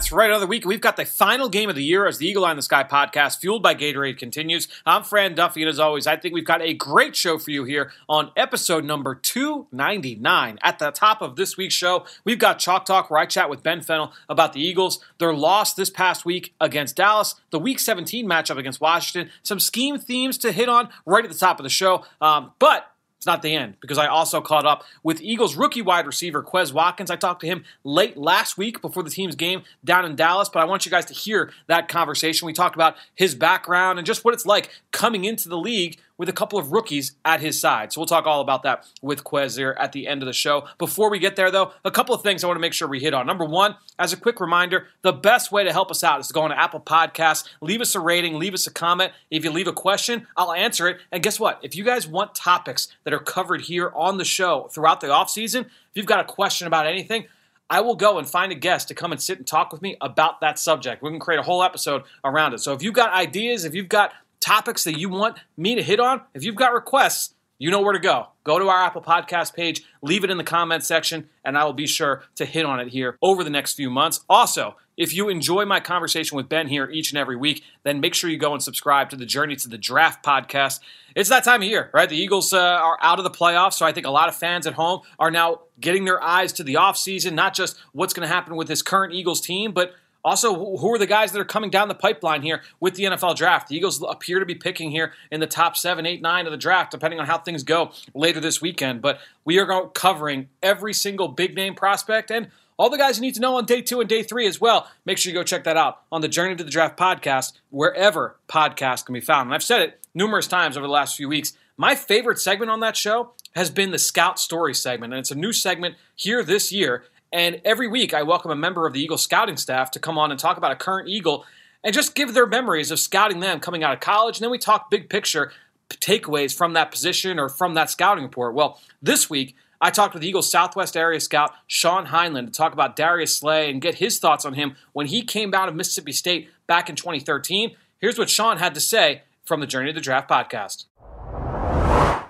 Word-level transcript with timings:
That's 0.00 0.12
right. 0.12 0.30
Another 0.30 0.46
week. 0.46 0.64
We've 0.64 0.80
got 0.80 0.96
the 0.96 1.04
final 1.04 1.50
game 1.50 1.68
of 1.68 1.76
the 1.76 1.84
year 1.84 2.06
as 2.06 2.16
the 2.16 2.26
Eagle 2.26 2.46
Eye 2.46 2.52
in 2.52 2.56
the 2.56 2.62
Sky 2.62 2.84
podcast, 2.84 3.38
fueled 3.38 3.62
by 3.62 3.74
Gatorade, 3.74 4.16
continues. 4.16 4.66
I'm 4.86 5.02
Fran 5.02 5.34
Duffy, 5.34 5.60
and 5.60 5.68
as 5.68 5.78
always, 5.78 6.06
I 6.06 6.16
think 6.16 6.32
we've 6.32 6.42
got 6.42 6.62
a 6.62 6.72
great 6.72 7.14
show 7.14 7.36
for 7.36 7.50
you 7.50 7.64
here 7.64 7.92
on 8.08 8.30
episode 8.34 8.82
number 8.82 9.14
299. 9.14 10.58
At 10.62 10.78
the 10.78 10.90
top 10.90 11.20
of 11.20 11.36
this 11.36 11.58
week's 11.58 11.74
show, 11.74 12.06
we've 12.24 12.38
got 12.38 12.58
Chalk 12.58 12.86
Talk, 12.86 13.10
where 13.10 13.20
I 13.20 13.26
chat 13.26 13.50
with 13.50 13.62
Ben 13.62 13.82
Fennell 13.82 14.14
about 14.26 14.54
the 14.54 14.62
Eagles, 14.62 15.04
their 15.18 15.34
loss 15.34 15.74
this 15.74 15.90
past 15.90 16.24
week 16.24 16.54
against 16.62 16.96
Dallas, 16.96 17.34
the 17.50 17.58
Week 17.58 17.78
17 17.78 18.26
matchup 18.26 18.56
against 18.56 18.80
Washington, 18.80 19.30
some 19.42 19.60
scheme 19.60 19.98
themes 19.98 20.38
to 20.38 20.50
hit 20.50 20.70
on 20.70 20.88
right 21.04 21.26
at 21.26 21.30
the 21.30 21.36
top 21.36 21.60
of 21.60 21.62
the 21.62 21.68
show. 21.68 22.06
Um, 22.22 22.52
but 22.58 22.90
it's 23.20 23.26
not 23.26 23.42
the 23.42 23.54
end 23.54 23.74
because 23.80 23.98
I 23.98 24.06
also 24.06 24.40
caught 24.40 24.64
up 24.64 24.82
with 25.02 25.20
Eagles 25.20 25.54
rookie 25.54 25.82
wide 25.82 26.06
receiver 26.06 26.42
Quez 26.42 26.72
Watkins. 26.72 27.10
I 27.10 27.16
talked 27.16 27.42
to 27.42 27.46
him 27.46 27.64
late 27.84 28.16
last 28.16 28.56
week 28.56 28.80
before 28.80 29.02
the 29.02 29.10
team's 29.10 29.34
game 29.36 29.62
down 29.84 30.06
in 30.06 30.16
Dallas, 30.16 30.48
but 30.48 30.60
I 30.60 30.64
want 30.64 30.86
you 30.86 30.90
guys 30.90 31.04
to 31.04 31.12
hear 31.12 31.52
that 31.66 31.86
conversation. 31.86 32.46
We 32.46 32.54
talked 32.54 32.76
about 32.76 32.96
his 33.14 33.34
background 33.34 33.98
and 33.98 34.06
just 34.06 34.24
what 34.24 34.32
it's 34.32 34.46
like 34.46 34.70
coming 34.90 35.26
into 35.26 35.50
the 35.50 35.58
league 35.58 35.98
with 36.20 36.28
a 36.28 36.34
couple 36.34 36.58
of 36.58 36.70
rookies 36.70 37.12
at 37.24 37.40
his 37.40 37.58
side. 37.58 37.90
So 37.90 37.98
we'll 37.98 38.06
talk 38.06 38.26
all 38.26 38.42
about 38.42 38.62
that 38.64 38.86
with 39.00 39.24
Quez 39.24 39.74
at 39.78 39.92
the 39.92 40.06
end 40.06 40.22
of 40.22 40.26
the 40.26 40.34
show. 40.34 40.66
Before 40.76 41.08
we 41.08 41.18
get 41.18 41.34
there, 41.34 41.50
though, 41.50 41.72
a 41.82 41.90
couple 41.90 42.14
of 42.14 42.22
things 42.22 42.44
I 42.44 42.46
want 42.46 42.58
to 42.58 42.60
make 42.60 42.74
sure 42.74 42.86
we 42.86 43.00
hit 43.00 43.14
on. 43.14 43.26
Number 43.26 43.46
one, 43.46 43.74
as 43.98 44.12
a 44.12 44.18
quick 44.18 44.38
reminder, 44.38 44.88
the 45.00 45.14
best 45.14 45.50
way 45.50 45.64
to 45.64 45.72
help 45.72 45.90
us 45.90 46.04
out 46.04 46.20
is 46.20 46.28
to 46.28 46.34
go 46.34 46.42
on 46.42 46.52
Apple 46.52 46.78
Podcasts, 46.78 47.48
leave 47.62 47.80
us 47.80 47.94
a 47.94 48.00
rating, 48.00 48.38
leave 48.38 48.52
us 48.52 48.66
a 48.66 48.70
comment. 48.70 49.12
If 49.30 49.44
you 49.44 49.50
leave 49.50 49.66
a 49.66 49.72
question, 49.72 50.26
I'll 50.36 50.52
answer 50.52 50.88
it. 50.88 50.98
And 51.10 51.22
guess 51.22 51.40
what? 51.40 51.58
If 51.62 51.74
you 51.74 51.84
guys 51.84 52.06
want 52.06 52.34
topics 52.34 52.88
that 53.04 53.14
are 53.14 53.18
covered 53.18 53.62
here 53.62 53.90
on 53.96 54.18
the 54.18 54.24
show 54.26 54.68
throughout 54.70 55.00
the 55.00 55.08
off 55.08 55.30
season, 55.30 55.64
if 55.64 55.94
you've 55.94 56.04
got 56.04 56.20
a 56.20 56.24
question 56.24 56.66
about 56.66 56.86
anything, 56.86 57.28
I 57.70 57.80
will 57.80 57.96
go 57.96 58.18
and 58.18 58.28
find 58.28 58.52
a 58.52 58.56
guest 58.56 58.88
to 58.88 58.94
come 58.94 59.10
and 59.10 59.22
sit 59.22 59.38
and 59.38 59.46
talk 59.46 59.72
with 59.72 59.80
me 59.80 59.96
about 60.02 60.42
that 60.42 60.58
subject. 60.58 61.02
We 61.02 61.08
can 61.08 61.18
create 61.18 61.38
a 61.38 61.44
whole 61.44 61.62
episode 61.62 62.02
around 62.22 62.52
it. 62.52 62.58
So 62.58 62.74
if 62.74 62.82
you've 62.82 62.92
got 62.92 63.10
ideas, 63.10 63.64
if 63.64 63.74
you've 63.74 63.88
got 63.88 64.12
topics 64.40 64.84
that 64.84 64.98
you 64.98 65.08
want 65.08 65.38
me 65.56 65.74
to 65.74 65.82
hit 65.82 66.00
on, 66.00 66.22
if 66.34 66.44
you've 66.44 66.56
got 66.56 66.72
requests, 66.72 67.34
you 67.58 67.70
know 67.70 67.82
where 67.82 67.92
to 67.92 67.98
go. 67.98 68.28
Go 68.42 68.58
to 68.58 68.68
our 68.68 68.82
Apple 68.82 69.02
Podcast 69.02 69.54
page, 69.54 69.82
leave 70.00 70.24
it 70.24 70.30
in 70.30 70.38
the 70.38 70.44
comment 70.44 70.82
section, 70.82 71.28
and 71.44 71.58
I 71.58 71.64
will 71.64 71.74
be 71.74 71.86
sure 71.86 72.24
to 72.36 72.46
hit 72.46 72.64
on 72.64 72.80
it 72.80 72.88
here 72.88 73.18
over 73.20 73.44
the 73.44 73.50
next 73.50 73.74
few 73.74 73.90
months. 73.90 74.20
Also, 74.30 74.76
if 74.96 75.14
you 75.14 75.28
enjoy 75.28 75.66
my 75.66 75.78
conversation 75.78 76.36
with 76.36 76.48
Ben 76.48 76.68
here 76.68 76.88
each 76.90 77.10
and 77.10 77.18
every 77.18 77.36
week, 77.36 77.62
then 77.82 78.00
make 78.00 78.14
sure 78.14 78.30
you 78.30 78.38
go 78.38 78.54
and 78.54 78.62
subscribe 78.62 79.10
to 79.10 79.16
the 79.16 79.26
Journey 79.26 79.56
to 79.56 79.68
the 79.68 79.76
Draft 79.76 80.24
podcast. 80.24 80.80
It's 81.14 81.28
that 81.28 81.44
time 81.44 81.60
of 81.60 81.68
year, 81.68 81.90
right? 81.92 82.08
The 82.08 82.16
Eagles 82.16 82.54
uh, 82.54 82.58
are 82.58 82.98
out 83.02 83.18
of 83.18 83.24
the 83.24 83.30
playoffs, 83.30 83.74
so 83.74 83.84
I 83.84 83.92
think 83.92 84.06
a 84.06 84.10
lot 84.10 84.30
of 84.30 84.36
fans 84.36 84.66
at 84.66 84.72
home 84.72 85.00
are 85.18 85.30
now 85.30 85.60
getting 85.78 86.06
their 86.06 86.22
eyes 86.22 86.54
to 86.54 86.64
the 86.64 86.74
offseason, 86.74 87.32
not 87.32 87.52
just 87.52 87.78
what's 87.92 88.14
going 88.14 88.26
to 88.26 88.34
happen 88.34 88.56
with 88.56 88.68
this 88.68 88.80
current 88.80 89.12
Eagles 89.12 89.40
team, 89.42 89.72
but 89.72 89.92
also, 90.24 90.76
who 90.76 90.94
are 90.94 90.98
the 90.98 91.06
guys 91.06 91.32
that 91.32 91.40
are 91.40 91.44
coming 91.44 91.70
down 91.70 91.88
the 91.88 91.94
pipeline 91.94 92.42
here 92.42 92.62
with 92.78 92.94
the 92.94 93.04
NFL 93.04 93.36
draft? 93.36 93.68
The 93.68 93.76
Eagles 93.76 94.02
appear 94.02 94.38
to 94.38 94.46
be 94.46 94.54
picking 94.54 94.90
here 94.90 95.12
in 95.30 95.40
the 95.40 95.46
top 95.46 95.76
seven, 95.76 96.06
eight, 96.06 96.20
nine 96.20 96.46
of 96.46 96.52
the 96.52 96.58
draft, 96.58 96.90
depending 96.90 97.20
on 97.20 97.26
how 97.26 97.38
things 97.38 97.62
go 97.62 97.92
later 98.14 98.40
this 98.40 98.60
weekend. 98.60 99.02
But 99.02 99.20
we 99.44 99.58
are 99.58 99.88
covering 99.88 100.48
every 100.62 100.92
single 100.92 101.28
big 101.28 101.54
name 101.54 101.74
prospect 101.74 102.30
and 102.30 102.48
all 102.80 102.88
the 102.88 102.96
guys 102.96 103.18
you 103.18 103.22
need 103.22 103.34
to 103.34 103.42
know 103.42 103.56
on 103.56 103.66
day 103.66 103.82
two 103.82 104.00
and 104.00 104.08
day 104.08 104.22
three 104.22 104.46
as 104.46 104.58
well. 104.58 104.88
Make 105.04 105.18
sure 105.18 105.30
you 105.30 105.38
go 105.38 105.42
check 105.42 105.64
that 105.64 105.76
out 105.76 106.00
on 106.10 106.22
the 106.22 106.28
Journey 106.28 106.56
to 106.56 106.64
the 106.64 106.70
Draft 106.70 106.98
podcast, 106.98 107.52
wherever 107.68 108.36
podcasts 108.48 109.04
can 109.04 109.12
be 109.12 109.20
found. 109.20 109.48
And 109.48 109.54
I've 109.54 109.62
said 109.62 109.82
it 109.82 110.00
numerous 110.14 110.46
times 110.46 110.78
over 110.78 110.86
the 110.86 110.92
last 110.92 111.14
few 111.16 111.28
weeks. 111.28 111.52
My 111.76 111.94
favorite 111.94 112.38
segment 112.38 112.70
on 112.70 112.80
that 112.80 112.96
show 112.96 113.32
has 113.54 113.70
been 113.70 113.90
the 113.90 113.98
Scout 113.98 114.38
Story 114.38 114.74
segment, 114.74 115.12
and 115.12 115.20
it's 115.20 115.30
a 115.30 115.34
new 115.34 115.52
segment 115.52 115.96
here 116.14 116.42
this 116.42 116.72
year. 116.72 117.04
And 117.32 117.60
every 117.64 117.86
week, 117.86 118.12
I 118.12 118.22
welcome 118.22 118.50
a 118.50 118.56
member 118.56 118.86
of 118.86 118.92
the 118.92 119.00
Eagle 119.00 119.18
scouting 119.18 119.56
staff 119.56 119.90
to 119.92 120.00
come 120.00 120.18
on 120.18 120.30
and 120.30 120.40
talk 120.40 120.56
about 120.56 120.72
a 120.72 120.76
current 120.76 121.08
Eagle 121.08 121.44
and 121.84 121.94
just 121.94 122.14
give 122.14 122.34
their 122.34 122.46
memories 122.46 122.90
of 122.90 122.98
scouting 122.98 123.40
them 123.40 123.60
coming 123.60 123.84
out 123.84 123.94
of 123.94 124.00
college. 124.00 124.38
And 124.38 124.44
then 124.44 124.50
we 124.50 124.58
talk 124.58 124.90
big 124.90 125.08
picture 125.08 125.52
takeaways 125.88 126.56
from 126.56 126.72
that 126.74 126.90
position 126.90 127.38
or 127.38 127.48
from 127.48 127.74
that 127.74 127.90
scouting 127.90 128.24
report. 128.24 128.54
Well, 128.54 128.80
this 129.02 129.30
week, 129.30 129.56
I 129.80 129.90
talked 129.90 130.12
with 130.12 130.24
Eagles 130.24 130.50
Southwest 130.50 130.96
area 130.96 131.20
scout 131.20 131.52
Sean 131.66 132.06
Heinlein 132.06 132.46
to 132.46 132.52
talk 132.52 132.72
about 132.72 132.96
Darius 132.96 133.36
Slay 133.36 133.70
and 133.70 133.80
get 133.80 133.96
his 133.96 134.18
thoughts 134.18 134.44
on 134.44 134.54
him 134.54 134.76
when 134.92 135.06
he 135.06 135.22
came 135.22 135.54
out 135.54 135.68
of 135.68 135.74
Mississippi 135.74 136.12
State 136.12 136.50
back 136.66 136.90
in 136.90 136.96
2013. 136.96 137.76
Here's 137.98 138.18
what 138.18 138.28
Sean 138.28 138.58
had 138.58 138.74
to 138.74 138.80
say 138.80 139.22
from 139.44 139.60
the 139.60 139.66
Journey 139.66 139.90
to 139.90 139.94
the 139.94 140.00
Draft 140.00 140.28
podcast. 140.28 140.84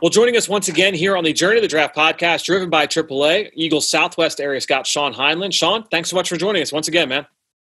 Well, 0.01 0.09
joining 0.09 0.35
us 0.35 0.49
once 0.49 0.69
again 0.69 0.95
here 0.95 1.15
on 1.15 1.25
the 1.25 1.33
Journey 1.35 1.57
to 1.57 1.61
the 1.61 1.69
Draft 1.69 1.95
podcast, 1.95 2.45
driven 2.45 2.71
by 2.71 2.87
AAA, 2.87 3.51
Eagles 3.53 3.87
Southwest 3.87 4.41
area 4.41 4.59
scout 4.59 4.87
Sean 4.87 5.13
Heinlein. 5.13 5.53
Sean, 5.53 5.85
thanks 5.91 6.09
so 6.09 6.17
much 6.17 6.31
for 6.31 6.39
joining 6.39 6.63
us 6.63 6.73
once 6.73 6.89
again, 6.89 7.11
man. 7.11 7.27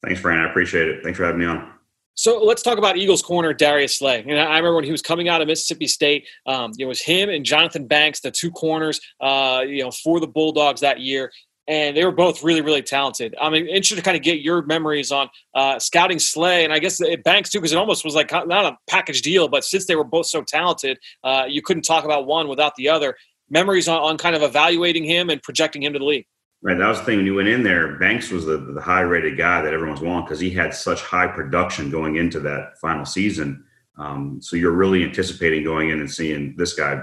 Thanks, 0.03 0.23
Brian. 0.23 0.41
I 0.41 0.49
appreciate 0.49 0.89
it. 0.89 1.03
Thanks 1.03 1.19
for 1.19 1.27
having 1.27 1.41
me 1.41 1.45
on. 1.45 1.71
So 2.15 2.43
let's 2.43 2.62
talk 2.62 2.79
about 2.79 2.97
Eagles 2.97 3.21
corner 3.21 3.53
Darius 3.53 3.99
Slay. 3.99 4.25
And 4.27 4.41
I 4.41 4.57
remember 4.57 4.77
when 4.77 4.85
he 4.85 4.91
was 4.91 5.03
coming 5.03 5.29
out 5.29 5.43
of 5.43 5.49
Mississippi 5.49 5.87
State, 5.87 6.27
um, 6.47 6.73
it 6.79 6.87
was 6.87 7.03
him 7.03 7.29
and 7.29 7.45
Jonathan 7.45 7.87
Banks, 7.87 8.21
the 8.21 8.31
two 8.31 8.51
corners, 8.53 9.03
uh, 9.21 9.62
you 9.67 9.83
know, 9.83 9.91
for 9.91 10.19
the 10.19 10.27
Bulldogs 10.27 10.81
that 10.81 11.01
year 11.01 11.31
and 11.66 11.97
they 11.97 12.04
were 12.04 12.12
both 12.12 12.42
really, 12.42 12.60
really 12.60 12.82
talented. 12.82 13.34
I'm 13.41 13.54
interested 13.54 13.97
to 13.97 14.02
kind 14.02 14.16
of 14.16 14.22
get 14.22 14.41
your 14.41 14.62
memories 14.66 15.10
on 15.10 15.30
uh, 15.54 15.78
scouting 15.78 16.19
Slay, 16.19 16.64
and 16.64 16.72
I 16.72 16.78
guess 16.78 17.00
it 17.00 17.25
Banks 17.25 17.50
too, 17.50 17.58
because 17.58 17.72
it 17.72 17.78
almost 17.78 18.04
was 18.04 18.14
like 18.14 18.30
not 18.32 18.66
a 18.66 18.76
package 18.88 19.22
deal, 19.22 19.48
but 19.48 19.64
since 19.64 19.86
they 19.86 19.97
were 19.97 20.04
both 20.04 20.26
so 20.26 20.42
talented, 20.42 20.98
uh, 21.22 21.44
you 21.48 21.62
couldn't 21.62 21.84
talk 21.84 22.04
about 22.04 22.26
one 22.26 22.48
without 22.48 22.75
the 22.76 22.88
other. 22.88 23.16
Memories 23.50 23.88
on, 23.88 24.00
on, 24.00 24.19
kind 24.19 24.34
of 24.34 24.42
evaluating 24.42 25.04
him 25.04 25.30
and 25.30 25.42
projecting 25.42 25.82
him 25.82 25.92
to 25.92 25.98
the 25.98 26.04
league. 26.04 26.26
Right, 26.62 26.78
that 26.78 26.88
was 26.88 26.98
the 26.98 27.04
thing 27.04 27.19
when 27.19 27.26
you 27.26 27.34
went 27.34 27.48
in 27.48 27.62
there. 27.62 27.98
Banks 27.98 28.31
was 28.31 28.46
the, 28.46 28.56
the 28.56 28.81
high-rated 28.81 29.36
guy 29.36 29.60
that 29.60 29.75
everyone 29.75 29.92
was 29.92 30.00
wanting 30.00 30.25
because 30.25 30.41
he 30.41 30.50
had 30.50 30.72
such 30.72 31.02
high 31.02 31.26
production 31.26 31.91
going 31.91 32.16
into 32.16 32.41
that 32.41 32.78
final 32.78 33.04
season. 33.04 33.64
Um, 33.98 34.41
so 34.41 34.56
you're 34.56 34.72
really 34.72 35.04
anticipating 35.04 35.62
going 35.62 35.91
in 35.91 36.00
and 36.00 36.10
seeing 36.10 36.56
this 36.56 36.72
guy, 36.72 37.02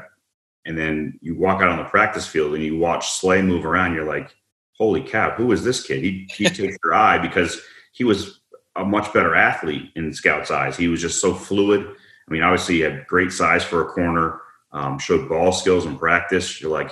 and 0.65 0.77
then 0.77 1.19
you 1.21 1.37
walk 1.37 1.61
out 1.61 1.69
on 1.69 1.77
the 1.77 1.85
practice 1.85 2.27
field 2.27 2.55
and 2.55 2.63
you 2.63 2.77
watch 2.77 3.11
Slay 3.11 3.41
move 3.41 3.65
around. 3.65 3.93
You're 3.93 4.03
like 4.03 4.35
holy 4.81 5.03
cow, 5.03 5.29
who 5.29 5.51
is 5.51 5.63
this 5.63 5.83
kid? 5.83 6.03
He, 6.03 6.27
he 6.33 6.45
takes 6.49 6.75
your 6.83 6.95
eye 6.95 7.19
because 7.19 7.61
he 7.91 8.03
was 8.03 8.39
a 8.75 8.83
much 8.83 9.13
better 9.13 9.35
athlete 9.35 9.91
in 9.95 10.11
Scout's 10.11 10.49
eyes. 10.49 10.75
He 10.75 10.87
was 10.87 10.99
just 10.99 11.21
so 11.21 11.35
fluid. 11.35 11.85
I 11.85 12.31
mean, 12.31 12.41
obviously, 12.41 12.75
he 12.75 12.81
had 12.81 13.05
great 13.05 13.31
size 13.31 13.63
for 13.63 13.81
a 13.81 13.85
corner, 13.85 14.41
um, 14.71 14.97
showed 14.97 15.29
ball 15.29 15.51
skills 15.51 15.85
in 15.85 15.99
practice. 15.99 16.59
You're 16.59 16.71
like, 16.71 16.91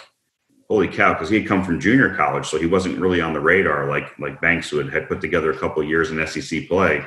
holy 0.68 0.88
cow, 0.88 1.14
because 1.14 1.30
he 1.30 1.40
had 1.40 1.48
come 1.48 1.64
from 1.64 1.80
junior 1.80 2.16
college, 2.16 2.46
so 2.46 2.60
he 2.60 2.68
wasn't 2.68 3.00
really 3.00 3.22
on 3.22 3.34
the 3.34 3.40
radar 3.40 3.90
like 3.90 4.08
like 4.20 4.40
Banks 4.40 4.72
would 4.72 4.94
had 4.94 5.08
put 5.08 5.20
together 5.20 5.52
a 5.52 5.58
couple 5.58 5.82
of 5.82 5.90
years 5.90 6.12
in 6.12 6.28
SEC 6.28 6.68
play. 6.68 7.04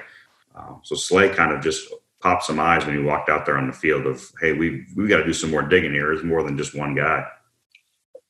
Um, 0.56 0.80
so 0.82 0.96
Slay 0.96 1.28
kind 1.28 1.52
of 1.52 1.62
just 1.62 1.94
popped 2.20 2.44
some 2.44 2.58
eyes 2.58 2.84
when 2.84 2.96
he 2.96 3.02
walked 3.02 3.28
out 3.28 3.46
there 3.46 3.58
on 3.58 3.68
the 3.68 3.72
field 3.72 4.06
of, 4.06 4.28
hey, 4.40 4.52
we 4.52 4.84
we 4.96 5.06
got 5.06 5.18
to 5.18 5.24
do 5.24 5.32
some 5.32 5.50
more 5.50 5.62
digging 5.62 5.92
here. 5.92 6.06
There's 6.06 6.24
more 6.24 6.42
than 6.42 6.58
just 6.58 6.74
one 6.74 6.96
guy 6.96 7.24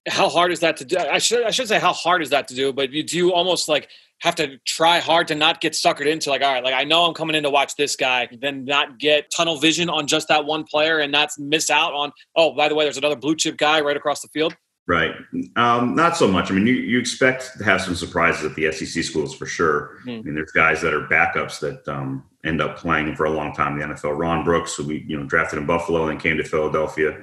how 0.09 0.29
hard 0.29 0.53
is 0.53 0.61
that 0.61 0.77
to 0.79 0.85
do? 0.85 0.97
I 0.99 1.19
should 1.19 1.45
I 1.45 1.51
should 1.51 1.69
say 1.69 1.79
how 1.79 1.93
hard 1.93 2.23
is 2.23 2.31
that 2.31 2.49
to 2.49 2.55
do, 2.55 2.73
but 2.73 2.91
you 2.91 3.03
do 3.03 3.33
almost 3.33 3.69
like 3.69 3.89
have 4.21 4.35
to 4.37 4.59
try 4.67 4.99
hard 5.01 5.29
to 5.29 5.35
not 5.35 5.61
get 5.61 5.73
suckered 5.73 6.07
into 6.07 6.31
like 6.31 6.43
all 6.43 6.53
right, 6.53 6.65
like 6.65 6.75
I 6.75 6.85
know 6.85 7.05
I'm 7.05 7.15
coming 7.15 7.37
in 7.37 7.43
to 7.45 7.51
watch 7.51 7.77
this 7.77 7.97
guy, 7.97 8.29
then 8.41 8.65
not 8.65 8.99
get 8.99 9.31
tunnel 9.35 9.59
vision 9.59 9.89
on 9.89 10.07
just 10.07 10.29
that 10.29 10.45
one 10.45 10.65
player 10.65 10.99
and 10.99 11.13
not 11.13 11.31
miss 11.39 11.71
out 11.71 11.93
on 11.93 12.13
oh 12.37 12.55
by 12.55 12.69
the 12.69 12.75
way, 12.75 12.85
there's 12.85 12.99
another 12.99 13.17
blue 13.17 13.37
chip 13.37 13.57
guy 13.57 13.81
right 13.81 13.97
across 13.97 14.21
the 14.23 14.29
field. 14.29 14.57
Right. 14.89 15.15
Um, 15.55 15.95
not 15.95 16.17
so 16.17 16.27
much. 16.27 16.51
I 16.51 16.55
mean, 16.55 16.67
you, 16.67 16.75
you 16.75 16.99
expect 16.99 17.57
to 17.59 17.65
have 17.65 17.81
some 17.81 17.95
surprises 17.95 18.45
at 18.45 18.57
the 18.57 18.73
SEC 18.73 19.05
schools 19.05 19.33
for 19.33 19.47
sure. 19.47 19.99
Mm-hmm. 20.01 20.11
I 20.11 20.23
mean, 20.23 20.35
there's 20.35 20.51
guys 20.51 20.83
that 20.83 20.93
are 20.93 21.07
backups 21.07 21.61
that 21.61 21.87
um, 21.87 22.25
end 22.45 22.61
up 22.61 22.79
playing 22.79 23.15
for 23.15 23.27
a 23.27 23.31
long 23.31 23.55
time 23.55 23.81
in 23.81 23.89
the 23.89 23.95
NFL. 23.95 24.19
Ron 24.19 24.45
Brooks, 24.45 24.75
who 24.75 24.85
we 24.85 25.05
you 25.07 25.17
know 25.17 25.25
drafted 25.25 25.61
in 25.61 25.67
Buffalo 25.67 26.09
and 26.09 26.21
came 26.21 26.37
to 26.37 26.45
Philadelphia. 26.45 27.17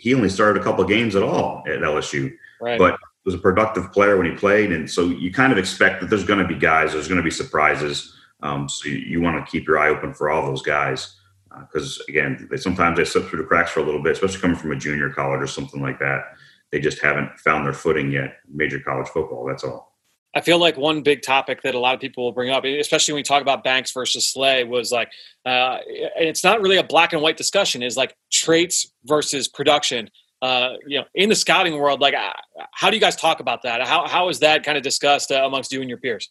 He 0.00 0.14
only 0.14 0.30
started 0.30 0.60
a 0.60 0.64
couple 0.64 0.82
games 0.84 1.14
at 1.14 1.22
all 1.22 1.62
at 1.66 1.80
LSU, 1.80 2.32
right. 2.60 2.78
but 2.78 2.98
was 3.24 3.34
a 3.34 3.38
productive 3.38 3.92
player 3.92 4.16
when 4.16 4.26
he 4.26 4.32
played. 4.32 4.72
And 4.72 4.90
so 4.90 5.04
you 5.06 5.32
kind 5.32 5.52
of 5.52 5.58
expect 5.58 6.00
that 6.00 6.08
there's 6.08 6.24
going 6.24 6.38
to 6.38 6.48
be 6.48 6.54
guys, 6.54 6.92
there's 6.92 7.08
going 7.08 7.18
to 7.18 7.24
be 7.24 7.30
surprises. 7.30 8.16
Um, 8.42 8.68
so 8.68 8.88
you, 8.88 8.96
you 8.96 9.20
want 9.20 9.44
to 9.44 9.50
keep 9.50 9.66
your 9.66 9.78
eye 9.78 9.88
open 9.88 10.14
for 10.14 10.30
all 10.30 10.46
those 10.46 10.62
guys 10.62 11.16
because 11.60 11.98
uh, 12.00 12.04
again, 12.08 12.48
they, 12.50 12.56
sometimes 12.56 12.96
they 12.96 13.04
slip 13.04 13.26
through 13.26 13.42
the 13.42 13.48
cracks 13.48 13.70
for 13.70 13.80
a 13.80 13.82
little 13.82 14.02
bit, 14.02 14.12
especially 14.12 14.40
coming 14.40 14.56
from 14.56 14.72
a 14.72 14.76
junior 14.76 15.10
college 15.10 15.42
or 15.42 15.46
something 15.46 15.82
like 15.82 15.98
that. 15.98 16.36
They 16.70 16.80
just 16.80 17.00
haven't 17.00 17.38
found 17.38 17.66
their 17.66 17.72
footing 17.72 18.10
yet. 18.10 18.38
Major 18.48 18.80
college 18.80 19.08
football, 19.08 19.44
that's 19.44 19.64
all. 19.64 19.89
I 20.34 20.40
feel 20.40 20.58
like 20.58 20.76
one 20.76 21.02
big 21.02 21.22
topic 21.22 21.62
that 21.62 21.74
a 21.74 21.78
lot 21.78 21.94
of 21.94 22.00
people 22.00 22.24
will 22.24 22.32
bring 22.32 22.50
up, 22.50 22.64
especially 22.64 23.14
when 23.14 23.18
we 23.18 23.24
talk 23.24 23.42
about 23.42 23.64
Banks 23.64 23.90
versus 23.92 24.28
Slay, 24.28 24.62
was 24.62 24.92
like, 24.92 25.10
uh, 25.44 25.78
it's 25.86 26.44
not 26.44 26.60
really 26.60 26.76
a 26.76 26.84
black 26.84 27.12
and 27.12 27.20
white 27.20 27.36
discussion. 27.36 27.82
Is 27.82 27.96
like 27.96 28.14
traits 28.30 28.92
versus 29.04 29.48
production. 29.48 30.08
Uh, 30.40 30.74
you 30.86 30.98
know, 30.98 31.04
in 31.14 31.28
the 31.28 31.34
scouting 31.34 31.78
world, 31.78 32.00
like, 32.00 32.14
uh, 32.14 32.30
how 32.72 32.88
do 32.88 32.96
you 32.96 33.00
guys 33.00 33.16
talk 33.16 33.40
about 33.40 33.62
that? 33.62 33.82
How 33.86 34.06
how 34.06 34.28
is 34.28 34.38
that 34.38 34.62
kind 34.62 34.78
of 34.78 34.84
discussed 34.84 35.32
uh, 35.32 35.42
amongst 35.44 35.72
you 35.72 35.80
and 35.80 35.88
your 35.88 35.98
peers? 35.98 36.30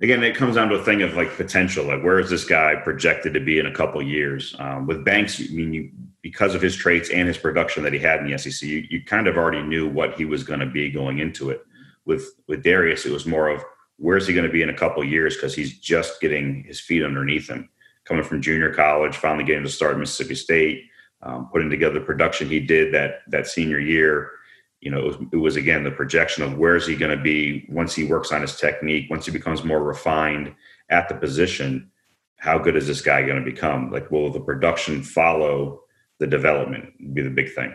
Again, 0.00 0.22
it 0.22 0.34
comes 0.36 0.54
down 0.54 0.68
to 0.68 0.76
a 0.76 0.84
thing 0.84 1.02
of 1.02 1.14
like 1.14 1.30
potential. 1.36 1.84
Like, 1.84 2.04
where 2.04 2.20
is 2.20 2.30
this 2.30 2.44
guy 2.44 2.76
projected 2.76 3.34
to 3.34 3.40
be 3.40 3.58
in 3.58 3.66
a 3.66 3.74
couple 3.74 4.00
years? 4.00 4.54
Um, 4.58 4.86
with 4.86 5.04
Banks, 5.04 5.40
I 5.40 5.52
mean, 5.52 5.72
you, 5.72 5.90
because 6.22 6.54
of 6.54 6.62
his 6.62 6.76
traits 6.76 7.10
and 7.10 7.26
his 7.26 7.36
production 7.36 7.82
that 7.82 7.92
he 7.92 7.98
had 7.98 8.20
in 8.20 8.30
the 8.30 8.38
SEC, 8.38 8.62
you, 8.68 8.84
you 8.88 9.04
kind 9.04 9.26
of 9.26 9.36
already 9.36 9.62
knew 9.62 9.88
what 9.88 10.14
he 10.14 10.24
was 10.24 10.44
going 10.44 10.60
to 10.60 10.66
be 10.66 10.90
going 10.90 11.18
into 11.18 11.50
it 11.50 11.66
with 12.04 12.24
with 12.48 12.62
Darius, 12.62 13.06
it 13.06 13.12
was 13.12 13.26
more 13.26 13.48
of 13.48 13.62
where's 13.96 14.26
he 14.26 14.34
going 14.34 14.46
to 14.46 14.52
be 14.52 14.62
in 14.62 14.70
a 14.70 14.76
couple 14.76 15.04
years 15.04 15.36
because 15.36 15.54
he's 15.54 15.78
just 15.78 16.20
getting 16.20 16.64
his 16.64 16.80
feet 16.80 17.04
underneath 17.04 17.48
him, 17.48 17.68
coming 18.04 18.24
from 18.24 18.42
junior 18.42 18.72
college, 18.72 19.16
finally 19.16 19.44
getting 19.44 19.62
to 19.62 19.68
start 19.68 19.98
Mississippi 19.98 20.34
State, 20.34 20.84
um, 21.22 21.48
putting 21.52 21.70
together 21.70 21.94
the 21.94 22.04
production 22.04 22.48
he 22.48 22.60
did 22.60 22.92
that 22.94 23.20
that 23.28 23.46
senior 23.46 23.78
year. 23.78 24.30
You 24.80 24.90
know, 24.90 24.98
it 24.98 25.04
was, 25.04 25.16
it 25.32 25.36
was 25.36 25.56
again 25.56 25.84
the 25.84 25.92
projection 25.92 26.42
of 26.42 26.58
where's 26.58 26.86
he 26.86 26.96
going 26.96 27.16
to 27.16 27.22
be 27.22 27.66
once 27.68 27.94
he 27.94 28.04
works 28.04 28.32
on 28.32 28.40
his 28.40 28.56
technique, 28.56 29.08
once 29.10 29.26
he 29.26 29.32
becomes 29.32 29.62
more 29.62 29.82
refined 29.82 30.54
at 30.90 31.08
the 31.08 31.14
position. 31.14 31.90
How 32.36 32.58
good 32.58 32.74
is 32.74 32.88
this 32.88 33.00
guy 33.00 33.24
going 33.24 33.38
to 33.38 33.48
become? 33.48 33.92
Like, 33.92 34.10
will 34.10 34.32
the 34.32 34.40
production 34.40 35.04
follow 35.04 35.82
the 36.18 36.26
development? 36.26 37.14
Be 37.14 37.22
the 37.22 37.30
big 37.30 37.54
thing. 37.54 37.72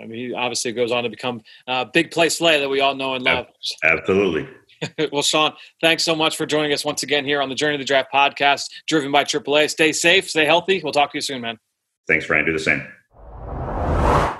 I 0.00 0.06
mean, 0.06 0.28
he 0.28 0.34
obviously 0.34 0.72
goes 0.72 0.92
on 0.92 1.04
to 1.04 1.10
become 1.10 1.42
a 1.66 1.86
big 1.86 2.10
play 2.10 2.28
Slay 2.28 2.60
that 2.60 2.68
we 2.68 2.80
all 2.80 2.94
know 2.94 3.14
and 3.14 3.24
love. 3.24 3.46
Absolutely. 3.84 4.48
well, 5.12 5.22
Sean, 5.22 5.52
thanks 5.80 6.02
so 6.02 6.14
much 6.14 6.36
for 6.36 6.46
joining 6.46 6.72
us 6.72 6.84
once 6.84 7.02
again 7.02 7.24
here 7.24 7.40
on 7.40 7.48
the 7.48 7.54
Journey 7.54 7.76
to 7.76 7.82
the 7.82 7.86
Draft 7.86 8.12
podcast, 8.12 8.64
driven 8.88 9.12
by 9.12 9.24
AAA. 9.24 9.70
Stay 9.70 9.92
safe, 9.92 10.28
stay 10.28 10.44
healthy. 10.44 10.80
We'll 10.82 10.92
talk 10.92 11.12
to 11.12 11.18
you 11.18 11.22
soon, 11.22 11.40
man. 11.40 11.58
Thanks, 12.06 12.26
Fran. 12.26 12.44
Do 12.44 12.52
the 12.52 12.58
same. 12.58 12.86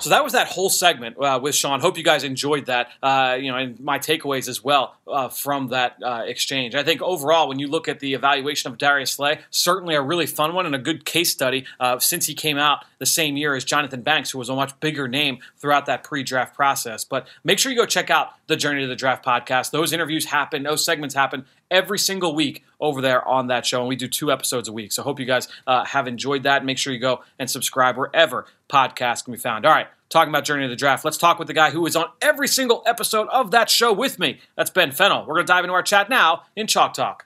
So 0.05 0.11
that 0.11 0.23
was 0.23 0.33
that 0.33 0.49
whole 0.49 0.69
segment 0.69 1.17
uh, 1.17 1.39
with 1.41 1.55
Sean. 1.55 1.79
Hope 1.79 1.97
you 1.97 2.03
guys 2.03 2.23
enjoyed 2.23 2.67
that. 2.67 2.89
Uh, 3.01 3.39
you 3.41 3.51
know, 3.51 3.57
and 3.57 3.79
my 3.79 3.97
takeaways 3.97 4.47
as 4.47 4.63
well 4.63 4.95
uh, 5.07 5.29
from 5.29 5.69
that 5.69 5.97
uh, 6.03 6.21
exchange. 6.27 6.75
I 6.75 6.83
think 6.83 7.01
overall, 7.01 7.47
when 7.47 7.57
you 7.57 7.67
look 7.67 7.87
at 7.87 7.99
the 8.01 8.13
evaluation 8.13 8.71
of 8.71 8.77
Darius 8.77 9.13
Slay, 9.13 9.39
certainly 9.49 9.95
a 9.95 10.03
really 10.03 10.27
fun 10.27 10.53
one 10.53 10.67
and 10.67 10.75
a 10.75 10.77
good 10.77 11.05
case 11.05 11.31
study 11.31 11.65
uh, 11.79 11.97
since 11.97 12.27
he 12.27 12.35
came 12.35 12.59
out 12.59 12.85
the 12.99 13.07
same 13.07 13.35
year 13.35 13.55
as 13.55 13.65
Jonathan 13.65 14.03
Banks, 14.03 14.29
who 14.29 14.37
was 14.37 14.47
a 14.47 14.55
much 14.55 14.79
bigger 14.79 15.07
name 15.07 15.39
throughout 15.57 15.87
that 15.87 16.03
pre-draft 16.03 16.53
process. 16.53 17.03
But 17.03 17.27
make 17.43 17.57
sure 17.57 17.71
you 17.71 17.77
go 17.79 17.87
check 17.87 18.11
out 18.11 18.29
the 18.45 18.55
Journey 18.55 18.81
to 18.81 18.87
the 18.87 18.95
Draft 18.95 19.25
podcast. 19.25 19.71
Those 19.71 19.91
interviews 19.91 20.25
happen, 20.25 20.61
those 20.61 20.85
segments 20.85 21.15
happen 21.15 21.45
every 21.71 21.97
single 21.97 22.35
week 22.35 22.63
over 22.79 23.01
there 23.01 23.27
on 23.27 23.47
that 23.47 23.65
show. 23.65 23.79
And 23.79 23.89
we 23.89 23.95
do 23.95 24.07
two 24.07 24.31
episodes 24.31 24.67
a 24.67 24.71
week. 24.71 24.91
So 24.91 25.01
hope 25.01 25.19
you 25.19 25.25
guys 25.25 25.47
uh, 25.65 25.83
have 25.85 26.07
enjoyed 26.07 26.43
that. 26.43 26.63
Make 26.63 26.77
sure 26.77 26.93
you 26.93 26.99
go 26.99 27.23
and 27.39 27.49
subscribe 27.49 27.97
wherever 27.97 28.45
podcasts 28.69 29.23
can 29.23 29.33
be 29.33 29.39
found. 29.39 29.65
All 29.65 29.73
right, 29.73 29.87
talking 30.09 30.29
about 30.29 30.45
Journey 30.45 30.63
of 30.63 30.69
the 30.69 30.75
Draft, 30.75 31.05
let's 31.05 31.17
talk 31.17 31.39
with 31.39 31.47
the 31.47 31.53
guy 31.53 31.71
who 31.71 31.85
is 31.85 31.95
on 31.95 32.07
every 32.21 32.47
single 32.47 32.83
episode 32.85 33.27
of 33.29 33.51
that 33.51 33.69
show 33.69 33.91
with 33.91 34.19
me. 34.19 34.39
That's 34.55 34.69
Ben 34.69 34.91
Fennell. 34.91 35.25
We're 35.25 35.35
going 35.35 35.45
to 35.45 35.51
dive 35.51 35.63
into 35.63 35.73
our 35.73 35.83
chat 35.83 36.09
now 36.09 36.43
in 36.55 36.67
Chalk 36.67 36.93
Talk. 36.93 37.25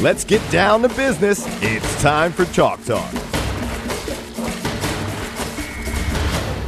Let's 0.00 0.24
get 0.24 0.42
down 0.50 0.82
to 0.82 0.88
business. 0.88 1.44
It's 1.62 2.02
time 2.02 2.32
for 2.32 2.44
Chalk 2.46 2.84
Talk. 2.84 3.12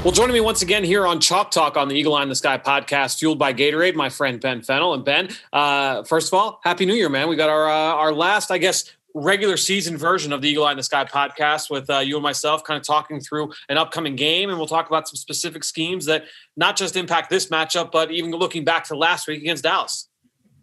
Well, 0.07 0.13
joining 0.13 0.35
me 0.35 0.41
once 0.41 0.63
again 0.63 0.85
here 0.85 1.05
on 1.05 1.19
Chalk 1.19 1.51
Talk 1.51 1.77
on 1.77 1.89
the 1.89 1.97
Eagle 1.97 2.15
Eye 2.15 2.23
in 2.23 2.29
the 2.29 2.37
Sky 2.37 2.59
podcast, 2.59 3.19
fueled 3.19 3.41
by 3.41 3.53
Gatorade, 3.53 3.97
my 3.97 4.09
friend 4.09 4.41
Ben 4.41 4.63
Fennell. 4.63 4.95
And 4.95 5.05
Ben, 5.05 5.29
uh, 5.53 6.05
first 6.05 6.29
of 6.29 6.35
all, 6.35 6.61
Happy 6.63 6.87
New 6.87 6.95
Year, 6.95 7.09
man. 7.09 7.29
We 7.29 7.35
got 7.35 7.49
our 7.51 7.69
uh, 7.69 7.97
our 7.97 8.13
last, 8.13 8.53
I 8.53 8.59
guess, 8.59 8.85
regular 9.17 9.57
season 9.57 9.97
version 9.97 10.33
of 10.33 10.43
the 10.43 10.49
Eagle 10.49 10.67
Eye 10.67 10.73
in 10.73 10.77
the 10.77 10.83
Sky 10.83 11.05
podcast 11.05 11.71
with 11.71 11.89
uh, 11.89 11.99
you 12.01 12.17
and 12.17 12.23
myself, 12.23 12.63
kind 12.65 12.79
of 12.79 12.87
talking 12.87 13.19
through 13.19 13.51
an 13.69 13.79
upcoming 13.79 14.15
game, 14.15 14.51
and 14.51 14.59
we'll 14.59 14.67
talk 14.67 14.89
about 14.89 15.09
some 15.09 15.17
specific 15.17 15.65
schemes 15.65 16.05
that 16.05 16.25
not 16.57 16.77
just 16.77 16.97
impact 16.97 17.31
this 17.31 17.47
matchup, 17.47 17.91
but 17.91 18.11
even 18.11 18.31
looking 18.31 18.63
back 18.65 18.85
to 18.85 18.97
last 18.97 19.27
week 19.27 19.41
against 19.41 19.65
Dallas. 19.65 20.09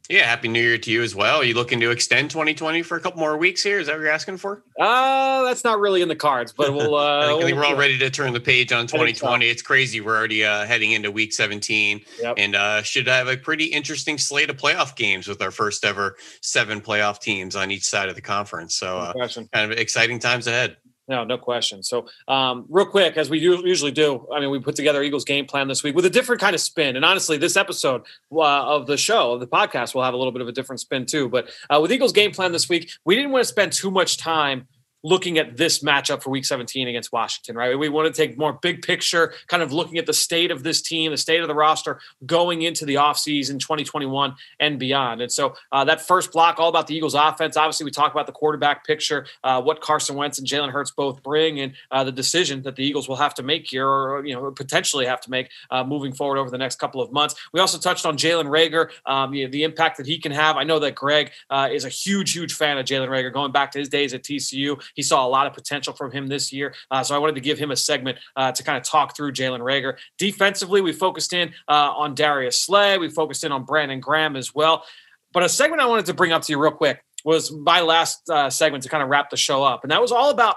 Yeah, 0.09 0.25
happy 0.25 0.49
New 0.49 0.61
Year 0.61 0.77
to 0.77 0.91
you 0.91 1.01
as 1.01 1.15
well. 1.15 1.37
Are 1.37 1.43
you 1.45 1.53
looking 1.53 1.79
to 1.79 1.89
extend 1.89 2.29
2020 2.29 2.81
for 2.81 2.97
a 2.97 2.99
couple 2.99 3.21
more 3.21 3.37
weeks 3.37 3.63
here? 3.63 3.79
Is 3.79 3.87
that 3.87 3.93
what 3.93 4.01
you're 4.01 4.11
asking 4.11 4.35
for? 4.35 4.61
Uh, 4.77 5.43
that's 5.43 5.63
not 5.63 5.79
really 5.79 6.01
in 6.01 6.09
the 6.09 6.15
cards, 6.15 6.51
but 6.51 6.73
we'll. 6.73 6.93
Uh, 7.03 7.19
I, 7.19 7.27
think, 7.27 7.41
I 7.41 7.45
think 7.45 7.57
we're 7.57 7.65
all 7.65 7.75
ready 7.75 7.97
to 7.97 8.09
turn 8.09 8.33
the 8.33 8.39
page 8.39 8.71
on 8.71 8.85
2020. 8.87 9.45
So. 9.45 9.51
It's 9.51 9.61
crazy. 9.61 9.99
We're 9.99 10.15
already 10.15 10.43
uh, 10.45 10.65
heading 10.65 10.91
into 10.91 11.11
Week 11.11 11.33
17, 11.33 12.01
yep. 12.21 12.35
and 12.37 12.55
uh, 12.55 12.81
should 12.83 13.07
have 13.07 13.27
a 13.27 13.35
pretty 13.35 13.65
interesting 13.65 14.17
slate 14.17 14.49
of 14.49 14.57
playoff 14.57 14.95
games 14.95 15.27
with 15.27 15.41
our 15.41 15.51
first 15.51 15.83
ever 15.83 16.15
seven 16.41 16.81
playoff 16.81 17.19
teams 17.19 17.55
on 17.55 17.71
each 17.71 17.83
side 17.83 18.09
of 18.09 18.15
the 18.15 18.21
conference. 18.21 18.75
So, 18.75 18.99
uh, 18.99 19.27
kind 19.51 19.71
of 19.71 19.77
exciting 19.77 20.19
times 20.19 20.47
ahead. 20.47 20.77
No, 21.07 21.25
no 21.25 21.37
question. 21.37 21.83
So, 21.83 22.07
um, 22.29 22.65
real 22.69 22.85
quick, 22.85 23.17
as 23.17 23.29
we 23.29 23.37
usually 23.39 23.91
do, 23.91 24.25
I 24.33 24.39
mean, 24.39 24.49
we 24.49 24.59
put 24.59 24.75
together 24.75 25.03
Eagles 25.03 25.25
game 25.25 25.45
plan 25.45 25.67
this 25.67 25.83
week 25.83 25.95
with 25.95 26.05
a 26.05 26.09
different 26.09 26.39
kind 26.39 26.55
of 26.55 26.61
spin. 26.61 26.95
And 26.95 27.03
honestly, 27.03 27.37
this 27.37 27.57
episode 27.57 28.03
uh, 28.31 28.41
of 28.41 28.87
the 28.87 28.95
show, 28.95 29.33
of 29.33 29.41
the 29.41 29.47
podcast, 29.47 29.93
will 29.93 30.03
have 30.03 30.13
a 30.13 30.17
little 30.17 30.31
bit 30.31 30.41
of 30.41 30.47
a 30.47 30.53
different 30.53 30.79
spin 30.79 31.05
too. 31.05 31.27
But 31.27 31.49
uh, 31.69 31.79
with 31.81 31.91
Eagles 31.91 32.13
game 32.13 32.31
plan 32.31 32.53
this 32.53 32.69
week, 32.69 32.89
we 33.03 33.15
didn't 33.15 33.31
want 33.31 33.43
to 33.43 33.49
spend 33.49 33.73
too 33.73 33.91
much 33.91 34.17
time 34.17 34.67
looking 35.03 35.37
at 35.37 35.57
this 35.57 35.79
matchup 35.83 36.23
for 36.23 36.29
week 36.29 36.45
17 36.45 36.87
against 36.87 37.11
Washington, 37.11 37.55
right? 37.55 37.77
We 37.77 37.89
want 37.89 38.13
to 38.13 38.21
take 38.21 38.37
more 38.37 38.53
big 38.53 38.81
picture, 38.81 39.33
kind 39.47 39.61
of 39.61 39.73
looking 39.73 39.97
at 39.97 40.05
the 40.05 40.13
state 40.13 40.49
of 40.49 40.63
this 40.63 40.81
team, 40.81 41.11
the 41.11 41.17
state 41.17 41.41
of 41.41 41.47
the 41.47 41.55
roster 41.55 41.99
going 42.25 42.61
into 42.61 42.85
the 42.85 42.95
offseason 42.95 43.59
2021 43.59 44.35
and 44.59 44.79
beyond. 44.79 45.21
And 45.21 45.31
so 45.31 45.55
uh, 45.71 45.83
that 45.85 46.01
first 46.01 46.31
block, 46.31 46.59
all 46.59 46.69
about 46.69 46.87
the 46.87 46.95
Eagles 46.95 47.13
offense. 47.13 47.57
Obviously, 47.57 47.83
we 47.83 47.91
talk 47.91 48.13
about 48.13 48.25
the 48.25 48.31
quarterback 48.31 48.85
picture, 48.85 49.25
uh, 49.43 49.61
what 49.61 49.81
Carson 49.81 50.15
Wentz 50.15 50.39
and 50.39 50.47
Jalen 50.47 50.71
Hurts 50.71 50.91
both 50.91 51.21
bring, 51.21 51.59
and 51.59 51.73
uh, 51.91 52.03
the 52.03 52.11
decision 52.11 52.61
that 52.63 52.75
the 52.75 52.83
Eagles 52.83 53.09
will 53.09 53.17
have 53.17 53.33
to 53.35 53.43
make 53.43 53.69
here, 53.69 53.87
or, 53.87 54.25
you 54.25 54.33
know, 54.33 54.51
potentially 54.51 55.05
have 55.05 55.19
to 55.21 55.29
make 55.29 55.49
uh, 55.69 55.83
moving 55.83 56.13
forward 56.13 56.37
over 56.37 56.49
the 56.49 56.57
next 56.57 56.77
couple 56.79 57.01
of 57.01 57.11
months. 57.11 57.35
We 57.51 57.59
also 57.59 57.77
touched 57.77 58.05
on 58.05 58.17
Jalen 58.17 58.45
Reagor, 58.45 58.89
um, 59.05 59.33
you 59.33 59.45
know, 59.45 59.51
the 59.51 59.63
impact 59.63 59.97
that 59.97 60.05
he 60.05 60.17
can 60.17 60.31
have. 60.31 60.55
I 60.55 60.63
know 60.63 60.79
that 60.79 60.95
Greg 60.95 61.31
uh, 61.49 61.69
is 61.71 61.83
a 61.83 61.89
huge, 61.89 62.33
huge 62.33 62.53
fan 62.53 62.77
of 62.77 62.85
Jalen 62.85 63.09
Reagor 63.09 63.33
going 63.33 63.51
back 63.51 63.71
to 63.71 63.79
his 63.79 63.89
days 63.89 64.13
at 64.13 64.23
TCU. 64.23 64.81
He 64.93 65.01
saw 65.01 65.25
a 65.25 65.29
lot 65.29 65.47
of 65.47 65.53
potential 65.53 65.93
from 65.93 66.11
him 66.11 66.27
this 66.27 66.51
year. 66.51 66.73
Uh, 66.91 67.03
so 67.03 67.15
I 67.15 67.17
wanted 67.17 67.35
to 67.35 67.41
give 67.41 67.59
him 67.59 67.71
a 67.71 67.75
segment 67.75 68.17
uh, 68.35 68.51
to 68.51 68.63
kind 68.63 68.77
of 68.77 68.83
talk 68.83 69.15
through 69.15 69.33
Jalen 69.33 69.59
Reagor. 69.59 69.97
Defensively, 70.17 70.81
we 70.81 70.93
focused 70.93 71.33
in 71.33 71.53
uh, 71.67 71.93
on 71.95 72.15
Darius 72.15 72.63
Slay. 72.63 72.97
We 72.97 73.09
focused 73.09 73.43
in 73.43 73.51
on 73.51 73.63
Brandon 73.63 73.99
Graham 73.99 74.35
as 74.35 74.53
well. 74.53 74.83
But 75.33 75.43
a 75.43 75.49
segment 75.49 75.81
I 75.81 75.85
wanted 75.85 76.05
to 76.07 76.13
bring 76.13 76.31
up 76.31 76.43
to 76.43 76.51
you 76.51 76.61
real 76.61 76.71
quick 76.71 77.03
was 77.25 77.51
my 77.51 77.81
last 77.81 78.29
uh, 78.29 78.49
segment 78.49 78.83
to 78.83 78.89
kind 78.89 79.01
of 79.01 79.09
wrap 79.09 79.29
the 79.29 79.37
show 79.37 79.63
up. 79.63 79.83
And 79.83 79.91
that 79.91 80.01
was 80.01 80.11
all 80.11 80.29
about 80.29 80.55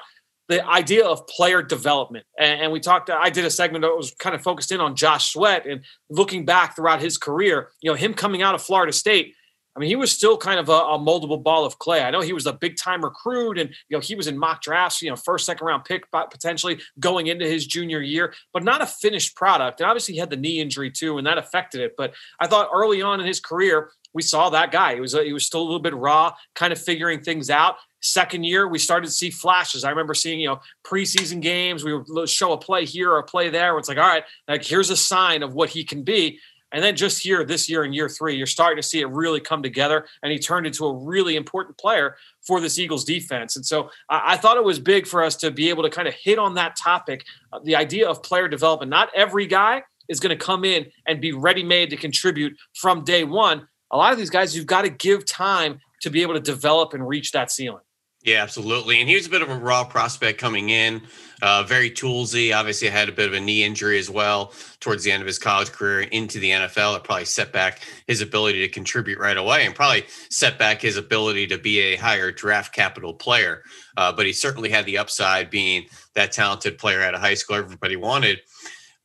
the 0.49 0.65
idea 0.67 1.05
of 1.05 1.27
player 1.27 1.63
development. 1.63 2.25
And, 2.39 2.61
and, 2.61 2.73
we 2.73 2.81
talked, 2.81 3.11
I 3.11 3.31
did 3.31 3.45
a 3.45 3.51
segment 3.51 3.83
that 3.83 3.97
was 3.97 4.15
kind 4.19 4.35
of 4.35 4.43
focused 4.43 4.71
in 4.71 4.81
on 4.81 4.95
Josh 4.95 5.33
Sweat 5.33 5.67
and 5.67 5.85
looking 6.09 6.45
back 6.45 6.77
throughout 6.77 7.01
his 7.01 7.19
career, 7.19 7.71
you 7.81 7.91
know, 7.91 7.97
him 7.97 8.15
coming 8.15 8.43
out 8.43 8.55
of 8.55 8.63
Florida 8.63 8.93
State 8.93 9.35
I 9.77 9.79
mean, 9.79 9.89
he 9.89 9.97
was 9.97 10.11
still 10.11 10.39
kind 10.39 10.59
of 10.59 10.71
a, 10.71 10.73
a 10.73 10.99
moldable 10.99 11.43
ball 11.43 11.67
of 11.67 11.79
clay. 11.79 12.03
I 12.03 12.11
know 12.11 12.23
he 12.23 12.33
was 12.33 12.47
a 12.47 12.53
big 12.53 12.77
time 12.77 13.05
recruit, 13.05 13.59
and 13.59 13.69
you 13.89 13.97
know 13.97 14.01
he 14.01 14.15
was 14.15 14.27
in 14.27 14.39
mock 14.39 14.63
drafts, 14.63 15.03
you 15.03 15.11
know, 15.11 15.17
first, 15.17 15.45
second 15.45 15.67
round 15.67 15.85
pick 15.85 16.11
potentially 16.11 16.81
going 16.99 17.27
into 17.27 17.47
his 17.47 17.67
junior 17.67 18.01
year, 18.01 18.33
but 18.55 18.65
not 18.65 18.81
a 18.81 18.87
finished 18.87 19.37
product. 19.37 19.81
And 19.81 19.89
obviously, 19.89 20.15
he 20.15 20.21
had 20.21 20.31
the 20.31 20.37
knee 20.37 20.61
injury 20.61 20.91
too, 20.91 21.19
and 21.19 21.27
that 21.27 21.37
affected 21.37 21.83
it. 21.83 21.95
But 21.97 22.15
I 22.41 22.47
thought 22.47 22.71
early 22.73 23.03
on 23.03 23.21
in 23.21 23.27
his 23.27 23.39
career, 23.39 23.91
we 24.15 24.23
saw 24.23 24.49
that 24.49 24.73
guy. 24.73 24.95
He 24.95 25.01
was 25.01 25.13
he 25.13 25.35
was 25.35 25.45
still 25.45 25.61
a 25.61 25.65
little 25.65 25.79
bit 25.79 25.95
raw, 25.95 26.33
kind 26.55 26.73
of 26.73 26.81
figuring 26.81 27.21
things 27.21 27.51
out. 27.51 27.77
Second 28.01 28.45
year, 28.45 28.67
we 28.67 28.79
started 28.79 29.07
to 29.07 29.13
see 29.13 29.31
flashes. 29.31 29.85
I 29.85 29.91
remember 29.91 30.15
seeing, 30.15 30.41
you 30.41 30.49
know, 30.49 30.61
preseason 30.87 31.43
games. 31.43 31.85
We 31.85 31.93
would 31.93 32.29
show 32.29 32.53
a 32.53 32.59
play 32.59 32.87
here 32.87 33.11
or 33.11 33.19
a 33.19 33.25
play 33.25 33.51
there. 33.51 33.77
It's 33.77 33.89
like, 33.89 33.99
all 33.99 34.09
right, 34.09 34.25
like 34.49 34.65
here's 34.65 34.89
a 34.89 34.97
sign 34.97 35.43
of 35.43 35.55
what 35.55 35.69
he 35.69 35.85
can 35.85 36.03
be. 36.03 36.39
And 36.73 36.83
then 36.83 36.97
just 36.97 37.23
here, 37.23 37.45
this 37.45 37.69
year 37.69 37.85
in 37.85 37.93
year 37.93 38.09
three, 38.09 38.37
you're 38.37 38.47
starting 38.47 38.77
to 38.77 38.83
see 38.83 39.01
it 39.01 39.09
really 39.09 39.41
come 39.41 39.63
together. 39.63 40.07
And 40.23 40.33
he 40.33 40.39
turned 40.39 40.67
into 40.67 40.85
a 40.87 40.95
really 40.95 41.37
important 41.37 41.79
player 41.79 42.17
for 42.47 42.61
this 42.61 42.79
Eagles 42.79 43.05
defense. 43.05 43.57
And 43.57 43.65
so 43.65 43.91
I, 44.11 44.33
I 44.33 44.37
thought 44.37 44.57
it 44.57 44.65
was 44.65 44.79
big 44.79 45.07
for 45.07 45.23
us 45.23 45.37
to 45.37 45.51
be 45.51 45.69
able 45.69 45.85
to 45.85 45.91
kind 45.91 46.09
of 46.09 46.15
hit 46.15 46.39
on 46.39 46.55
that 46.55 46.77
topic 46.77 47.25
uh, 47.53 47.61
the 47.63 47.77
idea 47.77 48.09
of 48.09 48.23
player 48.23 48.49
development. 48.49 48.91
Not 48.91 49.11
every 49.15 49.47
guy 49.47 49.83
is 50.09 50.21
going 50.21 50.37
to 50.37 50.45
come 50.45 50.65
in 50.65 50.87
and 51.07 51.21
be 51.21 51.33
ready 51.33 51.63
made 51.63 51.91
to 51.91 51.97
contribute 51.97 52.57
from 52.75 53.05
day 53.05 53.25
one. 53.25 53.67
A 53.93 53.97
lot 53.97 54.13
of 54.13 54.19
these 54.19 54.31
guys, 54.31 54.57
you've 54.57 54.67
got 54.67 54.83
to 54.83 54.91
give 54.91 55.25
time 55.25 55.81
to 56.03 56.11
be 56.11 56.23
able 56.23 56.35
to 56.35 56.41
develop 56.41 56.95
and 56.95 57.07
reach 57.07 57.33
that 57.33 57.51
ceiling. 57.51 57.83
Yeah, 58.27 58.43
absolutely. 58.43 59.01
And 59.01 59.09
he 59.09 59.15
was 59.15 59.29
a 59.29 59.31
bit 59.31 59.43
of 59.43 59.51
a 59.51 59.55
raw 59.55 59.85
prospect 59.85 60.41
coming 60.41 60.71
in, 60.71 61.01
uh, 61.43 61.63
very 61.63 61.89
toolsy. 61.89 62.53
Obviously, 62.53 62.89
had 62.89 63.09
a 63.09 63.13
bit 63.13 63.29
of 63.29 63.35
a 63.35 63.41
knee 63.41 63.63
injury 63.63 64.01
as 64.01 64.11
well 64.11 64.53
towards 64.81 65.05
the 65.05 65.13
end 65.13 65.21
of 65.21 65.29
his 65.29 65.39
college 65.39 65.71
career 65.71 66.01
into 66.01 66.41
the 66.41 66.51
NFL. 66.51 66.97
It 66.97 67.05
probably 67.05 67.25
set 67.25 67.53
back 67.53 67.83
his 68.09 68.21
ability 68.21 68.67
to 68.67 68.69
contribute 68.69 69.21
right 69.21 69.37
away 69.37 69.65
and 69.65 69.77
probably 69.77 70.07
set 70.29 70.59
back 70.59 70.83
his 70.83 70.97
ability 70.97 71.47
to 71.47 71.57
be 71.57 71.79
a 71.79 71.97
higher 71.97 72.33
draft 72.33 72.75
capital 72.75 73.15
player. 73.15 73.63
Uh, 73.97 74.13
but 74.13 74.27
he 74.27 74.33
certainly 74.33 74.71
had 74.71 74.87
the 74.87 74.99
upside 74.99 75.49
being 75.49 75.87
that 76.15 76.33
talented 76.33 76.79
player 76.79 77.03
out 77.03 77.15
of 77.15 77.21
high 77.21 77.35
school 77.35 77.55
everybody 77.55 77.95
wanted. 77.95 78.41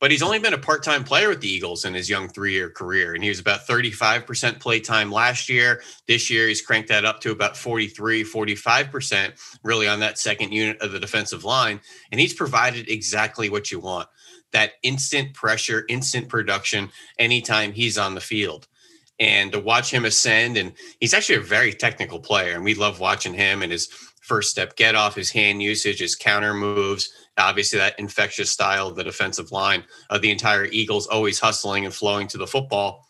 But 0.02 0.10
he's 0.10 0.20
only 0.20 0.40
been 0.40 0.52
a 0.52 0.58
part-time 0.58 1.04
player 1.04 1.28
with 1.28 1.40
the 1.40 1.48
Eagles 1.48 1.84
in 1.84 1.94
his 1.94 2.10
young 2.10 2.28
three-year 2.28 2.70
career, 2.70 3.14
and 3.14 3.22
he 3.22 3.28
was 3.28 3.38
about 3.38 3.68
35% 3.68 4.58
play 4.58 4.80
time 4.80 5.12
last 5.12 5.48
year. 5.48 5.80
This 6.08 6.28
year, 6.28 6.48
he's 6.48 6.60
cranked 6.60 6.88
that 6.88 7.04
up 7.04 7.20
to 7.20 7.30
about 7.30 7.56
43, 7.56 8.24
45%, 8.24 9.58
really 9.62 9.86
on 9.86 10.00
that 10.00 10.18
second 10.18 10.50
unit 10.50 10.82
of 10.82 10.90
the 10.90 10.98
defensive 10.98 11.44
line, 11.44 11.80
and 12.10 12.20
he's 12.20 12.34
provided 12.34 12.88
exactly 12.88 13.48
what 13.48 13.70
you 13.70 13.78
want. 13.78 14.08
That 14.50 14.72
instant 14.82 15.34
pressure, 15.34 15.84
instant 15.88 16.28
production 16.28 16.90
anytime 17.20 17.70
he's 17.70 17.96
on 17.96 18.16
the 18.16 18.20
field 18.20 18.66
and 19.20 19.52
to 19.52 19.60
watch 19.60 19.92
him 19.92 20.04
ascend 20.04 20.56
and 20.56 20.72
he's 20.98 21.14
actually 21.14 21.36
a 21.36 21.40
very 21.40 21.72
technical 21.72 22.18
player 22.18 22.54
and 22.54 22.64
we 22.64 22.74
love 22.74 22.98
watching 22.98 23.34
him 23.34 23.62
and 23.62 23.70
his 23.70 23.86
first 24.20 24.50
step 24.50 24.74
get 24.74 24.94
off 24.94 25.14
his 25.14 25.30
hand 25.30 25.62
usage 25.62 26.00
his 26.00 26.16
counter 26.16 26.54
moves 26.54 27.12
obviously 27.38 27.78
that 27.78 27.98
infectious 27.98 28.50
style 28.50 28.88
of 28.88 28.96
the 28.96 29.04
defensive 29.04 29.52
line 29.52 29.84
of 30.10 30.22
the 30.22 30.30
entire 30.30 30.66
Eagles 30.66 31.06
always 31.06 31.38
hustling 31.38 31.84
and 31.84 31.94
flowing 31.94 32.28
to 32.28 32.38
the 32.38 32.46
football. 32.46 33.06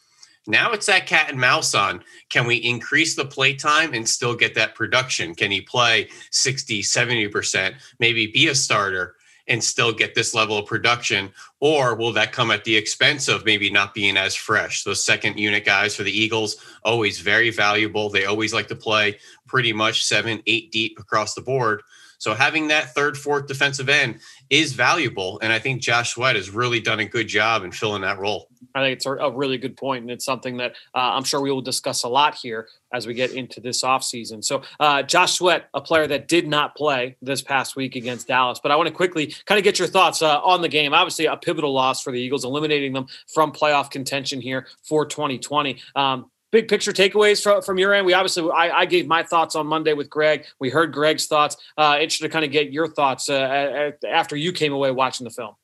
Now 0.47 0.73
it's 0.73 0.87
that 0.87 1.07
cat 1.07 1.31
and 1.31 1.39
mouse 1.39 1.75
on. 1.75 2.03
Can 2.29 2.47
we 2.47 2.57
increase 2.57 3.15
the 3.15 3.25
play 3.25 3.55
time 3.55 3.95
and 3.95 4.09
still 4.09 4.35
get 4.35 4.55
that 4.57 4.75
production? 4.75 5.35
Can 5.35 5.51
he 5.51 5.61
play 5.61 6.09
60, 6.31 6.83
70%, 6.83 7.75
maybe 8.01 8.27
be 8.27 8.49
a 8.49 8.55
starter 8.55 9.15
and 9.49 9.63
still 9.63 9.93
get 9.93 10.15
this 10.15 10.35
level 10.35 10.59
of 10.59 10.67
production? 10.67 11.31
Or 11.61 11.95
will 11.95 12.13
that 12.15 12.33
come 12.33 12.51
at 12.51 12.65
the 12.65 12.77
expense 12.77 13.29
of 13.29 13.45
maybe 13.45 13.71
not 13.71 13.95
being 13.95 14.17
as 14.17 14.35
fresh? 14.35 14.83
Those 14.83 15.05
second 15.05 15.39
unit 15.39 15.65
guys 15.65 15.95
for 15.95 16.03
the 16.03 16.17
Eagles, 16.17 16.57
always 16.85 17.21
very 17.21 17.51
valuable. 17.51 18.09
They 18.09 18.25
always 18.25 18.53
like 18.53 18.69
to 18.69 18.77
play 18.77 19.19
pretty 19.47 19.73
much 19.73 20.05
seven, 20.05 20.43
eight 20.47 20.73
deep 20.73 20.99
across 20.99 21.35
the 21.35 21.41
board. 21.41 21.83
So 22.23 22.35
having 22.35 22.69
that 22.69 22.95
third, 22.95 23.19
fourth 23.19 23.49
defensive 23.49 23.89
end 23.89 24.21
is 24.49 24.75
valuable. 24.75 25.41
And 25.43 25.53
I 25.53 25.59
think 25.59 25.83
Josh 25.83 26.15
Sweat 26.15 26.37
has 26.37 26.51
really 26.51 26.79
done 26.79 27.01
a 27.01 27.05
good 27.05 27.27
job 27.27 27.65
in 27.65 27.73
filling 27.73 28.03
that 28.03 28.21
role. 28.21 28.47
I 28.77 28.81
think 28.81 28.97
it's 28.97 29.07
a 29.07 29.31
really 29.33 29.59
good 29.59 29.77
point, 29.77 30.03
and 30.03 30.11
it's 30.13 30.25
something 30.25 30.59
that 30.59 30.77
uh, 30.95 30.99
I'm 31.15 31.25
sure 31.25 31.41
we 31.41 31.51
will 31.51 31.63
discuss 31.63 32.05
a 32.05 32.09
lot 32.09 32.37
here 32.37 32.69
as 32.95 33.09
we 33.09 33.15
get 33.15 33.33
into 33.33 33.61
this 33.61 33.83
offseason. 33.83 34.45
So, 34.45 34.63
uh, 34.79 35.03
Josh 35.03 35.33
Sweat, 35.33 35.69
a 35.75 35.81
player 35.81 36.07
that 36.07 36.29
did 36.29 36.47
not 36.47 36.77
play 36.77 37.17
this 37.21 37.43
past 37.43 37.75
week 37.75 37.97
against 37.97 38.29
Dallas, 38.29 38.61
but 38.63 38.71
I 38.71 38.77
want 38.77 38.87
to 38.87 38.95
quickly 38.95 39.35
kind 39.47 39.59
of 39.59 39.65
get 39.65 39.81
your 39.81 39.89
thoughts 39.89 40.23
uh, 40.23 40.41
on 40.43 40.63
the 40.63 40.69
game. 40.69 40.95
Obviously, 40.95 41.27
a 41.27 41.37
pivotal 41.37 41.75
loss 41.75 42.03
for 42.03 42.13
the 42.13 42.21
Eagles, 42.21 42.45
eliminating 42.45 42.93
them 42.93 43.09
from 43.35 43.51
playoff 43.51 43.91
contention 43.91 44.41
here 44.41 44.69
for 44.85 45.05
2020. 45.05 45.81
Um, 45.97 46.31
big 46.53 46.69
picture 46.69 46.93
takeaways 46.93 47.43
from, 47.43 47.63
from 47.63 47.79
your 47.79 47.93
end? 47.93 48.07
We 48.07 48.13
obviously, 48.13 48.49
I, 48.51 48.81
I, 48.81 48.87
gave 48.87 49.09
my 49.09 49.25
thoughts 49.25 49.57
on 49.57 49.67
Monday 49.67 49.95
with 49.95 50.09
Greg. 50.09 50.45
We 50.61 50.71
heard 50.71 50.93
Greg's 50.93 51.27
thoughts. 51.27 51.57
Uh, 51.77 51.97
interested 51.99 52.27
to 52.27 52.31
kind 52.31 52.45
of 52.45 52.53
get 52.53 52.71
your 52.71 52.87
thoughts 52.87 53.29
uh, 53.29 53.91
after 54.09 54.37
you 54.37 54.53
came 54.53 54.73
away 54.73 54.93
watching 54.93 55.25
the 55.25 55.31
film. 55.31 55.57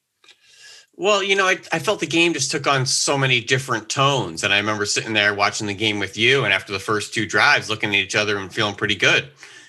Well, 0.97 1.23
you 1.23 1.37
know, 1.37 1.47
I, 1.47 1.59
I 1.73 1.79
felt 1.79 2.01
the 2.01 2.07
game 2.07 2.33
just 2.33 2.51
took 2.51 2.67
on 2.67 2.85
so 2.85 3.17
many 3.17 3.41
different 3.41 3.89
tones. 3.89 4.43
And 4.43 4.53
I 4.53 4.57
remember 4.57 4.85
sitting 4.85 5.13
there 5.13 5.33
watching 5.33 5.69
the 5.69 5.75
game 5.75 6.01
with 6.01 6.17
you, 6.17 6.45
and 6.45 6.53
after 6.53 6.73
the 6.73 6.81
first 6.81 7.15
two 7.15 7.25
drives, 7.25 7.71
looking 7.71 7.91
at 7.91 8.01
each 8.01 8.17
other 8.17 8.37
and 8.37 8.53
feeling 8.53 8.75
pretty 8.75 8.97
good. 8.97 9.29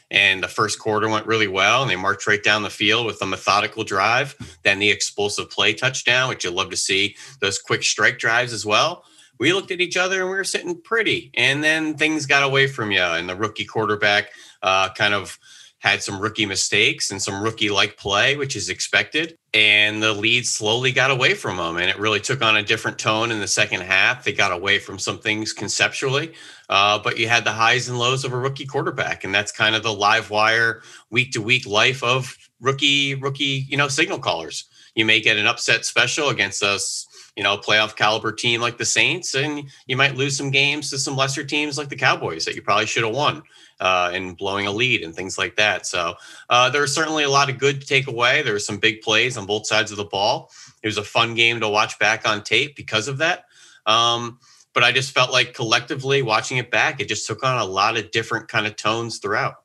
And 0.09 0.41
the 0.41 0.47
first 0.47 0.79
quarter 0.79 1.07
went 1.07 1.27
really 1.27 1.47
well, 1.47 1.83
and 1.83 1.91
they 1.91 1.95
marched 1.95 2.25
right 2.25 2.43
down 2.43 2.63
the 2.63 2.71
field 2.71 3.05
with 3.05 3.21
a 3.21 3.27
methodical 3.27 3.83
drive. 3.83 4.35
Then 4.63 4.79
the 4.79 4.89
explosive 4.89 5.51
play 5.51 5.75
touchdown, 5.75 6.29
which 6.29 6.45
you 6.45 6.49
love 6.49 6.71
to 6.71 6.77
see, 6.77 7.15
those 7.41 7.59
quick 7.59 7.83
strike 7.83 8.17
drives 8.17 8.51
as 8.51 8.65
well 8.65 9.03
we 9.39 9.53
looked 9.53 9.71
at 9.71 9.81
each 9.81 9.97
other 9.97 10.21
and 10.21 10.29
we 10.29 10.35
were 10.35 10.43
sitting 10.43 10.79
pretty. 10.81 11.31
And 11.35 11.63
then 11.63 11.95
things 11.95 12.25
got 12.25 12.43
away 12.43 12.67
from 12.67 12.91
you, 12.91 13.01
and 13.01 13.27
the 13.27 13.35
rookie 13.35 13.65
quarterback 13.65 14.31
uh, 14.61 14.89
kind 14.93 15.13
of 15.13 15.39
had 15.79 16.03
some 16.03 16.19
rookie 16.19 16.45
mistakes 16.45 17.09
and 17.09 17.21
some 17.21 17.41
rookie 17.41 17.69
like 17.69 17.95
play, 17.95 18.35
which 18.35 18.57
is 18.57 18.67
expected. 18.69 19.37
And 19.53 20.03
the 20.03 20.11
lead 20.11 20.45
slowly 20.45 20.91
got 20.91 21.09
away 21.09 21.33
from 21.33 21.55
them. 21.55 21.77
And 21.77 21.89
it 21.89 21.97
really 21.97 22.19
took 22.19 22.41
on 22.41 22.57
a 22.57 22.63
different 22.63 22.99
tone 22.99 23.31
in 23.31 23.39
the 23.39 23.47
second 23.47 23.81
half. 23.81 24.25
They 24.25 24.33
got 24.33 24.51
away 24.51 24.79
from 24.79 24.99
some 24.99 25.19
things 25.19 25.53
conceptually, 25.53 26.33
uh, 26.67 26.99
but 26.99 27.17
you 27.17 27.29
had 27.29 27.45
the 27.45 27.53
highs 27.53 27.87
and 27.87 27.97
lows 27.97 28.25
of 28.25 28.33
a 28.33 28.37
rookie 28.37 28.65
quarterback. 28.65 29.23
And 29.23 29.33
that's 29.33 29.53
kind 29.53 29.73
of 29.73 29.83
the 29.83 29.93
live 29.93 30.29
wire, 30.29 30.81
week 31.09 31.31
to 31.31 31.41
week 31.41 31.65
life 31.65 32.03
of 32.03 32.37
rookie, 32.59 33.15
rookie, 33.15 33.65
you 33.69 33.77
know, 33.77 33.87
signal 33.87 34.19
callers. 34.19 34.65
You 34.95 35.05
may 35.05 35.21
get 35.21 35.37
an 35.37 35.47
upset 35.47 35.85
special 35.85 36.27
against 36.27 36.61
us 36.61 37.07
you 37.39 37.43
know, 37.43 37.55
playoff 37.55 37.95
caliber 37.95 38.33
team 38.33 38.59
like 38.59 38.77
the 38.77 38.83
Saints, 38.83 39.33
and 39.33 39.63
you 39.87 39.95
might 39.95 40.17
lose 40.17 40.35
some 40.35 40.51
games 40.51 40.89
to 40.89 40.97
some 40.97 41.15
lesser 41.15 41.41
teams 41.41 41.77
like 41.77 41.87
the 41.87 41.95
Cowboys 41.95 42.43
that 42.43 42.53
you 42.53 42.61
probably 42.61 42.85
should 42.85 43.05
have 43.05 43.15
won 43.15 43.41
uh, 43.79 44.11
and 44.13 44.35
blowing 44.35 44.67
a 44.67 44.71
lead 44.73 45.03
and 45.03 45.15
things 45.15 45.37
like 45.37 45.55
that. 45.55 45.85
So 45.85 46.15
uh, 46.49 46.69
there 46.69 46.81
was 46.81 46.93
certainly 46.93 47.23
a 47.23 47.29
lot 47.29 47.49
of 47.49 47.57
good 47.57 47.79
to 47.79 47.87
take 47.87 48.07
away. 48.07 48.41
There 48.41 48.51
were 48.51 48.59
some 48.59 48.75
big 48.75 48.99
plays 48.99 49.37
on 49.37 49.45
both 49.45 49.67
sides 49.67 49.89
of 49.89 49.95
the 49.95 50.03
ball. 50.03 50.51
It 50.83 50.87
was 50.87 50.97
a 50.97 51.03
fun 51.03 51.33
game 51.33 51.61
to 51.61 51.69
watch 51.69 51.97
back 51.97 52.27
on 52.27 52.43
tape 52.43 52.75
because 52.75 53.07
of 53.07 53.19
that. 53.19 53.45
Um, 53.85 54.39
but 54.73 54.83
I 54.83 54.91
just 54.91 55.13
felt 55.13 55.31
like 55.31 55.53
collectively 55.53 56.21
watching 56.21 56.57
it 56.57 56.69
back, 56.69 56.99
it 56.99 57.07
just 57.07 57.25
took 57.25 57.41
on 57.45 57.57
a 57.57 57.63
lot 57.63 57.95
of 57.95 58.11
different 58.11 58.49
kind 58.49 58.67
of 58.67 58.75
tones 58.75 59.19
throughout. 59.19 59.63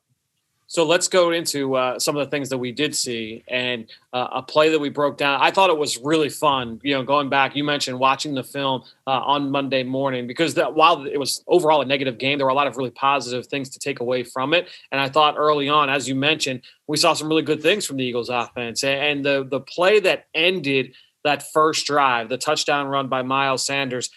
So 0.75 0.85
let's 0.85 1.07
go 1.07 1.31
into 1.31 1.75
uh, 1.75 1.97
some 1.99 2.17
of 2.17 2.25
the 2.25 2.29
things 2.29 2.49
that 2.49 2.57
we 2.57 2.73
did 2.73 2.93
see 2.93 3.45
and 3.47 3.89
uh, 4.11 4.27
a 4.33 4.41
play 4.41 4.71
that 4.71 4.79
we 4.79 4.89
broke 4.89 5.17
down. 5.17 5.39
I 5.41 5.49
thought 5.49 5.69
it 5.69 5.77
was 5.77 5.97
really 5.99 6.27
fun. 6.27 6.81
You 6.83 6.95
know, 6.95 7.03
going 7.03 7.29
back, 7.29 7.55
you 7.55 7.63
mentioned 7.63 7.97
watching 7.97 8.35
the 8.35 8.43
film 8.43 8.83
uh, 9.07 9.11
on 9.11 9.51
Monday 9.51 9.83
morning 9.83 10.27
because 10.27 10.55
that 10.55 10.75
while 10.75 11.05
it 11.05 11.17
was 11.17 11.45
overall 11.47 11.81
a 11.81 11.85
negative 11.85 12.17
game, 12.17 12.37
there 12.37 12.45
were 12.45 12.51
a 12.51 12.55
lot 12.55 12.67
of 12.67 12.75
really 12.75 12.91
positive 12.91 13.47
things 13.47 13.69
to 13.69 13.79
take 13.79 14.01
away 14.01 14.23
from 14.23 14.53
it. 14.53 14.67
And 14.91 14.99
I 14.99 15.07
thought 15.07 15.35
early 15.37 15.69
on, 15.69 15.89
as 15.89 16.09
you 16.09 16.15
mentioned, 16.15 16.63
we 16.87 16.97
saw 16.97 17.13
some 17.13 17.29
really 17.29 17.41
good 17.41 17.61
things 17.61 17.85
from 17.85 17.95
the 17.95 18.03
Eagles' 18.03 18.27
offense. 18.27 18.83
And 18.83 19.23
the 19.23 19.47
the 19.49 19.61
play 19.61 20.01
that 20.01 20.25
ended 20.33 20.93
that 21.23 21.49
first 21.53 21.85
drive, 21.85 22.27
the 22.27 22.37
touchdown 22.37 22.87
run 22.87 23.07
by 23.07 23.21
Miles 23.21 23.65
Sanders 23.65 24.09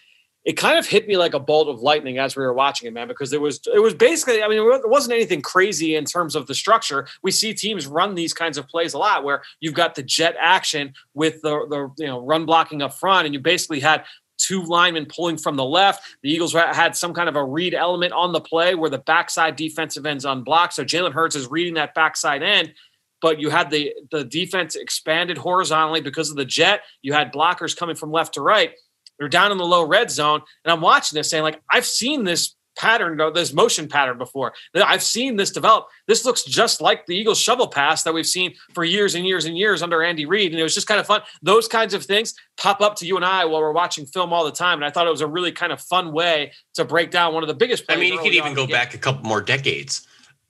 it 0.48 0.56
kind 0.56 0.78
of 0.78 0.86
hit 0.86 1.06
me 1.06 1.18
like 1.18 1.34
a 1.34 1.38
bolt 1.38 1.68
of 1.68 1.82
lightning 1.82 2.16
as 2.16 2.34
we 2.34 2.42
were 2.42 2.54
watching 2.54 2.88
it, 2.88 2.94
man, 2.94 3.06
because 3.06 3.34
it 3.34 3.40
was 3.40 3.60
it 3.66 3.80
was 3.80 3.92
basically, 3.92 4.42
I 4.42 4.48
mean, 4.48 4.60
it 4.60 4.88
wasn't 4.88 5.12
anything 5.12 5.42
crazy 5.42 5.94
in 5.94 6.06
terms 6.06 6.34
of 6.34 6.46
the 6.46 6.54
structure. 6.54 7.06
We 7.22 7.32
see 7.32 7.52
teams 7.52 7.86
run 7.86 8.14
these 8.14 8.32
kinds 8.32 8.56
of 8.56 8.66
plays 8.66 8.94
a 8.94 8.98
lot 8.98 9.24
where 9.24 9.42
you've 9.60 9.74
got 9.74 9.94
the 9.94 10.02
jet 10.02 10.36
action 10.40 10.94
with 11.12 11.42
the 11.42 11.66
the 11.68 12.02
you 12.02 12.08
know 12.08 12.24
run 12.24 12.46
blocking 12.46 12.80
up 12.80 12.94
front, 12.94 13.26
and 13.26 13.34
you 13.34 13.40
basically 13.40 13.78
had 13.78 14.04
two 14.38 14.62
linemen 14.62 15.04
pulling 15.04 15.36
from 15.36 15.56
the 15.56 15.64
left. 15.66 16.02
The 16.22 16.30
Eagles 16.30 16.54
had 16.54 16.96
some 16.96 17.12
kind 17.12 17.28
of 17.28 17.36
a 17.36 17.44
read 17.44 17.74
element 17.74 18.14
on 18.14 18.32
the 18.32 18.40
play 18.40 18.74
where 18.74 18.88
the 18.88 19.00
backside 19.00 19.54
defensive 19.54 20.06
end's 20.06 20.24
unblocked. 20.24 20.72
So 20.72 20.82
Jalen 20.82 21.12
Hurts 21.12 21.36
is 21.36 21.50
reading 21.50 21.74
that 21.74 21.92
backside 21.92 22.42
end 22.42 22.72
but 23.20 23.40
you 23.40 23.50
had 23.50 23.68
the 23.68 23.92
the 24.10 24.24
defense 24.24 24.76
expanded 24.76 25.36
horizontally 25.36 26.00
because 26.00 26.30
of 26.30 26.36
the 26.36 26.44
jet. 26.44 26.82
You 27.02 27.12
had 27.12 27.32
blockers 27.32 27.76
coming 27.76 27.96
from 27.96 28.12
left 28.12 28.34
to 28.34 28.40
right. 28.40 28.72
They're 29.18 29.28
down 29.28 29.52
in 29.52 29.58
the 29.58 29.66
low 29.66 29.84
red 29.84 30.10
zone, 30.10 30.42
and 30.64 30.72
I'm 30.72 30.80
watching 30.80 31.16
this 31.16 31.30
saying 31.30 31.42
like 31.42 31.60
I've 31.70 31.86
seen 31.86 32.24
this 32.24 32.54
pattern, 32.78 33.20
this 33.34 33.52
motion 33.52 33.88
pattern 33.88 34.16
before. 34.16 34.54
I've 34.74 35.02
seen 35.02 35.36
this 35.36 35.50
develop. 35.50 35.88
This 36.06 36.24
looks 36.24 36.44
just 36.44 36.80
like 36.80 37.04
the 37.06 37.16
Eagles 37.16 37.38
shovel 37.38 37.66
pass 37.66 38.04
that 38.04 38.14
we've 38.14 38.26
seen 38.26 38.54
for 38.72 38.84
years 38.84 39.14
and 39.16 39.26
years 39.26 39.44
and 39.44 39.58
years 39.58 39.82
under 39.82 40.02
Andy 40.02 40.24
Reid. 40.24 40.52
And 40.52 40.60
it 40.60 40.62
was 40.62 40.74
just 40.74 40.86
kind 40.86 41.00
of 41.00 41.06
fun. 41.06 41.22
Those 41.42 41.68
kinds 41.68 41.92
of 41.92 42.04
things 42.04 42.34
pop 42.56 42.80
up 42.80 42.94
to 42.96 43.06
you 43.06 43.16
and 43.16 43.24
I 43.24 43.44
while 43.44 43.60
we're 43.60 43.72
watching 43.72 44.06
film 44.06 44.32
all 44.32 44.44
the 44.44 44.52
time. 44.52 44.78
And 44.78 44.84
I 44.84 44.90
thought 44.90 45.06
it 45.06 45.10
was 45.10 45.20
a 45.20 45.26
really 45.26 45.52
kind 45.52 45.72
of 45.72 45.80
fun 45.80 46.12
way 46.12 46.52
to 46.74 46.84
break 46.84 47.10
down 47.10 47.34
one 47.34 47.42
of 47.42 47.48
the 47.48 47.54
biggest. 47.54 47.84
I 47.88 47.96
mean, 47.96 48.12
you 48.12 48.20
could 48.20 48.32
even 48.32 48.54
go 48.54 48.66
back 48.66 48.94
a 48.94 48.98
couple 48.98 49.28
more 49.28 49.42
decades. 49.42 50.06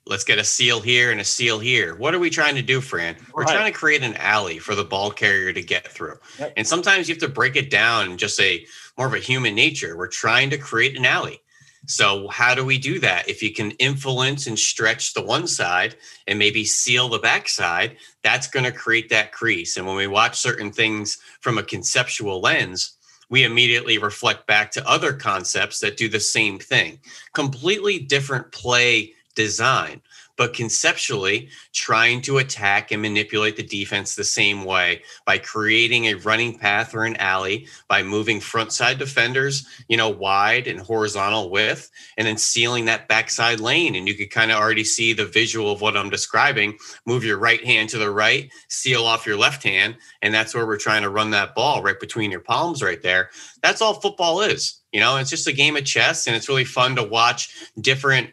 Let's 0.09 0.23
get 0.23 0.39
a 0.39 0.43
seal 0.43 0.81
here 0.81 1.11
and 1.11 1.21
a 1.21 1.23
seal 1.23 1.59
here. 1.59 1.93
What 1.95 2.15
are 2.15 2.19
we 2.19 2.31
trying 2.31 2.55
to 2.55 2.63
do, 2.63 2.81
Fran? 2.81 3.15
We're 3.31 3.43
right. 3.43 3.53
trying 3.53 3.71
to 3.71 3.77
create 3.77 4.01
an 4.01 4.15
alley 4.15 4.57
for 4.57 4.73
the 4.73 4.83
ball 4.83 5.11
carrier 5.11 5.53
to 5.53 5.61
get 5.61 5.87
through. 5.87 6.17
Yep. 6.39 6.53
And 6.57 6.67
sometimes 6.67 7.07
you 7.07 7.13
have 7.13 7.21
to 7.21 7.29
break 7.29 7.55
it 7.55 7.69
down 7.69 8.09
and 8.09 8.17
just 8.17 8.35
say 8.35 8.65
more 8.97 9.05
of 9.05 9.13
a 9.13 9.19
human 9.19 9.53
nature. 9.53 9.95
We're 9.95 10.07
trying 10.07 10.49
to 10.49 10.57
create 10.57 10.97
an 10.97 11.05
alley. 11.05 11.41
So, 11.85 12.27
how 12.27 12.55
do 12.55 12.65
we 12.65 12.79
do 12.79 12.99
that? 12.99 13.29
If 13.29 13.43
you 13.43 13.53
can 13.53 13.71
influence 13.71 14.47
and 14.47 14.57
stretch 14.57 15.13
the 15.13 15.23
one 15.23 15.47
side 15.47 15.95
and 16.27 16.39
maybe 16.39 16.65
seal 16.65 17.07
the 17.07 17.19
backside, 17.19 17.97
that's 18.23 18.47
going 18.47 18.65
to 18.65 18.71
create 18.71 19.09
that 19.09 19.31
crease. 19.31 19.77
And 19.77 19.85
when 19.85 19.95
we 19.95 20.07
watch 20.07 20.39
certain 20.39 20.71
things 20.71 21.19
from 21.39 21.59
a 21.59 21.63
conceptual 21.63 22.41
lens, 22.41 22.97
we 23.29 23.43
immediately 23.43 23.99
reflect 23.99 24.47
back 24.47 24.71
to 24.71 24.89
other 24.89 25.13
concepts 25.13 25.79
that 25.79 25.97
do 25.97 26.09
the 26.09 26.19
same 26.19 26.57
thing. 26.57 26.99
Completely 27.33 27.99
different 27.99 28.51
play 28.51 29.13
design 29.39 30.01
but 30.39 30.53
conceptually 30.53 31.49
trying 31.73 32.21
to 32.21 32.37
attack 32.37 32.91
and 32.91 33.01
manipulate 33.01 33.57
the 33.57 33.63
defense 33.63 34.15
the 34.15 34.23
same 34.23 34.63
way 34.63 35.03
by 35.25 35.37
creating 35.37 36.05
a 36.05 36.13
running 36.13 36.57
path 36.57 36.95
or 36.95 37.03
an 37.03 37.17
alley 37.17 37.67
by 37.89 38.01
moving 38.01 38.39
front 38.39 38.71
side 38.71 38.97
defenders 38.97 39.67
you 39.89 39.97
know 39.97 40.09
wide 40.09 40.65
and 40.65 40.79
horizontal 40.79 41.49
width 41.49 41.91
and 42.17 42.25
then 42.25 42.37
sealing 42.37 42.85
that 42.85 43.07
backside 43.09 43.59
lane. 43.59 43.95
And 43.95 44.07
you 44.07 44.15
could 44.15 44.31
kind 44.31 44.49
of 44.49 44.57
already 44.57 44.85
see 44.85 45.11
the 45.11 45.25
visual 45.25 45.71
of 45.71 45.81
what 45.81 45.97
i'm 45.97 46.09
describing. 46.09 46.77
Move 47.05 47.23
your 47.23 47.37
right 47.37 47.63
hand 47.63 47.89
to 47.89 47.97
the 47.97 48.09
right 48.09 48.49
seal 48.69 49.03
off 49.03 49.27
your 49.27 49.37
left 49.37 49.61
hand 49.63 49.97
and 50.21 50.33
that's 50.33 50.55
where 50.55 50.65
we're 50.65 50.77
trying 50.77 51.03
to 51.03 51.09
run 51.09 51.31
that 51.31 51.53
ball 51.53 51.83
right 51.83 51.99
between 51.99 52.31
your 52.31 52.39
palms 52.39 52.81
right 52.81 53.01
there. 53.01 53.29
That's 53.61 53.81
all 53.81 53.95
football 53.95 54.41
is 54.41 54.79
you 54.91 54.99
know? 54.99 55.17
It's 55.17 55.29
just 55.29 55.47
a 55.47 55.53
game 55.53 55.75
of 55.75 55.85
chess 55.85 56.27
and 56.27 56.35
it's 56.35 56.49
really 56.49 56.65
fun 56.65 56.95
to 56.95 57.03
watch 57.03 57.69
different 57.79 58.31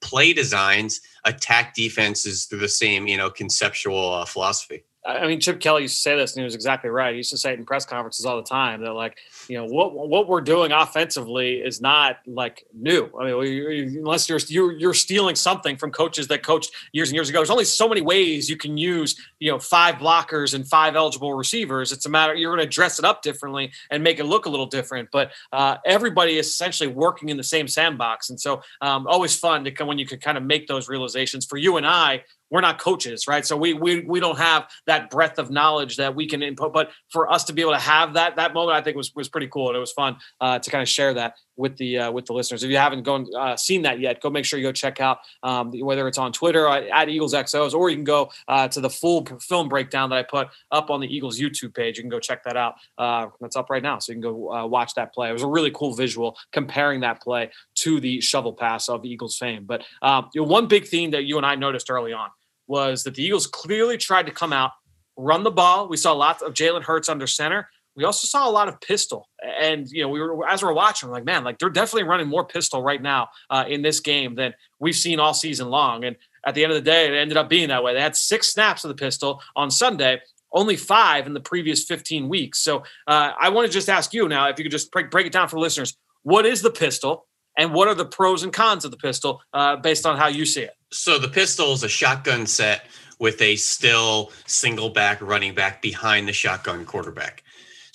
play 0.00 0.32
designs 0.32 1.00
attack 1.24 1.74
defenses 1.74 2.44
through 2.44 2.60
the 2.60 2.68
same 2.68 3.06
you 3.06 3.16
know 3.16 3.30
conceptual 3.30 4.14
uh, 4.14 4.24
philosophy 4.24 4.84
I 5.06 5.26
mean, 5.26 5.40
Chip 5.40 5.60
Kelly 5.60 5.82
used 5.82 5.96
to 5.96 6.02
say 6.02 6.16
this, 6.16 6.34
and 6.34 6.40
he 6.40 6.44
was 6.44 6.54
exactly 6.54 6.90
right. 6.90 7.12
He 7.12 7.18
used 7.18 7.30
to 7.30 7.38
say 7.38 7.52
it 7.52 7.58
in 7.58 7.64
press 7.64 7.86
conferences 7.86 8.26
all 8.26 8.36
the 8.36 8.42
time 8.42 8.82
that, 8.82 8.92
like, 8.92 9.16
you 9.48 9.56
know, 9.56 9.64
what 9.64 9.94
what 9.94 10.28
we're 10.28 10.40
doing 10.40 10.72
offensively 10.72 11.56
is 11.56 11.80
not 11.80 12.18
like 12.26 12.64
new. 12.74 13.10
I 13.18 13.32
mean, 13.32 13.98
unless 13.98 14.28
you're, 14.28 14.40
you're 14.48 14.72
you're 14.72 14.94
stealing 14.94 15.34
something 15.34 15.76
from 15.76 15.92
coaches 15.92 16.26
that 16.28 16.42
coached 16.42 16.72
years 16.92 17.08
and 17.08 17.14
years 17.14 17.28
ago. 17.28 17.38
There's 17.38 17.50
only 17.50 17.64
so 17.64 17.88
many 17.88 18.00
ways 18.00 18.50
you 18.50 18.56
can 18.56 18.76
use, 18.76 19.16
you 19.38 19.50
know, 19.50 19.58
five 19.58 19.96
blockers 19.96 20.52
and 20.52 20.66
five 20.66 20.96
eligible 20.96 21.32
receivers. 21.32 21.92
It's 21.92 22.06
a 22.06 22.10
matter 22.10 22.34
you're 22.34 22.54
going 22.54 22.66
to 22.66 22.70
dress 22.70 22.98
it 22.98 23.04
up 23.04 23.22
differently 23.22 23.72
and 23.90 24.02
make 24.02 24.18
it 24.18 24.24
look 24.24 24.46
a 24.46 24.50
little 24.50 24.66
different. 24.66 25.10
But 25.12 25.32
uh, 25.52 25.76
everybody 25.86 26.38
is 26.38 26.48
essentially 26.48 26.88
working 26.88 27.28
in 27.28 27.36
the 27.36 27.44
same 27.44 27.68
sandbox, 27.68 28.30
and 28.30 28.40
so 28.40 28.62
um, 28.80 29.06
always 29.06 29.36
fun 29.36 29.64
to 29.64 29.70
come 29.70 29.86
when 29.86 29.98
you 29.98 30.06
can 30.06 30.18
kind 30.18 30.36
of 30.36 30.44
make 30.44 30.66
those 30.66 30.88
realizations. 30.88 31.46
For 31.46 31.56
you 31.56 31.76
and 31.76 31.86
I, 31.86 32.24
we're 32.50 32.60
not 32.60 32.78
coaches, 32.78 33.26
right? 33.28 33.44
So 33.44 33.56
we 33.56 33.74
we 33.74 34.00
we 34.00 34.20
don't 34.20 34.38
have 34.38 34.68
that 34.86 35.10
breadth 35.10 35.38
of 35.38 35.50
knowledge 35.50 35.96
that 35.96 36.14
we 36.14 36.26
can 36.26 36.42
input. 36.42 36.72
But 36.72 36.90
for 37.10 37.30
us 37.30 37.44
to 37.44 37.52
be 37.52 37.62
able 37.62 37.72
to 37.72 37.78
have 37.78 38.14
that 38.14 38.36
that 38.36 38.54
moment, 38.54 38.76
I 38.76 38.82
think 38.82 38.96
was 38.96 39.12
was 39.14 39.28
pretty 39.28 39.48
cool, 39.48 39.68
and 39.68 39.76
it 39.76 39.80
was 39.80 39.92
fun 39.92 40.16
uh, 40.40 40.58
to 40.58 40.70
kind 40.70 40.82
of 40.82 40.88
share 40.88 41.14
that 41.14 41.34
with 41.58 41.76
the 41.76 41.98
uh, 41.98 42.10
with 42.10 42.24
the 42.24 42.32
listeners. 42.32 42.62
If 42.62 42.70
you 42.70 42.76
haven't 42.78 43.02
gone 43.02 43.26
uh, 43.36 43.56
seen 43.56 43.82
that 43.82 44.00
yet, 44.00 44.20
go 44.20 44.30
make 44.30 44.44
sure 44.44 44.58
you 44.58 44.66
go 44.66 44.72
check 44.72 45.00
out 45.00 45.18
um, 45.42 45.72
whether 45.80 46.06
it's 46.08 46.16
on 46.16 46.32
Twitter 46.32 46.68
at 46.68 47.08
Eagles 47.08 47.34
XOs, 47.34 47.74
or 47.74 47.90
you 47.90 47.96
can 47.96 48.04
go 48.04 48.30
uh, 48.46 48.68
to 48.68 48.80
the 48.80 48.88
full 48.88 49.26
film 49.40 49.68
breakdown 49.68 50.08
that 50.10 50.18
I 50.18 50.22
put 50.22 50.48
up 50.70 50.88
on 50.88 51.00
the 51.00 51.14
Eagles 51.14 51.38
YouTube 51.38 51.74
page. 51.74 51.98
You 51.98 52.04
can 52.04 52.10
go 52.10 52.20
check 52.20 52.44
that 52.44 52.56
out. 52.56 52.76
Uh, 52.96 53.26
that's 53.40 53.56
up 53.56 53.68
right 53.68 53.82
now, 53.82 53.98
so 53.98 54.12
you 54.12 54.14
can 54.14 54.22
go 54.22 54.52
uh, 54.52 54.66
watch 54.66 54.94
that 54.94 55.12
play. 55.12 55.28
It 55.28 55.32
was 55.32 55.42
a 55.42 55.48
really 55.48 55.72
cool 55.72 55.94
visual 55.94 56.38
comparing 56.52 57.00
that 57.00 57.20
play 57.20 57.50
to 57.76 58.00
the 58.00 58.20
shovel 58.20 58.52
pass 58.52 58.88
of 58.88 59.04
Eagles 59.04 59.36
fame. 59.36 59.64
But 59.66 59.84
um, 60.00 60.30
you 60.34 60.40
know, 60.42 60.48
one 60.48 60.68
big 60.68 60.86
theme 60.86 61.10
that 61.10 61.24
you 61.24 61.36
and 61.36 61.44
I 61.44 61.56
noticed 61.56 61.90
early 61.90 62.12
on 62.12 62.30
was 62.68 63.02
that 63.02 63.14
the 63.14 63.22
Eagles 63.24 63.46
clearly 63.46 63.96
tried 63.96 64.26
to 64.26 64.32
come 64.32 64.52
out, 64.52 64.72
run 65.16 65.42
the 65.42 65.50
ball. 65.50 65.88
We 65.88 65.96
saw 65.96 66.12
lots 66.12 66.42
of 66.42 66.54
Jalen 66.54 66.84
Hurts 66.84 67.08
under 67.08 67.26
center. 67.26 67.68
We 67.98 68.04
also 68.04 68.28
saw 68.28 68.48
a 68.48 68.52
lot 68.52 68.68
of 68.68 68.80
pistol, 68.80 69.28
and 69.60 69.88
you 69.90 70.02
know, 70.02 70.08
we 70.08 70.20
were 70.20 70.46
as 70.46 70.62
we 70.62 70.68
are 70.68 70.72
watching, 70.72 71.08
we're 71.08 71.16
like, 71.16 71.24
man, 71.24 71.42
like 71.42 71.58
they're 71.58 71.68
definitely 71.68 72.04
running 72.04 72.28
more 72.28 72.44
pistol 72.44 72.80
right 72.80 73.02
now 73.02 73.26
uh, 73.50 73.64
in 73.66 73.82
this 73.82 73.98
game 73.98 74.36
than 74.36 74.54
we've 74.78 74.94
seen 74.94 75.18
all 75.18 75.34
season 75.34 75.68
long. 75.68 76.04
And 76.04 76.14
at 76.46 76.54
the 76.54 76.62
end 76.62 76.72
of 76.72 76.76
the 76.76 76.88
day, 76.88 77.08
it 77.08 77.14
ended 77.14 77.36
up 77.36 77.48
being 77.48 77.70
that 77.70 77.82
way. 77.82 77.94
They 77.94 78.00
had 78.00 78.14
six 78.14 78.52
snaps 78.52 78.84
of 78.84 78.88
the 78.88 78.94
pistol 78.94 79.42
on 79.56 79.72
Sunday, 79.72 80.20
only 80.52 80.76
five 80.76 81.26
in 81.26 81.34
the 81.34 81.40
previous 81.40 81.84
15 81.84 82.28
weeks. 82.28 82.60
So 82.60 82.84
uh, 83.08 83.32
I 83.38 83.48
want 83.48 83.66
to 83.66 83.72
just 83.72 83.88
ask 83.88 84.14
you 84.14 84.28
now, 84.28 84.48
if 84.48 84.58
you 84.58 84.64
could 84.64 84.70
just 84.70 84.92
break, 84.92 85.10
break 85.10 85.26
it 85.26 85.32
down 85.32 85.48
for 85.48 85.58
listeners, 85.58 85.96
what 86.22 86.46
is 86.46 86.62
the 86.62 86.70
pistol? 86.70 87.26
and 87.58 87.74
what 87.74 87.88
are 87.88 87.94
the 87.94 88.06
pros 88.06 88.44
and 88.44 88.52
cons 88.52 88.84
of 88.84 88.92
the 88.92 88.96
pistol 88.96 89.42
uh, 89.52 89.76
based 89.76 90.06
on 90.06 90.16
how 90.16 90.28
you 90.28 90.46
see 90.46 90.62
it? 90.62 90.70
So 90.92 91.18
the 91.18 91.28
pistol 91.28 91.72
is 91.72 91.82
a 91.82 91.88
shotgun 91.88 92.46
set 92.46 92.86
with 93.18 93.42
a 93.42 93.56
still 93.56 94.32
single 94.46 94.90
back 94.90 95.20
running 95.20 95.54
back 95.54 95.82
behind 95.82 96.28
the 96.28 96.32
shotgun 96.32 96.86
quarterback. 96.86 97.42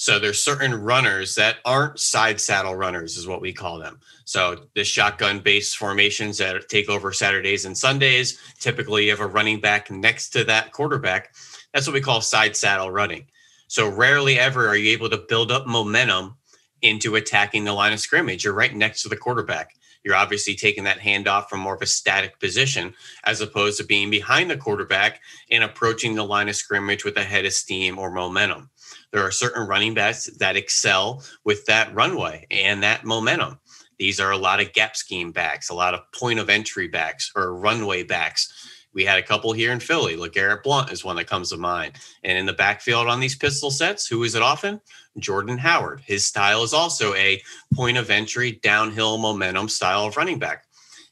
So 0.03 0.19
there's 0.19 0.43
certain 0.43 0.73
runners 0.73 1.33
that 1.35 1.59
aren't 1.63 1.97
side 1.97 2.41
saddle 2.41 2.75
runners, 2.75 3.15
is 3.15 3.25
what 3.25 3.39
we 3.39 3.53
call 3.53 3.79
them. 3.79 4.01
So 4.25 4.65
the 4.75 4.83
shotgun 4.83 5.39
based 5.39 5.77
formations 5.77 6.37
that 6.39 6.67
take 6.67 6.89
over 6.89 7.13
Saturdays 7.13 7.63
and 7.63 7.77
Sundays, 7.77 8.37
typically 8.59 9.05
you 9.05 9.11
have 9.11 9.21
a 9.21 9.27
running 9.27 9.61
back 9.61 9.89
next 9.89 10.31
to 10.31 10.43
that 10.43 10.73
quarterback. 10.73 11.33
That's 11.73 11.87
what 11.87 11.93
we 11.93 12.01
call 12.01 12.19
side 12.19 12.57
saddle 12.57 12.91
running. 12.91 13.27
So 13.69 13.87
rarely 13.87 14.37
ever 14.37 14.67
are 14.67 14.75
you 14.75 14.91
able 14.91 15.09
to 15.09 15.23
build 15.29 15.53
up 15.53 15.67
momentum 15.67 16.35
into 16.81 17.15
attacking 17.15 17.63
the 17.63 17.71
line 17.71 17.93
of 17.93 18.01
scrimmage. 18.01 18.43
You're 18.43 18.53
right 18.53 18.75
next 18.75 19.03
to 19.03 19.09
the 19.09 19.15
quarterback. 19.15 19.73
You're 20.03 20.15
obviously 20.15 20.55
taking 20.55 20.83
that 20.83 20.99
handoff 20.99 21.47
from 21.47 21.61
more 21.61 21.75
of 21.75 21.81
a 21.81 21.85
static 21.85 22.41
position 22.41 22.93
as 23.23 23.39
opposed 23.39 23.77
to 23.77 23.85
being 23.85 24.09
behind 24.09 24.51
the 24.51 24.57
quarterback 24.57 25.21
and 25.49 25.63
approaching 25.63 26.13
the 26.13 26.25
line 26.25 26.49
of 26.49 26.57
scrimmage 26.57 27.05
with 27.05 27.15
a 27.15 27.23
head 27.23 27.45
of 27.45 27.53
steam 27.53 27.97
or 27.97 28.11
momentum. 28.11 28.69
There 29.13 29.23
are 29.23 29.31
certain 29.31 29.65
running 29.65 29.93
backs 29.93 30.25
that 30.39 30.57
excel 30.57 31.23
with 31.45 31.65
that 31.67 31.93
runway 31.95 32.45
and 32.51 32.83
that 32.83 33.05
momentum. 33.05 33.59
These 33.97 34.19
are 34.19 34.31
a 34.31 34.37
lot 34.37 34.59
of 34.59 34.73
gap 34.73 34.97
scheme 34.97 35.31
backs, 35.31 35.69
a 35.69 35.73
lot 35.73 35.93
of 35.93 36.11
point 36.11 36.39
of 36.39 36.49
entry 36.49 36.89
backs 36.89 37.31
or 37.35 37.55
runway 37.55 38.03
backs 38.03 38.51
we 38.93 39.05
had 39.05 39.17
a 39.17 39.23
couple 39.23 39.51
here 39.53 39.71
in 39.71 39.79
Philly. 39.79 40.15
LeGarrette 40.15 40.63
Blunt 40.63 40.91
is 40.91 41.03
one 41.03 41.15
that 41.15 41.27
comes 41.27 41.49
to 41.49 41.57
mind. 41.57 41.93
And 42.23 42.37
in 42.37 42.45
the 42.45 42.53
backfield 42.53 43.07
on 43.07 43.19
these 43.19 43.35
pistol 43.35 43.71
sets, 43.71 44.07
who 44.07 44.23
is 44.23 44.35
it 44.35 44.41
often? 44.41 44.79
Jordan 45.17 45.57
Howard. 45.57 46.01
His 46.05 46.25
style 46.25 46.63
is 46.63 46.73
also 46.73 47.13
a 47.15 47.41
point 47.73 47.97
of 47.97 48.09
entry, 48.09 48.59
downhill 48.63 49.17
momentum 49.17 49.67
style 49.67 50.05
of 50.05 50.17
running 50.17 50.39
back. 50.39 50.65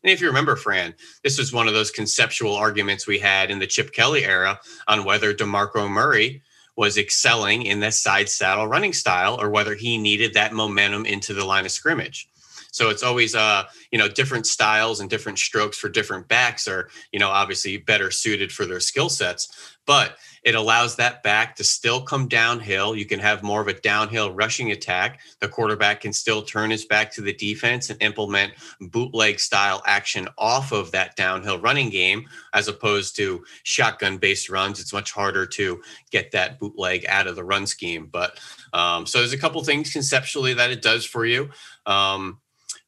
And 0.04 0.12
if 0.12 0.22
you 0.22 0.28
remember, 0.28 0.56
Fran, 0.56 0.96
this 1.24 1.38
was 1.38 1.54
one 1.54 1.68
of 1.68 1.74
those 1.74 1.92
conceptual 1.92 2.56
arguments 2.56 3.06
we 3.06 3.20
had 3.20 3.52
in 3.52 3.60
the 3.60 3.68
Chip 3.68 3.92
Kelly 3.94 4.26
era 4.26 4.60
on 4.88 5.04
whether 5.04 5.34
DeMarco 5.34 5.90
Murray 5.90 6.42
was 6.76 6.98
excelling 6.98 7.64
in 7.64 7.80
this 7.80 8.00
side 8.00 8.30
saddle 8.30 8.68
running 8.68 8.94
style 8.94 9.40
or 9.40 9.50
whether 9.50 9.76
he 9.76 9.98
needed 9.98 10.34
that 10.34 10.54
momentum 10.54 11.06
into 11.06 11.34
the 11.34 11.46
line 11.46 11.66
of 11.66 11.72
scrimmage. 11.72 12.28
So 12.72 12.90
it's 12.90 13.04
always 13.04 13.36
uh, 13.36 13.64
you 13.92 14.00
know, 14.00 14.08
different 14.08 14.48
styles 14.48 15.02
and 15.02 15.10
different 15.10 15.38
strokes 15.38 15.78
for 15.78 15.90
different 15.90 16.28
backs 16.28 16.68
are, 16.68 16.90
you 17.12 17.20
know, 17.20 17.30
obviously 17.30 17.78
better 17.78 18.10
suited 18.12 18.52
for 18.52 18.66
their 18.66 18.80
skill 18.80 19.10
sets. 19.10 19.78
But 19.86 20.18
it 20.44 20.56
allows 20.56 20.96
that 20.96 21.22
back 21.22 21.56
to 21.56 21.64
still 21.64 22.02
come 22.02 22.28
downhill. 22.28 22.96
You 22.96 23.06
can 23.06 23.20
have 23.20 23.44
more 23.44 23.62
of 23.62 23.68
a 23.68 23.80
downhill 23.80 24.32
rushing 24.34 24.72
attack. 24.72 25.20
The 25.40 25.48
quarterback 25.48 26.02
can 26.02 26.14
still 26.14 26.42
turn 26.42 26.72
his 26.72 26.86
back 26.86 27.12
to 27.14 27.22
the 27.22 27.34
defense 27.34 27.90
and 27.90 28.02
implement 28.02 28.54
bootleg 28.80 29.40
style 29.40 29.84
action 29.86 30.28
off 30.38 30.72
of 30.72 30.92
that 30.92 31.16
downhill 31.16 31.60
running 31.60 31.90
game, 31.90 32.28
as 32.54 32.68
opposed 32.68 33.16
to 33.18 33.44
shotgun 33.64 34.18
based 34.18 34.50
runs. 34.50 34.80
It's 34.80 34.94
much 34.94 35.12
harder 35.12 35.46
to 35.46 35.82
get 36.10 36.32
that 36.32 36.60
bootleg 36.60 37.06
out 37.08 37.28
of 37.28 37.36
the 37.36 37.44
run 37.44 37.68
scheme. 37.68 38.08
But 38.12 38.40
um, 38.74 39.06
so 39.06 39.20
there's 39.20 39.34
a 39.34 39.38
couple 39.38 39.64
things 39.64 39.94
conceptually 39.94 40.56
that 40.56 40.72
it 40.72 40.82
does 40.82 41.06
for 41.06 41.26
you. 41.26 41.50
Um, 41.86 42.40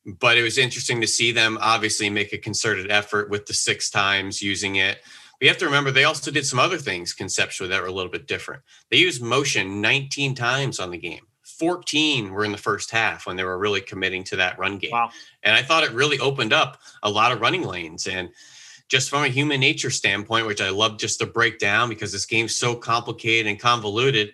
but 0.05 0.37
it 0.37 0.43
was 0.43 0.57
interesting 0.57 1.01
to 1.01 1.07
see 1.07 1.31
them 1.31 1.57
obviously 1.61 2.09
make 2.09 2.33
a 2.33 2.37
concerted 2.37 2.91
effort 2.91 3.29
with 3.29 3.45
the 3.45 3.53
six 3.53 3.89
times 3.89 4.41
using 4.41 4.75
it. 4.75 4.99
We 5.43 5.49
have 5.49 5.57
to 5.57 5.65
remember 5.65 5.91
they 5.91 6.05
also 6.05 6.31
did 6.31 6.45
some 6.45 6.57
other 6.57 6.77
things 6.77 7.11
conceptually 7.11 7.69
that 7.69 7.81
were 7.81 7.89
a 7.89 7.91
little 7.91 8.09
bit 8.09 8.27
different. 8.27 8.63
They 8.89 8.95
used 8.95 9.21
motion 9.21 9.81
19 9.81 10.35
times 10.35 10.79
on 10.79 10.89
the 10.89 10.97
game. 10.97 11.27
14 11.59 12.31
were 12.31 12.45
in 12.45 12.53
the 12.53 12.57
first 12.57 12.91
half 12.91 13.27
when 13.27 13.35
they 13.35 13.43
were 13.43 13.57
really 13.57 13.81
committing 13.81 14.23
to 14.23 14.37
that 14.37 14.57
run 14.57 14.77
game. 14.77 14.91
Wow. 14.91 15.09
And 15.43 15.53
I 15.53 15.61
thought 15.61 15.83
it 15.83 15.91
really 15.91 16.17
opened 16.17 16.53
up 16.53 16.79
a 17.03 17.09
lot 17.09 17.33
of 17.33 17.41
running 17.41 17.63
lanes. 17.63 18.07
And 18.07 18.29
just 18.87 19.09
from 19.09 19.25
a 19.25 19.27
human 19.27 19.59
nature 19.59 19.89
standpoint, 19.89 20.47
which 20.47 20.61
I 20.61 20.69
love 20.69 20.97
just 20.97 21.19
to 21.19 21.25
break 21.25 21.59
down 21.59 21.89
because 21.89 22.13
this 22.13 22.25
game's 22.25 22.55
so 22.55 22.73
complicated 22.73 23.45
and 23.45 23.59
convoluted, 23.59 24.31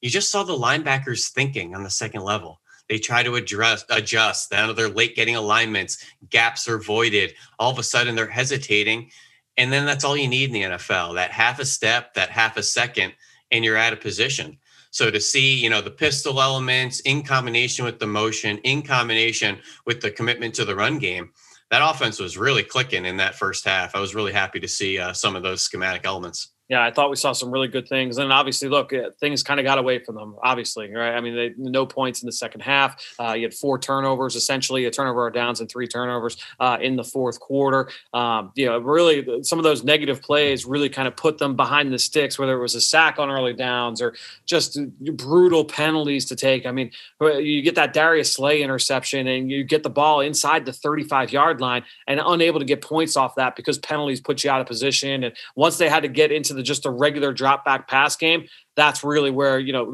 you 0.00 0.10
just 0.10 0.32
saw 0.32 0.42
the 0.42 0.58
linebackers 0.58 1.28
thinking 1.28 1.76
on 1.76 1.84
the 1.84 1.90
second 1.90 2.22
level. 2.22 2.60
They 2.88 2.98
try 2.98 3.22
to 3.22 3.36
address, 3.36 3.84
adjust. 3.88 4.50
Now 4.50 4.72
they're 4.72 4.88
late 4.88 5.14
getting 5.14 5.36
alignments. 5.36 6.04
Gaps 6.28 6.66
are 6.66 6.80
voided. 6.80 7.34
All 7.60 7.70
of 7.70 7.78
a 7.78 7.84
sudden 7.84 8.16
they're 8.16 8.26
hesitating. 8.26 9.12
And 9.60 9.70
then 9.70 9.84
that's 9.84 10.04
all 10.04 10.16
you 10.16 10.26
need 10.26 10.48
in 10.48 10.54
the 10.54 10.62
NFL 10.62 11.16
that 11.16 11.32
half 11.32 11.58
a 11.58 11.66
step, 11.66 12.14
that 12.14 12.30
half 12.30 12.56
a 12.56 12.62
second, 12.62 13.12
and 13.50 13.62
you're 13.62 13.76
out 13.76 13.92
of 13.92 14.00
position. 14.00 14.56
So 14.90 15.10
to 15.10 15.20
see, 15.20 15.54
you 15.62 15.68
know, 15.68 15.82
the 15.82 15.90
pistol 15.90 16.40
elements 16.40 17.00
in 17.00 17.22
combination 17.22 17.84
with 17.84 17.98
the 17.98 18.06
motion, 18.06 18.56
in 18.64 18.80
combination 18.80 19.58
with 19.84 20.00
the 20.00 20.12
commitment 20.12 20.54
to 20.54 20.64
the 20.64 20.74
run 20.74 20.98
game, 20.98 21.32
that 21.70 21.86
offense 21.86 22.18
was 22.18 22.38
really 22.38 22.62
clicking 22.62 23.04
in 23.04 23.18
that 23.18 23.34
first 23.34 23.66
half. 23.66 23.94
I 23.94 24.00
was 24.00 24.14
really 24.14 24.32
happy 24.32 24.60
to 24.60 24.66
see 24.66 24.98
uh, 24.98 25.12
some 25.12 25.36
of 25.36 25.42
those 25.42 25.62
schematic 25.62 26.06
elements 26.06 26.48
yeah, 26.70 26.84
I 26.84 26.92
thought 26.92 27.10
we 27.10 27.16
saw 27.16 27.32
some 27.32 27.50
really 27.50 27.66
good 27.66 27.88
things. 27.88 28.18
And 28.18 28.32
obviously, 28.32 28.68
look, 28.68 28.92
uh, 28.92 29.10
things 29.18 29.42
kind 29.42 29.58
of 29.58 29.64
got 29.64 29.78
away 29.78 29.98
from 29.98 30.14
them, 30.14 30.36
obviously, 30.40 30.94
right? 30.94 31.16
I 31.16 31.20
mean, 31.20 31.34
they, 31.34 31.52
no 31.58 31.84
points 31.84 32.22
in 32.22 32.26
the 32.26 32.32
second 32.32 32.60
half. 32.60 33.04
Uh, 33.18 33.32
you 33.32 33.42
had 33.42 33.52
four 33.52 33.76
turnovers, 33.76 34.36
essentially, 34.36 34.84
a 34.84 34.90
turnover 34.92 35.26
or 35.26 35.30
downs 35.30 35.58
and 35.58 35.68
three 35.68 35.88
turnovers 35.88 36.36
uh, 36.60 36.78
in 36.80 36.94
the 36.94 37.02
fourth 37.02 37.40
quarter. 37.40 37.90
Um, 38.14 38.52
you 38.54 38.66
know, 38.66 38.78
really, 38.78 39.42
some 39.42 39.58
of 39.58 39.64
those 39.64 39.82
negative 39.82 40.22
plays 40.22 40.64
really 40.64 40.88
kind 40.88 41.08
of 41.08 41.16
put 41.16 41.38
them 41.38 41.56
behind 41.56 41.92
the 41.92 41.98
sticks, 41.98 42.38
whether 42.38 42.56
it 42.56 42.62
was 42.62 42.76
a 42.76 42.80
sack 42.80 43.18
on 43.18 43.30
early 43.30 43.52
downs 43.52 44.00
or 44.00 44.14
just 44.46 44.78
brutal 45.16 45.64
penalties 45.64 46.26
to 46.26 46.36
take. 46.36 46.66
I 46.66 46.70
mean, 46.70 46.92
uh, 47.20 47.38
you 47.38 47.62
get 47.62 47.74
that 47.74 47.92
Darius 47.92 48.32
Slay 48.32 48.62
interception 48.62 49.26
and 49.26 49.50
you 49.50 49.64
get 49.64 49.82
the 49.82 49.90
ball 49.90 50.20
inside 50.20 50.66
the 50.66 50.72
35 50.72 51.32
yard 51.32 51.60
line 51.60 51.82
and 52.06 52.20
unable 52.24 52.60
to 52.60 52.64
get 52.64 52.80
points 52.80 53.16
off 53.16 53.34
that 53.34 53.56
because 53.56 53.76
penalties 53.78 54.20
put 54.20 54.44
you 54.44 54.52
out 54.52 54.60
of 54.60 54.68
position. 54.68 55.24
And 55.24 55.34
once 55.56 55.76
they 55.76 55.88
had 55.88 56.04
to 56.04 56.08
get 56.08 56.30
into 56.30 56.54
the 56.54 56.59
the 56.60 56.64
just 56.64 56.84
a 56.84 56.90
regular 56.90 57.32
drop 57.32 57.64
back 57.64 57.88
pass 57.88 58.16
game, 58.16 58.46
that's 58.76 59.02
really 59.02 59.30
where 59.30 59.58
you 59.58 59.72
know 59.72 59.84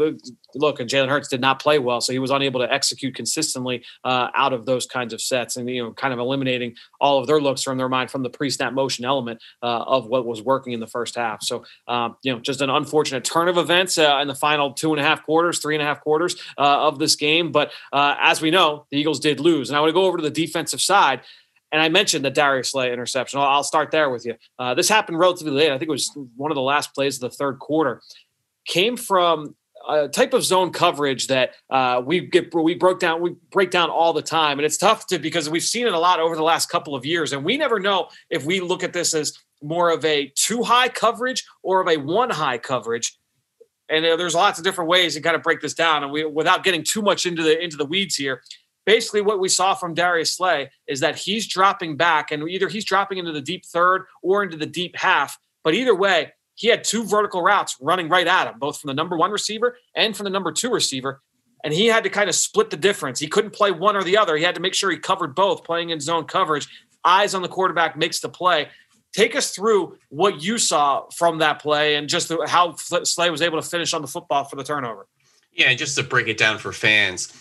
look 0.55 0.81
and 0.81 0.89
Jalen 0.89 1.09
Hurts 1.09 1.29
did 1.29 1.41
not 1.41 1.61
play 1.61 1.79
well, 1.79 2.01
so 2.01 2.13
he 2.13 2.19
was 2.19 2.31
unable 2.31 2.61
to 2.61 2.73
execute 2.73 3.15
consistently 3.15 3.85
uh, 4.05 4.29
out 4.35 4.53
of 4.53 4.67
those 4.67 4.87
kinds 4.87 5.13
of 5.13 5.21
sets, 5.21 5.57
and 5.57 5.69
you 5.69 5.83
know 5.83 5.93
kind 5.93 6.13
of 6.13 6.19
eliminating 6.19 6.75
all 7.01 7.19
of 7.19 7.27
their 7.27 7.41
looks 7.41 7.63
from 7.63 7.79
their 7.79 7.89
mind 7.89 8.11
from 8.11 8.23
the 8.23 8.31
pre-snap 8.31 8.73
motion 8.73 9.05
element 9.05 9.43
uh, 9.63 9.83
of 9.83 10.07
what 10.07 10.27
was 10.27 10.43
working 10.43 10.73
in 10.73 10.81
the 10.81 10.87
first 10.87 11.17
half. 11.17 11.43
So 11.43 11.65
um, 11.89 12.17
you 12.23 12.33
know 12.33 12.41
just 12.41 12.61
an 12.61 12.71
unfortunate 12.71 13.25
turn 13.25 13.49
of 13.49 13.57
events 13.57 13.99
uh, 13.99 14.19
in 14.21 14.29
the 14.29 14.35
final 14.35 14.73
two 14.73 14.93
and 14.93 15.01
a 15.01 15.05
half 15.05 15.25
quarters, 15.25 15.59
three 15.59 15.75
and 15.75 15.83
a 15.83 15.87
half 15.87 16.01
quarters 16.01 16.37
uh, 16.59 16.87
of 16.87 16.99
this 16.99 17.17
game. 17.17 17.53
But 17.53 17.73
uh, 17.93 18.17
as 18.21 18.41
we 18.41 18.51
know, 18.51 18.87
the 18.91 18.99
Eagles 18.99 19.21
did 19.21 19.41
lose, 19.41 19.71
and 19.71 19.77
I 19.77 19.81
want 19.81 19.91
to 19.91 19.95
go 19.95 20.05
over 20.05 20.19
to 20.19 20.23
the 20.23 20.31
defensive 20.31 20.81
side. 20.81 21.23
And 21.77 21.83
I 21.83 21.91
mentioned 21.91 22.25
the 22.25 22.31
Darius 22.31 22.71
Slay 22.71 22.91
interception. 22.91 23.39
I'll, 23.39 23.49
I'll 23.49 23.63
start 23.63 23.91
there 23.91 24.09
with 24.09 24.25
you. 24.25 24.37
Uh, 24.59 24.73
this 24.73 24.89
happened 24.89 25.19
relatively 25.19 25.53
late. 25.53 25.71
I 25.71 25.77
think 25.77 25.91
it 25.91 25.93
was 25.93 26.11
one 26.35 26.51
of 26.51 26.55
the 26.55 26.63
last 26.63 26.95
plays 26.95 27.17
of 27.17 27.21
the 27.21 27.37
third 27.37 27.59
quarter. 27.59 28.01
Came 28.67 28.97
from 28.97 29.55
a 29.87 30.09
type 30.09 30.33
of 30.33 30.43
zone 30.43 30.71
coverage 30.71 31.27
that 31.27 31.51
uh, 31.69 32.01
we 32.03 32.21
get 32.21 32.55
we 32.55 32.75
broke 32.75 32.99
down 32.99 33.21
we 33.21 33.35
break 33.51 33.71
down 33.71 33.91
all 33.91 34.15
the 34.15 34.23
time, 34.23 34.59
and 34.59 34.65
it's 34.65 34.79
tough 34.79 35.07
to 35.09 35.19
because 35.19 35.51
we've 35.51 35.63
seen 35.63 35.87
it 35.87 35.93
a 35.93 35.99
lot 35.99 36.19
over 36.19 36.35
the 36.35 36.43
last 36.43 36.71
couple 36.71 36.95
of 36.95 37.05
years, 37.05 37.35
and 37.35 37.45
we 37.45 37.59
never 37.59 37.79
know 37.79 38.09
if 38.31 38.47
we 38.47 38.61
look 38.61 38.83
at 38.83 38.95
this 38.95 39.13
as 39.13 39.35
more 39.63 39.91
of 39.91 40.03
a 40.07 40.33
two 40.35 40.63
high 40.63 40.89
coverage 40.89 41.45
or 41.63 41.83
of 41.83 41.89
a 41.89 41.99
one 41.99 42.31
high 42.31 42.57
coverage. 42.57 43.19
And 43.91 44.03
uh, 44.03 44.17
there's 44.17 44.35
lots 44.35 44.59
of 44.59 44.65
different 44.65 44.89
ways 44.89 45.13
to 45.15 45.21
kind 45.21 45.37
of 45.37 45.43
break 45.43 45.61
this 45.61 45.75
down, 45.75 46.05
and 46.05 46.11
we 46.11 46.25
without 46.25 46.65
getting 46.65 46.83
too 46.83 47.03
much 47.03 47.27
into 47.27 47.43
the 47.43 47.63
into 47.63 47.77
the 47.77 47.85
weeds 47.85 48.17
here. 48.17 48.41
Basically, 48.87 49.21
what 49.21 49.41
we 49.41 49.49
saw 49.49 49.75
from 49.75 49.95
Darius 49.95 50.35
Slay 50.35 50.71
is 50.87 51.01
that 51.01 51.17
he's 51.17 51.47
dropping 51.47 51.97
back, 51.97 52.31
and 52.31 52.49
either 52.49 52.69
he's 52.69 52.85
dropping 52.85 53.19
into 53.19 53.33
the 53.33 53.41
deep 53.41 53.67
third 53.67 54.07
or 54.23 54.45
into 54.45 54.57
the 54.57 54.65
deep 54.65 54.97
half. 54.97 55.37
But 55.65 55.75
either 55.75 55.95
way, 55.95 56.33
he 56.55 56.69
had 56.69 56.85
two 56.85 57.05
vertical 57.05 57.43
routes 57.43 57.77
running 57.81 58.09
right 58.09 58.27
at 58.27 58.47
him, 58.47 58.59
both 58.59 58.81
from 58.81 58.89
the 58.89 58.95
number 58.95 59.17
one 59.17 59.33
receiver 59.33 59.77
and 59.95 60.17
from 60.17 60.25
the 60.25 60.31
number 60.31 60.53
two 60.53 60.71
receiver. 60.71 61.21
And 61.65 61.75
he 61.75 61.87
had 61.87 62.05
to 62.05 62.11
kind 62.11 62.29
of 62.29 62.37
split 62.37 62.71
the 62.71 62.77
difference. 62.77 63.19
He 63.19 63.27
couldn't 63.27 63.51
play 63.51 63.73
one 63.73 63.97
or 63.97 64.05
the 64.05 64.17
other. 64.17 64.37
He 64.37 64.45
had 64.45 64.55
to 64.55 64.61
make 64.61 64.75
sure 64.75 64.91
he 64.91 64.99
covered 64.99 65.35
both, 65.35 65.65
playing 65.65 65.91
in 65.91 65.99
zone 66.01 66.25
coverage. 66.25 66.69
Eyes 67.05 67.35
on 67.35 67.43
the 67.43 67.49
quarterback 67.49 67.97
makes 67.97 68.21
the 68.21 68.29
play. 68.29 68.69
Take 69.13 69.35
us 69.35 69.51
through 69.51 69.97
what 70.11 70.43
you 70.43 70.59
saw 70.59 71.09
from 71.11 71.39
that 71.39 71.61
play 71.61 71.97
and 71.97 72.09
just 72.09 72.33
how 72.47 72.75
Slay 72.77 73.31
was 73.31 73.43
able 73.43 73.61
to 73.61 73.69
finish 73.69 73.95
on 73.95 74.03
the 74.03 74.09
football 74.09 74.45
for 74.45 74.57
the 74.57 74.65
turnover. 74.65 75.09
Yeah, 75.53 75.73
just 75.75 75.97
to 75.97 76.03
break 76.03 76.29
it 76.29 76.37
down 76.37 76.59
for 76.59 76.73
fans, 76.73 77.33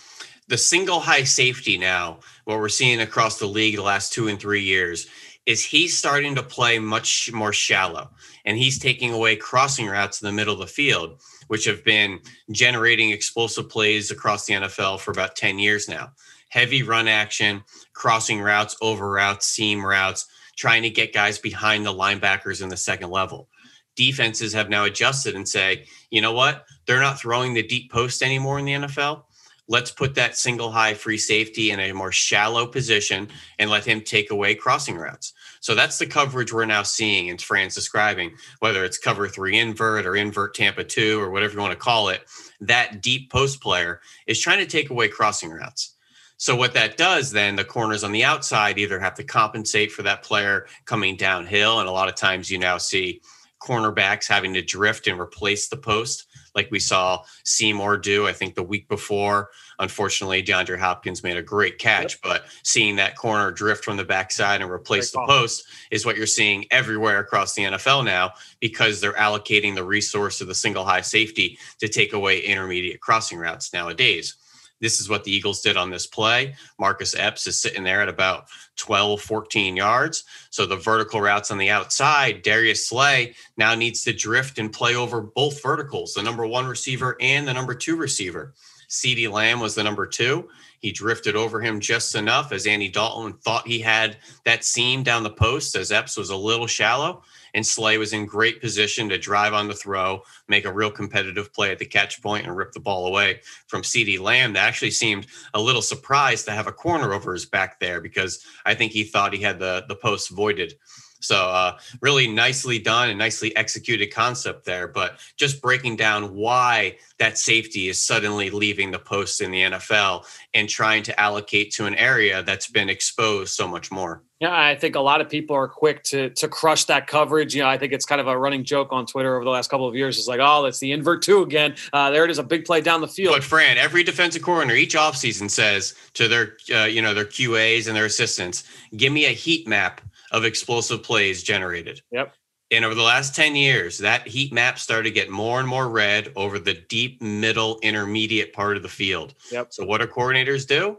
the 0.47 0.57
single 0.57 0.99
high 0.99 1.23
safety 1.23 1.77
now, 1.77 2.19
what 2.43 2.59
we're 2.59 2.69
seeing 2.69 3.01
across 3.01 3.39
the 3.39 3.47
league 3.47 3.75
the 3.75 3.81
last 3.81 4.13
two 4.13 4.27
and 4.27 4.39
three 4.39 4.63
years, 4.63 5.07
is 5.45 5.63
he's 5.63 5.97
starting 5.97 6.35
to 6.35 6.43
play 6.43 6.79
much 6.79 7.31
more 7.31 7.53
shallow 7.53 8.09
and 8.45 8.57
he's 8.57 8.79
taking 8.79 9.13
away 9.13 9.35
crossing 9.35 9.87
routes 9.87 10.21
in 10.21 10.25
the 10.25 10.31
middle 10.31 10.53
of 10.53 10.59
the 10.59 10.67
field, 10.67 11.21
which 11.47 11.65
have 11.65 11.83
been 11.83 12.19
generating 12.51 13.11
explosive 13.11 13.69
plays 13.69 14.11
across 14.11 14.45
the 14.45 14.53
NFL 14.53 14.99
for 14.99 15.11
about 15.11 15.35
10 15.35 15.59
years 15.59 15.87
now. 15.87 16.11
Heavy 16.49 16.83
run 16.83 17.07
action, 17.07 17.63
crossing 17.93 18.39
routes, 18.39 18.75
over 18.81 19.09
routes, 19.09 19.47
seam 19.47 19.85
routes, 19.85 20.27
trying 20.55 20.83
to 20.83 20.89
get 20.89 21.13
guys 21.13 21.37
behind 21.37 21.85
the 21.85 21.93
linebackers 21.93 22.61
in 22.61 22.69
the 22.69 22.77
second 22.77 23.09
level. 23.09 23.49
Defenses 23.95 24.53
have 24.53 24.69
now 24.69 24.85
adjusted 24.85 25.35
and 25.35 25.47
say, 25.47 25.85
you 26.09 26.21
know 26.21 26.33
what? 26.33 26.65
They're 26.85 26.99
not 26.99 27.19
throwing 27.19 27.53
the 27.53 27.63
deep 27.63 27.91
post 27.91 28.21
anymore 28.21 28.59
in 28.59 28.65
the 28.65 28.73
NFL 28.73 29.24
let's 29.67 29.91
put 29.91 30.15
that 30.15 30.37
single 30.37 30.71
high 30.71 30.93
free 30.93 31.17
safety 31.17 31.71
in 31.71 31.79
a 31.79 31.91
more 31.93 32.11
shallow 32.11 32.67
position 32.67 33.27
and 33.59 33.69
let 33.69 33.85
him 33.85 34.01
take 34.01 34.31
away 34.31 34.55
crossing 34.55 34.95
routes. 34.95 35.33
So 35.59 35.73
that's 35.73 35.97
the 35.97 36.05
coverage 36.05 36.53
we're 36.53 36.65
now 36.65 36.83
seeing 36.83 37.29
and 37.29 37.41
Fran's 37.41 37.73
describing, 37.73 38.35
whether 38.59 38.83
it's 38.83 38.97
cover 38.97 39.27
three 39.27 39.57
invert 39.57 40.05
or 40.05 40.15
invert 40.15 40.53
Tampa 40.53 40.83
two 40.83 41.19
or 41.19 41.31
whatever 41.31 41.53
you 41.53 41.59
want 41.59 41.71
to 41.71 41.77
call 41.77 42.09
it. 42.09 42.21
That 42.61 43.01
deep 43.01 43.31
post 43.31 43.61
player 43.61 44.01
is 44.27 44.39
trying 44.39 44.59
to 44.59 44.67
take 44.67 44.91
away 44.91 45.07
crossing 45.07 45.49
routes. 45.49 45.95
So 46.37 46.55
what 46.55 46.73
that 46.73 46.97
does 46.97 47.31
then, 47.31 47.55
the 47.55 47.63
corners 47.63 48.03
on 48.03 48.11
the 48.11 48.25
outside 48.25 48.77
either 48.77 48.99
have 48.99 49.15
to 49.15 49.23
compensate 49.23 49.91
for 49.91 50.03
that 50.03 50.21
player 50.21 50.67
coming 50.83 51.15
downhill, 51.15 51.79
and 51.79 51.87
a 51.87 51.93
lot 51.93 52.09
of 52.09 52.15
times 52.15 52.51
you 52.51 52.59
now 52.59 52.77
see 52.77 53.21
cornerbacks 53.61 54.27
having 54.27 54.53
to 54.53 54.61
drift 54.61 55.07
and 55.07 55.19
replace 55.19 55.69
the 55.69 55.77
post 55.77 56.27
like 56.55 56.71
we 56.71 56.79
saw 56.79 57.23
Seymour 57.43 57.97
do, 57.97 58.27
I 58.27 58.33
think 58.33 58.55
the 58.55 58.63
week 58.63 58.87
before. 58.87 59.49
Unfortunately, 59.77 60.41
DeAndre 60.41 60.79
Hopkins 60.79 61.21
made 61.21 61.37
a 61.37 61.41
great 61.41 61.77
catch, 61.77 62.13
yep. 62.13 62.21
but 62.23 62.45
seeing 62.63 62.95
that 62.95 63.17
corner 63.17 63.51
drift 63.51 63.83
from 63.83 63.97
the 63.97 64.05
backside 64.05 64.61
and 64.61 64.71
replace 64.71 65.11
the 65.11 65.23
post 65.27 65.65
is 65.91 66.05
what 66.05 66.15
you're 66.15 66.25
seeing 66.25 66.65
everywhere 66.71 67.19
across 67.19 67.53
the 67.53 67.63
NFL 67.63 68.05
now 68.05 68.31
because 68.61 69.01
they're 69.01 69.13
allocating 69.13 69.75
the 69.75 69.83
resource 69.83 70.39
of 70.39 70.47
the 70.47 70.55
single 70.55 70.85
high 70.85 71.01
safety 71.01 71.59
to 71.79 71.87
take 71.87 72.13
away 72.13 72.39
intermediate 72.39 73.01
crossing 73.01 73.37
routes 73.37 73.73
nowadays. 73.73 74.35
This 74.81 74.99
is 74.99 75.09
what 75.09 75.23
the 75.23 75.31
Eagles 75.31 75.61
did 75.61 75.77
on 75.77 75.89
this 75.89 76.07
play. 76.07 76.55
Marcus 76.79 77.15
Epps 77.15 77.47
is 77.47 77.61
sitting 77.61 77.83
there 77.83 78.01
at 78.01 78.09
about 78.09 78.47
12, 78.75 79.21
14 79.21 79.75
yards. 79.75 80.23
So 80.49 80.65
the 80.65 80.75
vertical 80.75 81.21
routes 81.21 81.51
on 81.51 81.57
the 81.57 81.69
outside, 81.69 82.41
Darius 82.41 82.87
Slay 82.87 83.35
now 83.57 83.73
needs 83.75 84.03
to 84.03 84.13
drift 84.13 84.59
and 84.59 84.71
play 84.71 84.95
over 84.95 85.21
both 85.21 85.61
verticals, 85.61 86.13
the 86.13 86.23
number 86.23 86.45
one 86.45 86.65
receiver 86.65 87.15
and 87.21 87.47
the 87.47 87.53
number 87.53 87.73
two 87.73 87.95
receiver. 87.95 88.53
CeeDee 88.89 89.31
Lamb 89.31 89.59
was 89.59 89.75
the 89.75 89.83
number 89.83 90.05
two. 90.05 90.47
He 90.79 90.91
drifted 90.91 91.35
over 91.35 91.61
him 91.61 91.79
just 91.79 92.15
enough 92.15 92.51
as 92.51 92.67
Andy 92.67 92.89
Dalton 92.89 93.33
thought 93.33 93.67
he 93.67 93.79
had 93.79 94.17
that 94.43 94.63
seam 94.63 95.03
down 95.03 95.23
the 95.23 95.31
post 95.31 95.75
as 95.75 95.91
Epps 95.91 96.17
was 96.17 96.29
a 96.29 96.35
little 96.35 96.67
shallow 96.67 97.23
and 97.55 97.65
Slay 97.65 97.97
was 97.97 98.13
in 98.13 98.25
great 98.25 98.61
position 98.61 99.09
to 99.09 99.17
drive 99.17 99.53
on 99.53 99.67
the 99.67 99.73
throw, 99.73 100.21
make 100.47 100.65
a 100.65 100.73
real 100.73 100.91
competitive 100.91 101.51
play 101.53 101.71
at 101.71 101.79
the 101.79 101.85
catch 101.85 102.21
point, 102.21 102.45
and 102.45 102.55
rip 102.55 102.73
the 102.73 102.79
ball 102.79 103.07
away 103.07 103.39
from 103.67 103.81
CeeDee 103.81 104.19
Lamb. 104.19 104.53
That 104.53 104.67
actually 104.67 104.91
seemed 104.91 105.25
a 105.53 105.61
little 105.61 105.81
surprised 105.81 106.45
to 106.45 106.51
have 106.51 106.67
a 106.67 106.73
corner 106.73 107.13
over 107.13 107.33
his 107.33 107.45
back 107.45 107.79
there 107.79 108.01
because 108.01 108.45
I 108.65 108.75
think 108.75 108.91
he 108.91 109.05
thought 109.05 109.33
he 109.33 109.41
had 109.41 109.57
the 109.57 109.85
the 109.87 109.95
post 109.95 110.29
voided. 110.29 110.75
So 111.21 111.37
uh, 111.37 111.77
really 112.01 112.27
nicely 112.27 112.77
done 112.77 113.09
and 113.09 113.17
nicely 113.17 113.55
executed 113.55 114.13
concept 114.13 114.65
there. 114.65 114.87
But 114.87 115.17
just 115.37 115.61
breaking 115.61 115.95
down 115.95 116.35
why 116.35 116.97
that 117.17 117.37
safety 117.37 117.87
is 117.87 118.05
suddenly 118.05 118.51
leaving 118.51 118.91
the 118.91 118.99
post 118.99 119.41
in 119.41 119.49
the 119.49 119.61
NFL 119.61 120.25
and 120.53 120.69
trying 120.69 121.01
to 121.03 121.19
allocate 121.19 121.71
to 121.73 121.85
an 121.85 121.95
area 121.95 122.43
that's 122.43 122.67
been 122.69 122.89
exposed 122.89 123.53
so 123.53 123.67
much 123.67 123.91
more. 123.91 124.21
Yeah, 124.41 124.53
I 124.53 124.75
think 124.75 124.95
a 124.95 124.99
lot 124.99 125.21
of 125.21 125.29
people 125.29 125.55
are 125.55 125.67
quick 125.67 126.03
to 126.03 126.29
to 126.31 126.49
crush 126.49 126.83
that 126.85 127.07
coverage. 127.07 127.55
You 127.55 127.61
know, 127.61 127.69
I 127.69 127.77
think 127.77 127.93
it's 127.93 128.05
kind 128.05 128.19
of 128.19 128.27
a 128.27 128.37
running 128.37 128.65
joke 128.65 128.89
on 128.91 129.05
Twitter 129.05 129.33
over 129.35 129.45
the 129.45 129.49
last 129.49 129.69
couple 129.69 129.87
of 129.87 129.95
years. 129.95 130.17
It's 130.17 130.27
like, 130.27 130.41
oh, 130.43 130.65
it's 130.65 130.79
the 130.79 130.91
invert 130.91 131.21
two 131.21 131.41
again. 131.41 131.75
Uh, 131.93 132.11
there 132.11 132.25
it 132.25 132.31
is, 132.31 132.37
a 132.37 132.43
big 132.43 132.65
play 132.65 132.81
down 132.81 132.99
the 132.99 133.07
field. 133.07 133.33
But 133.33 133.45
Fran, 133.45 133.77
every 133.77 134.03
defensive 134.03 134.41
coordinator 134.41 134.77
each 134.77 134.95
offseason 134.95 135.49
says 135.49 135.93
to 136.15 136.27
their 136.27 136.57
uh, 136.73 136.85
you 136.85 137.01
know 137.01 137.13
their 137.13 137.25
QAs 137.25 137.87
and 137.87 137.95
their 137.95 138.05
assistants, 138.05 138.65
give 138.97 139.13
me 139.13 139.25
a 139.25 139.29
heat 139.29 139.67
map 139.67 140.01
of 140.31 140.43
explosive 140.43 141.01
plays 141.01 141.41
generated. 141.41 142.01
Yep. 142.11 142.33
And 142.71 142.83
over 142.83 142.95
the 142.95 143.03
last 143.03 143.35
10 143.35 143.55
years, 143.55 143.99
that 143.99 144.27
heat 144.27 144.51
map 144.51 144.79
started 144.79 145.03
to 145.03 145.11
get 145.11 145.29
more 145.29 145.59
and 145.59 145.69
more 145.69 145.87
red 145.87 146.33
over 146.35 146.57
the 146.57 146.73
deep, 146.73 147.21
middle, 147.21 147.79
intermediate 147.83 148.53
part 148.53 148.75
of 148.75 148.83
the 148.83 148.89
field. 148.89 149.35
Yep. 149.51 149.67
So, 149.71 149.85
what 149.85 150.01
do 150.01 150.07
coordinators 150.07 150.67
do? 150.67 150.97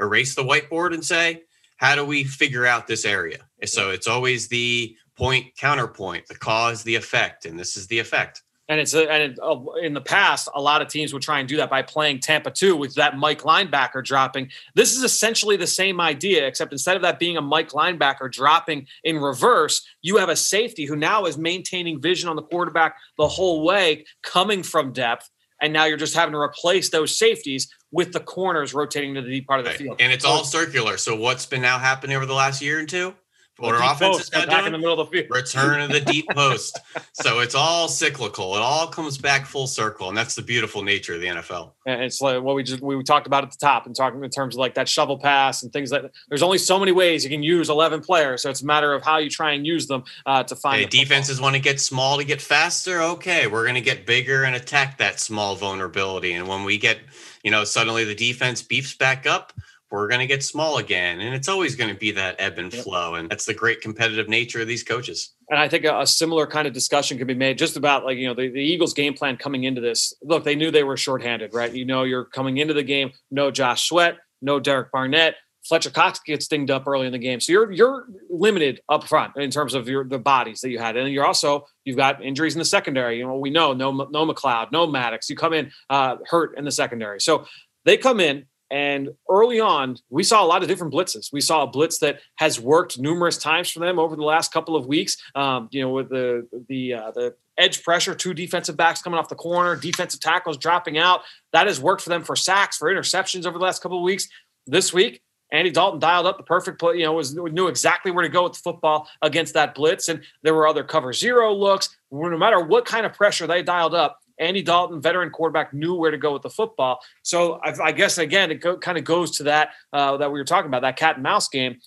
Erase 0.00 0.34
the 0.34 0.42
whiteboard 0.42 0.92
and 0.92 1.04
say, 1.04 1.44
how 1.76 1.94
do 1.94 2.04
we 2.04 2.24
figure 2.24 2.66
out 2.66 2.86
this 2.86 3.04
area? 3.04 3.38
So, 3.64 3.90
it's 3.90 4.06
always 4.06 4.48
the 4.48 4.96
point, 5.16 5.56
counterpoint, 5.56 6.26
the 6.26 6.34
cause, 6.34 6.82
the 6.82 6.94
effect. 6.94 7.46
And 7.46 7.58
this 7.58 7.76
is 7.76 7.86
the 7.86 7.98
effect. 7.98 8.42
And 8.68 8.80
it's 8.80 8.94
a, 8.94 9.10
and 9.10 9.32
it, 9.32 9.38
uh, 9.42 9.60
in 9.82 9.92
the 9.92 10.00
past, 10.00 10.48
a 10.54 10.60
lot 10.60 10.80
of 10.80 10.88
teams 10.88 11.12
would 11.12 11.20
try 11.20 11.38
and 11.38 11.46
do 11.46 11.58
that 11.58 11.68
by 11.68 11.82
playing 11.82 12.20
Tampa 12.20 12.50
two 12.50 12.74
with 12.74 12.94
that 12.94 13.18
Mike 13.18 13.42
linebacker 13.42 14.02
dropping. 14.02 14.50
This 14.74 14.96
is 14.96 15.02
essentially 15.02 15.56
the 15.56 15.66
same 15.66 16.00
idea, 16.00 16.46
except 16.46 16.72
instead 16.72 16.96
of 16.96 17.02
that 17.02 17.18
being 17.18 17.36
a 17.36 17.42
Mike 17.42 17.70
linebacker 17.70 18.32
dropping 18.32 18.86
in 19.02 19.18
reverse, 19.18 19.86
you 20.00 20.16
have 20.16 20.30
a 20.30 20.36
safety 20.36 20.86
who 20.86 20.96
now 20.96 21.26
is 21.26 21.36
maintaining 21.36 22.00
vision 22.00 22.28
on 22.28 22.36
the 22.36 22.42
quarterback 22.42 22.96
the 23.18 23.28
whole 23.28 23.64
way, 23.64 24.06
coming 24.22 24.62
from 24.62 24.92
depth. 24.92 25.28
And 25.64 25.72
now 25.72 25.86
you're 25.86 25.96
just 25.96 26.14
having 26.14 26.32
to 26.32 26.38
replace 26.38 26.90
those 26.90 27.16
safeties 27.16 27.72
with 27.90 28.12
the 28.12 28.20
corners 28.20 28.74
rotating 28.74 29.14
to 29.14 29.22
the 29.22 29.30
deep 29.30 29.46
part 29.46 29.60
of 29.60 29.64
the 29.64 29.72
field. 29.72 29.96
And 29.98 30.12
it's 30.12 30.22
all 30.22 30.44
circular. 30.44 30.98
So 30.98 31.16
what's 31.16 31.46
been 31.46 31.62
now 31.62 31.78
happening 31.78 32.14
over 32.14 32.26
the 32.26 32.34
last 32.34 32.60
year 32.60 32.78
and 32.78 32.86
two? 32.86 33.14
What 33.58 33.76
our 33.76 33.92
offense 33.94 34.20
is 34.20 34.32
now 34.32 34.46
doing, 34.46 34.66
in 34.66 34.72
the 34.72 34.78
middle 34.78 34.98
of 34.98 35.08
the 35.08 35.16
field. 35.16 35.30
return 35.30 35.80
of 35.80 35.90
the 35.90 36.00
deep 36.00 36.26
post. 36.32 36.80
so 37.12 37.38
it's 37.38 37.54
all 37.54 37.86
cyclical. 37.86 38.56
It 38.56 38.60
all 38.60 38.88
comes 38.88 39.16
back 39.16 39.46
full 39.46 39.68
circle, 39.68 40.08
and 40.08 40.18
that's 40.18 40.34
the 40.34 40.42
beautiful 40.42 40.82
nature 40.82 41.14
of 41.14 41.20
the 41.20 41.28
NFL. 41.28 41.70
And 41.86 42.02
it's 42.02 42.20
like 42.20 42.42
what 42.42 42.56
we 42.56 42.64
just 42.64 42.82
we 42.82 43.00
talked 43.04 43.28
about 43.28 43.44
at 43.44 43.52
the 43.52 43.56
top, 43.58 43.86
and 43.86 43.94
talking 43.94 44.22
in 44.24 44.30
terms 44.30 44.56
of 44.56 44.58
like 44.58 44.74
that 44.74 44.88
shovel 44.88 45.18
pass 45.18 45.62
and 45.62 45.72
things 45.72 45.92
like. 45.92 46.02
that. 46.02 46.10
There's 46.28 46.42
only 46.42 46.58
so 46.58 46.80
many 46.80 46.90
ways 46.90 47.22
you 47.22 47.30
can 47.30 47.44
use 47.44 47.70
11 47.70 48.00
players, 48.00 48.42
so 48.42 48.50
it's 48.50 48.62
a 48.62 48.66
matter 48.66 48.92
of 48.92 49.04
how 49.04 49.18
you 49.18 49.30
try 49.30 49.52
and 49.52 49.64
use 49.64 49.86
them 49.86 50.02
uh, 50.26 50.42
to 50.42 50.56
find. 50.56 50.80
Hey, 50.80 50.86
defenses 50.86 51.40
want 51.40 51.54
to 51.54 51.60
get 51.60 51.80
small 51.80 52.18
to 52.18 52.24
get 52.24 52.42
faster. 52.42 53.02
Okay, 53.02 53.46
we're 53.46 53.62
going 53.62 53.76
to 53.76 53.80
get 53.80 54.04
bigger 54.04 54.42
and 54.42 54.56
attack 54.56 54.98
that 54.98 55.20
small 55.20 55.54
vulnerability, 55.54 56.32
and 56.32 56.48
when 56.48 56.64
we 56.64 56.76
get, 56.76 56.98
you 57.44 57.52
know, 57.52 57.62
suddenly 57.62 58.04
the 58.04 58.16
defense 58.16 58.62
beefs 58.62 58.94
back 58.94 59.26
up 59.26 59.52
we're 59.94 60.08
going 60.08 60.20
to 60.20 60.26
get 60.26 60.42
small 60.42 60.78
again. 60.78 61.20
And 61.20 61.34
it's 61.34 61.48
always 61.48 61.76
going 61.76 61.92
to 61.92 61.98
be 61.98 62.10
that 62.12 62.36
ebb 62.38 62.58
and 62.58 62.72
flow. 62.72 63.14
And 63.14 63.30
that's 63.30 63.44
the 63.44 63.54
great 63.54 63.80
competitive 63.80 64.28
nature 64.28 64.60
of 64.60 64.66
these 64.66 64.82
coaches. 64.82 65.34
And 65.48 65.58
I 65.58 65.68
think 65.68 65.84
a, 65.84 66.00
a 66.00 66.06
similar 66.06 66.46
kind 66.46 66.66
of 66.66 66.72
discussion 66.72 67.16
could 67.16 67.26
be 67.26 67.34
made 67.34 67.58
just 67.58 67.76
about 67.76 68.04
like, 68.04 68.18
you 68.18 68.26
know, 68.26 68.34
the, 68.34 68.48
the, 68.48 68.60
Eagles 68.60 68.92
game 68.92 69.14
plan 69.14 69.36
coming 69.36 69.64
into 69.64 69.80
this. 69.80 70.14
Look, 70.22 70.44
they 70.44 70.56
knew 70.56 70.70
they 70.70 70.82
were 70.82 70.96
shorthanded, 70.96 71.54
right? 71.54 71.72
You 71.72 71.84
know, 71.84 72.02
you're 72.02 72.24
coming 72.24 72.56
into 72.56 72.74
the 72.74 72.82
game, 72.82 73.12
no 73.30 73.50
Josh 73.50 73.88
Sweat, 73.88 74.16
no 74.42 74.58
Derek 74.58 74.90
Barnett. 74.90 75.36
Fletcher 75.64 75.90
Cox 75.90 76.18
gets 76.26 76.48
dinged 76.48 76.70
up 76.70 76.86
early 76.86 77.06
in 77.06 77.12
the 77.12 77.18
game. 77.18 77.40
So 77.40 77.52
you're 77.52 77.72
you're 77.72 78.04
limited 78.28 78.82
up 78.88 79.04
front 79.04 79.36
in 79.36 79.50
terms 79.50 79.72
of 79.72 79.88
your 79.88 80.04
the 80.04 80.18
bodies 80.18 80.60
that 80.60 80.68
you 80.68 80.78
had. 80.78 80.96
And 80.96 81.10
you're 81.10 81.24
also 81.24 81.66
you've 81.84 81.96
got 81.96 82.22
injuries 82.22 82.54
in 82.54 82.58
the 82.58 82.66
secondary. 82.66 83.18
You 83.18 83.26
know, 83.26 83.38
we 83.38 83.48
know 83.48 83.72
no 83.72 83.90
no 83.90 84.26
McLeod, 84.26 84.72
no 84.72 84.86
Maddox. 84.86 85.30
You 85.30 85.36
come 85.36 85.54
in 85.54 85.72
uh, 85.88 86.16
hurt 86.26 86.58
in 86.58 86.64
the 86.64 86.70
secondary. 86.70 87.18
So 87.18 87.46
they 87.86 87.96
come 87.96 88.20
in 88.20 88.44
and 88.74 89.10
early 89.30 89.60
on, 89.60 89.98
we 90.10 90.24
saw 90.24 90.42
a 90.42 90.48
lot 90.48 90.62
of 90.62 90.68
different 90.68 90.92
blitzes. 90.92 91.32
We 91.32 91.40
saw 91.40 91.62
a 91.62 91.66
blitz 91.68 91.98
that 91.98 92.18
has 92.38 92.58
worked 92.58 92.98
numerous 92.98 93.38
times 93.38 93.70
for 93.70 93.78
them 93.78 94.00
over 94.00 94.16
the 94.16 94.24
last 94.24 94.52
couple 94.52 94.74
of 94.74 94.86
weeks. 94.86 95.16
Um, 95.36 95.68
you 95.70 95.80
know, 95.80 95.90
with 95.90 96.08
the 96.08 96.48
the 96.68 96.94
uh, 96.94 97.10
the 97.12 97.36
edge 97.56 97.84
pressure, 97.84 98.16
two 98.16 98.34
defensive 98.34 98.76
backs 98.76 99.00
coming 99.00 99.16
off 99.16 99.28
the 99.28 99.36
corner, 99.36 99.76
defensive 99.76 100.18
tackles 100.18 100.56
dropping 100.56 100.98
out. 100.98 101.20
That 101.52 101.68
has 101.68 101.80
worked 101.80 102.02
for 102.02 102.08
them 102.08 102.24
for 102.24 102.34
sacks, 102.34 102.76
for 102.76 102.92
interceptions 102.92 103.46
over 103.46 103.58
the 103.58 103.64
last 103.64 103.80
couple 103.80 103.98
of 103.98 104.02
weeks. 104.02 104.26
This 104.66 104.92
week, 104.92 105.22
Andy 105.52 105.70
Dalton 105.70 106.00
dialed 106.00 106.26
up 106.26 106.36
the 106.36 106.42
perfect 106.42 106.80
play, 106.80 106.96
you 106.96 107.04
know, 107.04 107.12
was 107.12 107.32
knew 107.32 107.68
exactly 107.68 108.10
where 108.10 108.24
to 108.24 108.28
go 108.28 108.42
with 108.42 108.54
the 108.54 108.58
football 108.58 109.08
against 109.22 109.54
that 109.54 109.76
blitz. 109.76 110.08
And 110.08 110.20
there 110.42 110.52
were 110.52 110.66
other 110.66 110.82
cover 110.82 111.12
zero 111.12 111.54
looks. 111.54 111.96
No 112.10 112.36
matter 112.36 112.58
what 112.58 112.86
kind 112.86 113.06
of 113.06 113.12
pressure 113.12 113.46
they 113.46 113.62
dialed 113.62 113.94
up, 113.94 114.18
Andy 114.38 114.62
Dalton, 114.62 115.00
veteran 115.00 115.30
quarterback, 115.30 115.72
knew 115.72 115.94
where 115.94 116.10
to 116.10 116.18
go 116.18 116.32
with 116.32 116.42
the 116.42 116.50
football. 116.50 117.00
So 117.22 117.54
I, 117.62 117.74
I 117.84 117.92
guess 117.92 118.18
again, 118.18 118.50
it 118.50 118.56
go, 118.56 118.76
kind 118.76 118.98
of 118.98 119.04
goes 119.04 119.36
to 119.38 119.44
that 119.44 119.70
uh, 119.92 120.16
that 120.16 120.32
we 120.32 120.38
were 120.38 120.44
talking 120.44 120.68
about 120.68 120.82
that 120.82 120.96
cat 120.96 121.16
and 121.16 121.22
mouse 121.22 121.48
game. 121.48 121.78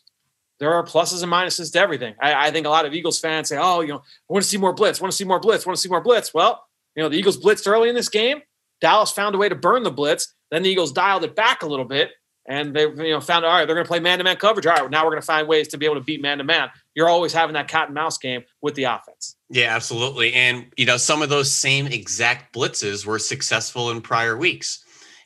There 0.60 0.74
are 0.74 0.84
pluses 0.84 1.22
and 1.22 1.32
minuses 1.32 1.72
to 1.74 1.80
everything. 1.80 2.16
I, 2.20 2.48
I 2.48 2.52
think 2.52 2.66
a 2.66 2.70
lot 2.70 2.86
of 2.86 2.94
Eagles 2.94 3.20
fans 3.20 3.50
say, 3.50 3.58
"Oh, 3.60 3.82
you 3.82 3.90
know, 3.90 4.00
I 4.00 4.34
want 4.34 4.44
to 4.44 4.50
see 4.50 4.58
more 4.58 4.74
blitz. 4.74 5.00
Want 5.00 5.12
to 5.12 5.18
see 5.18 5.26
more 5.26 5.40
blitz. 5.40 5.66
Want 5.66 5.76
to 5.76 5.82
see 5.82 5.90
more 5.90 6.02
blitz." 6.02 6.34
Well, 6.34 6.66
you 6.96 7.04
know, 7.04 7.10
the 7.10 7.18
Eagles 7.18 7.38
blitzed 7.38 7.68
early 7.68 7.90
in 7.90 7.96
this 7.96 8.10
game. 8.10 8.42
Dallas 8.82 9.12
found 9.12 9.36
a 9.36 9.38
way 9.38 9.50
to 9.50 9.56
burn 9.56 9.84
the 9.84 9.92
blitz. 9.92 10.34
Then 10.52 10.64
the 10.64 10.70
Eagles 10.70 10.92
dialed 10.92 11.24
it 11.24 11.36
back 11.36 11.62
a 11.62 11.68
little 11.68 11.86
bit, 11.86 12.12
and 12.48 12.76
they 12.76 12.84
you 12.84 13.12
know 13.12 13.22
found 13.22 13.46
all 13.46 13.52
right 13.52 13.66
they're 13.66 13.76
going 13.76 13.86
to 13.86 13.90
play 13.90 14.00
man 14.00 14.18
to 14.18 14.24
man 14.24 14.38
coverage. 14.38 14.66
All 14.66 14.76
right, 14.76 14.90
now 14.90 15.04
we're 15.04 15.12
going 15.12 15.22
to 15.22 15.26
find 15.26 15.48
ways 15.48 15.68
to 15.70 15.78
be 15.78 15.86
able 15.86 15.96
to 15.96 16.02
beat 16.02 16.22
man 16.22 16.40
to 16.40 16.44
man. 16.44 16.70
You're 16.96 17.10
always 17.10 17.34
having 17.34 17.54
that 17.54 17.68
cat 17.68 17.88
and 17.88 17.96
mouse 17.96 18.18
game 18.18 18.44
with 18.62 18.76
the 18.76 18.86
offense. 18.86 19.37
Yeah, 19.50 19.74
absolutely. 19.74 20.34
And 20.34 20.68
you 20.76 20.86
know, 20.86 20.98
some 20.98 21.22
of 21.22 21.30
those 21.30 21.52
same 21.52 21.88
exact 21.88 22.54
blitzes 22.54 23.06
were 23.06 23.20
successful 23.20 23.92
in 23.92 24.02
prior 24.02 24.38
weeks. 24.38 24.84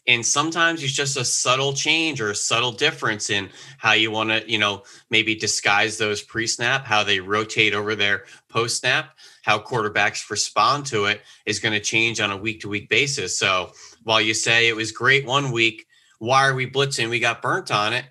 And 0.07 0.25
sometimes 0.25 0.84
it's 0.84 0.93
just 0.93 1.17
a 1.17 1.25
subtle 1.25 1.73
change 1.73 2.21
or 2.21 2.31
a 2.31 2.36
subtle 2.36 2.71
difference 2.71 3.29
in 3.29 3.49
how 3.77 3.93
you 3.93 4.10
want 4.10 4.31
to, 4.31 4.51
you 4.51 4.57
know, 4.57 4.84
maybe 5.12 5.36
disguise 5.36 5.97
those 5.97 6.23
pre-snap, 6.23 6.86
how 6.86 7.03
they 7.03 7.19
rotate 7.19 7.75
over 7.75 7.95
their 7.95 8.25
post-snap, 8.49 9.15
how 9.43 9.60
quarterbacks 9.60 10.27
respond 10.31 10.88
to 10.88 11.05
it 11.05 11.21
is 11.45 11.60
going 11.60 11.73
to 11.73 11.79
change 11.79 12.19
on 12.19 12.31
a 12.31 12.38
week-to-week 12.38 12.89
basis. 12.89 13.38
So 13.38 13.73
while 14.03 14.19
you 14.21 14.34
say 14.34 14.67
it 14.67 14.75
was 14.75 14.91
great 14.91 15.25
one 15.25 15.51
week, 15.51 15.86
why 16.17 16.47
are 16.47 16.55
we 16.55 16.69
blitzing? 16.69 17.10
We 17.10 17.19
got 17.19 17.43
burnt 17.43 17.69
on 17.69 17.93
it 17.93 18.05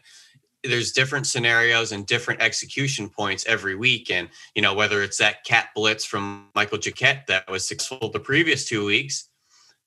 there's 0.63 0.93
different 0.93 1.27
scenarios 1.27 1.93
and 1.93 2.07
different 2.07 2.43
execution 2.43 3.09
points 3.09 3.47
every 3.47 3.75
week. 3.75 4.11
And, 4.11 4.29
you 4.55 4.63
know, 4.63 4.75
whether 4.75 5.03
it's 5.03 5.19
that 5.19 5.45
cat 5.45 5.69
blitz 5.75 6.05
from 6.05 6.49
Michael 6.55 6.79
Jacquet 6.79 7.25
that 7.29 7.51
was 7.51 7.67
successful 7.67 8.11
the 8.11 8.21
previous 8.21 8.67
two 8.67 8.85
weeks, 8.85 9.29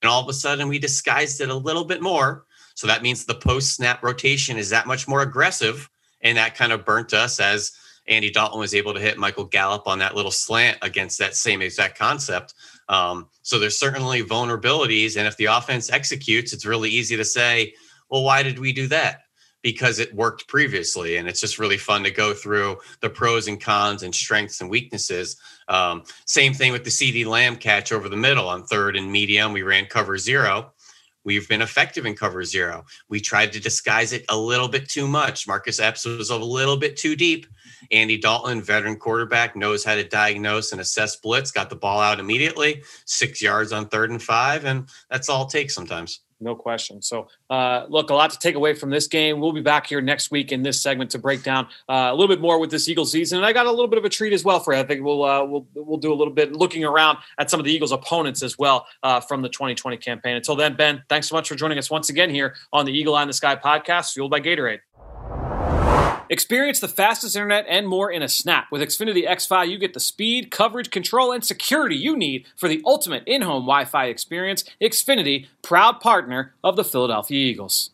and 0.01 0.09
all 0.09 0.21
of 0.21 0.29
a 0.29 0.33
sudden 0.33 0.67
we 0.67 0.79
disguised 0.79 1.41
it 1.41 1.49
a 1.49 1.55
little 1.55 1.86
bit 1.86 2.01
more. 2.01 2.45
So 2.75 2.88
that 2.88 3.03
means 3.03 3.25
the 3.25 3.36
post 3.36 3.75
snap 3.75 4.03
rotation 4.03 4.57
is 4.57 4.69
that 4.69 4.88
much 4.88 5.07
more 5.07 5.21
aggressive. 5.21 5.89
And 6.21 6.38
that 6.38 6.55
kind 6.55 6.71
of 6.71 6.86
burnt 6.86 7.13
us 7.13 7.39
as 7.39 7.71
Andy 8.07 8.31
Dalton 8.31 8.59
was 8.59 8.73
able 8.73 8.93
to 8.93 8.99
hit 8.99 9.17
Michael 9.17 9.45
Gallup 9.45 9.88
on 9.88 9.99
that 9.99 10.15
little 10.15 10.31
slant 10.31 10.77
against 10.81 11.19
that 11.19 11.36
same 11.36 11.62
exact 11.62 11.97
concept. 11.97 12.53
Um, 12.89 13.29
so 13.43 13.59
there's 13.59 13.77
certainly 13.77 14.23
vulnerabilities. 14.23 15.17
And 15.17 15.27
if 15.27 15.38
the 15.38 15.45
offense 15.45 15.91
executes, 15.91 16.51
it's 16.51 16.65
really 16.65 16.89
easy 16.89 17.15
to 17.15 17.25
say, 17.25 17.73
well, 18.09 18.23
why 18.23 18.43
did 18.43 18.59
we 18.59 18.73
do 18.73 18.88
that? 18.88 19.22
Because 19.63 19.97
it 19.97 20.13
worked 20.13 20.47
previously. 20.47 21.17
And 21.17 21.28
it's 21.28 21.39
just 21.39 21.58
really 21.58 21.78
fun 21.78 22.04
to 22.04 22.12
go 22.12 22.34
through 22.34 22.78
the 23.02 23.10
pros 23.10 23.47
and 23.47 23.60
cons 23.60 24.04
and 24.04 24.13
strengths 24.13 24.62
and 24.62 24.69
weaknesses. 24.69 25.38
Um, 25.67 26.04
same 26.26 26.54
thing 26.54 26.71
with 26.71 26.84
the 26.84 26.91
CeeDee 26.91 27.26
Lamb 27.26 27.56
catch 27.56 27.91
over 27.91 28.10
the 28.10 28.17
middle 28.17 28.47
on 28.47 28.65
third 28.65 28.95
and 28.95 29.12
medium. 29.12 29.54
We 29.54 29.63
ran 29.63 29.86
cover 29.86 30.17
zero. 30.17 30.73
We've 31.26 31.47
been 31.47 31.62
effective 31.62 32.06
in 32.06 32.15
cover 32.15 32.43
zero. 32.43 32.84
We 33.08 33.21
tried 33.21 33.54
to 33.54 33.60
disguise 33.60 34.12
it 34.12 34.26
a 34.30 34.38
little 34.38 34.67
bit 34.67 34.89
too 34.89 35.08
much. 35.08 35.47
Marcus 35.47 35.80
Epps 35.80 36.06
was 36.06 36.30
a 36.30 36.38
little 36.38 36.76
bit 36.76 36.97
too 36.97 37.15
deep. 37.15 37.47
Andy 37.91 38.17
Dalton, 38.17 38.62
veteran 38.62 38.97
quarterback, 38.97 39.56
knows 39.56 39.84
how 39.84 39.95
to 39.95 40.04
diagnose 40.04 40.71
and 40.71 40.82
assess 40.82 41.15
blitz, 41.15 41.52
got 41.52 41.69
the 41.69 41.76
ball 41.76 41.99
out 41.99 42.19
immediately, 42.19 42.84
six 43.06 43.41
yards 43.41 43.71
on 43.71 43.88
third 43.88 44.12
and 44.12 44.21
five. 44.21 44.65
And 44.65 44.89
that's 45.10 45.30
all 45.30 45.45
it 45.45 45.49
takes 45.49 45.73
sometimes 45.73 46.19
no 46.43 46.56
question. 46.56 47.01
So, 47.01 47.27
uh, 47.49 47.86
look, 47.89 48.10
a 48.10 48.13
lot 48.13 48.32
to 48.32 48.39
take 48.39 48.56
away 48.56 48.73
from 48.73 48.89
this 48.89 49.08
game. 49.08 49.39
We'll 49.39 49.53
be 49.53 49.62
back 49.62 49.88
here 49.88 50.01
next 50.01 50.32
week 50.32 50.51
in 50.51 50.63
this 50.63 50.82
segment 50.82 51.12
to 51.12 51.19
break 51.19 51.43
down 51.43 51.65
uh, 51.89 52.10
a 52.12 52.15
little 52.15 52.27
bit 52.27 52.41
more 52.41 52.60
with 52.60 52.69
this 52.69 52.88
Eagles 52.88 53.12
season, 53.12 53.38
and 53.38 53.45
I 53.45 53.53
got 53.53 53.65
a 53.65 53.71
little 53.71 53.88
bit 53.88 53.97
of 53.97 54.06
a 54.06 54.10
treat 54.10 54.34
as 54.34 54.43
well 54.43 54.60
for 54.60 54.73
you. 54.73 54.79
I 54.79 54.84
think 54.84 55.03
we'll 55.03 55.23
uh, 55.23 55.43
we'll 55.43 55.65
we'll 55.73 55.97
do 55.97 56.13
a 56.13 56.15
little 56.15 56.34
bit 56.34 56.53
looking 56.53 56.84
around 56.84 57.17
at 57.39 57.49
some 57.49 57.60
of 57.60 57.65
the 57.65 57.71
Eagles' 57.71 57.91
opponents 57.91 58.43
as 58.43 58.58
well 58.58 58.86
uh, 59.01 59.19
from 59.19 59.41
the 59.41 59.49
2020 59.49 59.97
campaign. 59.97 60.36
Until 60.36 60.56
then, 60.56 60.75
Ben, 60.75 61.03
thanks 61.10 61.29
so 61.29 61.36
much 61.36 61.47
for 61.47 61.56
joining 61.56 61.77
us 61.77 61.89
once 61.89 62.10
again 62.10 62.29
here 62.29 62.56
on 62.71 62.86
the 62.86 62.91
Eagle 62.91 63.15
Eye 63.15 63.21
in 63.21 63.27
the 63.27 63.34
Sky 63.34 63.56
podcast, 63.56 64.13
fueled 64.13 64.32
by 64.32 64.39
Gatorade. 64.39 64.79
Experience 66.34 66.80
the 66.80 66.88
fastest 66.88 67.36
internet 67.36 67.63
and 67.69 67.88
more 67.88 68.10
in 68.10 68.24
a 68.24 68.28
snap. 68.28 68.72
With 68.72 68.82
Xfinity 68.82 69.30
XFi, 69.30 69.69
you 69.69 69.78
get 69.78 69.93
the 69.93 70.00
speed, 70.00 70.50
coverage, 70.50 70.89
control, 70.89 71.32
and 71.32 71.46
security 71.46 71.96
you 71.96 72.17
need 72.17 72.48
for 72.58 72.67
the 72.67 72.82
ultimate 72.88 73.22
in 73.28 73.43
home 73.43 73.65
Wi 73.65 73.86
Fi 73.86 74.08
experience. 74.08 74.63
Xfinity, 74.82 75.46
proud 75.62 76.00
partner 76.00 76.56
of 76.63 76.76
the 76.76 76.84
Philadelphia 76.84 77.38
Eagles. 77.38 77.91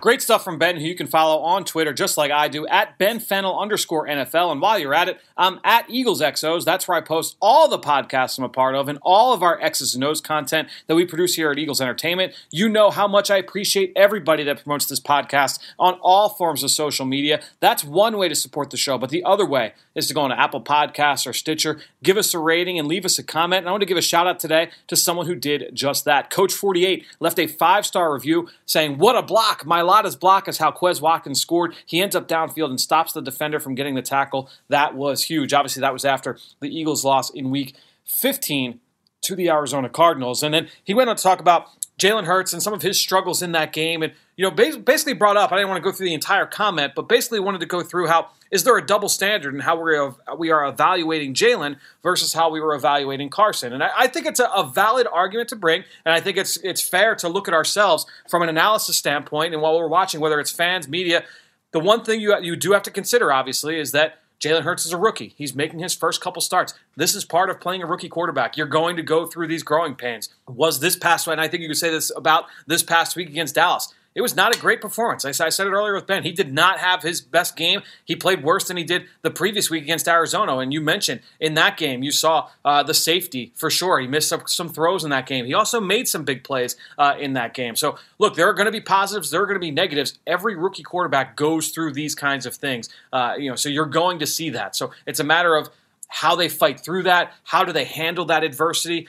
Great 0.00 0.22
stuff 0.22 0.44
from 0.44 0.58
Ben, 0.58 0.76
who 0.76 0.86
you 0.86 0.94
can 0.94 1.08
follow 1.08 1.42
on 1.42 1.64
Twitter 1.64 1.92
just 1.92 2.16
like 2.16 2.30
I 2.30 2.46
do 2.46 2.64
at 2.68 2.98
Ben 2.98 3.18
Fennell 3.18 3.58
underscore 3.58 4.06
NFL. 4.06 4.52
And 4.52 4.60
while 4.60 4.78
you're 4.78 4.94
at 4.94 5.08
it, 5.08 5.20
I'm 5.36 5.58
at 5.64 5.90
Eagles 5.90 6.22
XOs. 6.22 6.64
That's 6.64 6.86
where 6.86 6.96
I 6.96 7.00
post 7.00 7.36
all 7.40 7.68
the 7.68 7.80
podcasts 7.80 8.38
I'm 8.38 8.44
a 8.44 8.48
part 8.48 8.76
of 8.76 8.88
and 8.88 9.00
all 9.02 9.32
of 9.32 9.42
our 9.42 9.60
X's 9.60 9.96
and 9.96 10.04
O's 10.04 10.20
content 10.20 10.68
that 10.86 10.94
we 10.94 11.04
produce 11.04 11.34
here 11.34 11.50
at 11.50 11.58
Eagles 11.58 11.80
Entertainment. 11.80 12.32
You 12.52 12.68
know 12.68 12.90
how 12.90 13.08
much 13.08 13.28
I 13.28 13.38
appreciate 13.38 13.92
everybody 13.96 14.44
that 14.44 14.62
promotes 14.62 14.86
this 14.86 15.00
podcast 15.00 15.58
on 15.80 15.94
all 15.94 16.28
forms 16.28 16.62
of 16.62 16.70
social 16.70 17.04
media. 17.04 17.42
That's 17.58 17.82
one 17.82 18.18
way 18.18 18.28
to 18.28 18.36
support 18.36 18.70
the 18.70 18.76
show. 18.76 18.98
But 18.98 19.10
the 19.10 19.24
other 19.24 19.46
way 19.46 19.72
is 19.96 20.06
to 20.06 20.14
go 20.14 20.20
on 20.20 20.30
Apple 20.30 20.62
Podcasts 20.62 21.26
or 21.26 21.32
Stitcher, 21.32 21.80
give 22.04 22.16
us 22.16 22.32
a 22.34 22.38
rating 22.38 22.78
and 22.78 22.86
leave 22.86 23.04
us 23.04 23.18
a 23.18 23.24
comment. 23.24 23.60
And 23.60 23.68
I 23.68 23.72
want 23.72 23.82
to 23.82 23.86
give 23.86 23.96
a 23.96 24.02
shout 24.02 24.28
out 24.28 24.38
today 24.38 24.70
to 24.86 24.94
someone 24.94 25.26
who 25.26 25.34
did 25.34 25.74
just 25.74 26.04
that. 26.04 26.30
Coach48 26.30 27.04
left 27.18 27.40
a 27.40 27.48
five 27.48 27.84
star 27.84 28.14
review 28.14 28.48
saying, 28.64 28.98
What 28.98 29.16
a 29.16 29.22
block! 29.22 29.66
My 29.66 29.87
Mailata's 29.88 30.16
block 30.16 30.48
is 30.48 30.58
how 30.58 30.70
Quez 30.70 31.00
Watkins 31.00 31.40
scored. 31.40 31.74
He 31.86 32.00
ends 32.02 32.14
up 32.14 32.28
downfield 32.28 32.70
and 32.70 32.80
stops 32.80 33.12
the 33.12 33.22
defender 33.22 33.58
from 33.58 33.74
getting 33.74 33.94
the 33.94 34.02
tackle. 34.02 34.50
That 34.68 34.94
was 34.94 35.24
huge. 35.24 35.52
Obviously, 35.52 35.80
that 35.80 35.92
was 35.92 36.04
after 36.04 36.38
the 36.60 36.68
Eagles' 36.68 37.04
loss 37.04 37.30
in 37.30 37.50
week 37.50 37.74
15 38.04 38.80
to 39.22 39.34
the 39.34 39.48
Arizona 39.48 39.88
Cardinals. 39.88 40.42
And 40.42 40.54
then 40.54 40.68
he 40.84 40.94
went 40.94 41.10
on 41.10 41.16
to 41.16 41.22
talk 41.22 41.40
about 41.40 41.66
Jalen 41.98 42.24
Hurts 42.24 42.52
and 42.52 42.62
some 42.62 42.72
of 42.72 42.80
his 42.80 42.98
struggles 42.98 43.42
in 43.42 43.52
that 43.52 43.72
game. 43.72 44.02
And, 44.02 44.12
you 44.36 44.44
know, 44.44 44.50
basically 44.52 45.14
brought 45.14 45.36
up, 45.36 45.50
I 45.50 45.56
didn't 45.56 45.68
want 45.68 45.82
to 45.82 45.90
go 45.90 45.94
through 45.94 46.06
the 46.06 46.14
entire 46.14 46.46
comment, 46.46 46.92
but 46.94 47.08
basically 47.08 47.40
wanted 47.40 47.60
to 47.60 47.66
go 47.66 47.82
through 47.82 48.06
how 48.06 48.28
is 48.50 48.64
there 48.64 48.76
a 48.78 48.86
double 48.86 49.08
standard 49.08 49.52
in 49.52 49.60
how 49.60 49.76
we're, 49.78 50.14
we 50.38 50.50
are 50.50 50.66
evaluating 50.66 51.34
Jalen 51.34 51.76
versus 52.02 52.32
how 52.32 52.50
we 52.50 52.60
were 52.60 52.74
evaluating 52.74 53.30
Carson? 53.30 53.72
And 53.72 53.82
I, 53.82 53.90
I 53.98 54.06
think 54.06 54.26
it's 54.26 54.40
a, 54.40 54.46
a, 54.46 54.64
valid 54.64 55.06
argument 55.12 55.48
to 55.50 55.56
bring, 55.56 55.84
and 56.04 56.14
I 56.14 56.20
think 56.20 56.36
it's, 56.36 56.56
it's 56.58 56.80
fair 56.80 57.14
to 57.16 57.28
look 57.28 57.48
at 57.48 57.54
ourselves 57.54 58.06
from 58.28 58.42
an 58.42 58.48
analysis 58.48 58.96
standpoint. 58.96 59.52
And 59.52 59.60
while 59.60 59.76
we're 59.76 59.88
watching, 59.88 60.20
whether 60.20 60.38
it's 60.38 60.52
fans, 60.52 60.88
media, 60.88 61.24
the 61.72 61.80
one 61.80 62.04
thing 62.04 62.20
you, 62.20 62.38
you 62.40 62.56
do 62.56 62.72
have 62.72 62.84
to 62.84 62.90
consider, 62.90 63.32
obviously, 63.32 63.78
is 63.78 63.92
that 63.92 64.20
Jalen 64.40 64.62
Hurts 64.62 64.86
is 64.86 64.92
a 64.92 64.96
rookie. 64.96 65.34
He's 65.36 65.54
making 65.54 65.80
his 65.80 65.94
first 65.94 66.20
couple 66.20 66.40
starts. 66.40 66.74
This 66.96 67.14
is 67.14 67.24
part 67.24 67.50
of 67.50 67.60
playing 67.60 67.82
a 67.82 67.86
rookie 67.86 68.08
quarterback. 68.08 68.56
You're 68.56 68.66
going 68.66 68.96
to 68.96 69.02
go 69.02 69.26
through 69.26 69.48
these 69.48 69.64
growing 69.64 69.96
pains. 69.96 70.28
Was 70.46 70.78
this 70.78 70.94
past, 70.94 71.26
and 71.26 71.40
I 71.40 71.48
think 71.48 71.62
you 71.62 71.68
could 71.68 71.76
say 71.76 71.90
this 71.90 72.12
about 72.16 72.44
this 72.66 72.84
past 72.84 73.16
week 73.16 73.28
against 73.28 73.56
Dallas. 73.56 73.92
It 74.18 74.22
was 74.22 74.34
not 74.34 74.52
a 74.52 74.58
great 74.58 74.80
performance. 74.80 75.24
I 75.24 75.30
said 75.30 75.68
it 75.68 75.70
earlier 75.70 75.94
with 75.94 76.08
Ben. 76.08 76.24
He 76.24 76.32
did 76.32 76.52
not 76.52 76.80
have 76.80 77.04
his 77.04 77.20
best 77.20 77.54
game. 77.54 77.82
He 78.04 78.16
played 78.16 78.42
worse 78.42 78.66
than 78.66 78.76
he 78.76 78.82
did 78.82 79.04
the 79.22 79.30
previous 79.30 79.70
week 79.70 79.84
against 79.84 80.08
Arizona. 80.08 80.58
And 80.58 80.72
you 80.72 80.80
mentioned 80.80 81.20
in 81.38 81.54
that 81.54 81.76
game, 81.76 82.02
you 82.02 82.10
saw 82.10 82.48
uh, 82.64 82.82
the 82.82 82.94
safety 82.94 83.52
for 83.54 83.70
sure. 83.70 84.00
He 84.00 84.08
missed 84.08 84.28
some, 84.28 84.42
some, 84.46 84.70
throws 84.70 85.04
in 85.04 85.10
that 85.10 85.26
game. 85.26 85.44
He 85.44 85.54
also 85.54 85.80
made 85.80 86.08
some 86.08 86.24
big 86.24 86.42
plays 86.42 86.74
uh, 86.98 87.14
in 87.16 87.34
that 87.34 87.54
game. 87.54 87.76
So, 87.76 87.96
look, 88.18 88.34
there 88.34 88.48
are 88.48 88.54
going 88.54 88.66
to 88.66 88.72
be 88.72 88.80
positives, 88.80 89.30
there 89.30 89.40
are 89.40 89.46
going 89.46 89.54
to 89.54 89.60
be 89.60 89.70
negatives. 89.70 90.18
Every 90.26 90.56
rookie 90.56 90.82
quarterback 90.82 91.36
goes 91.36 91.68
through 91.68 91.92
these 91.92 92.16
kinds 92.16 92.44
of 92.44 92.56
things. 92.56 92.88
Uh, 93.12 93.34
you 93.38 93.48
know, 93.48 93.54
so 93.54 93.68
you're 93.68 93.86
going 93.86 94.18
to 94.18 94.26
see 94.26 94.50
that. 94.50 94.74
So 94.74 94.90
it's 95.06 95.20
a 95.20 95.24
matter 95.24 95.54
of 95.54 95.70
how 96.08 96.34
they 96.34 96.48
fight 96.48 96.80
through 96.80 97.04
that. 97.04 97.34
How 97.44 97.62
do 97.62 97.72
they 97.72 97.84
handle 97.84 98.24
that 98.24 98.42
adversity? 98.42 99.06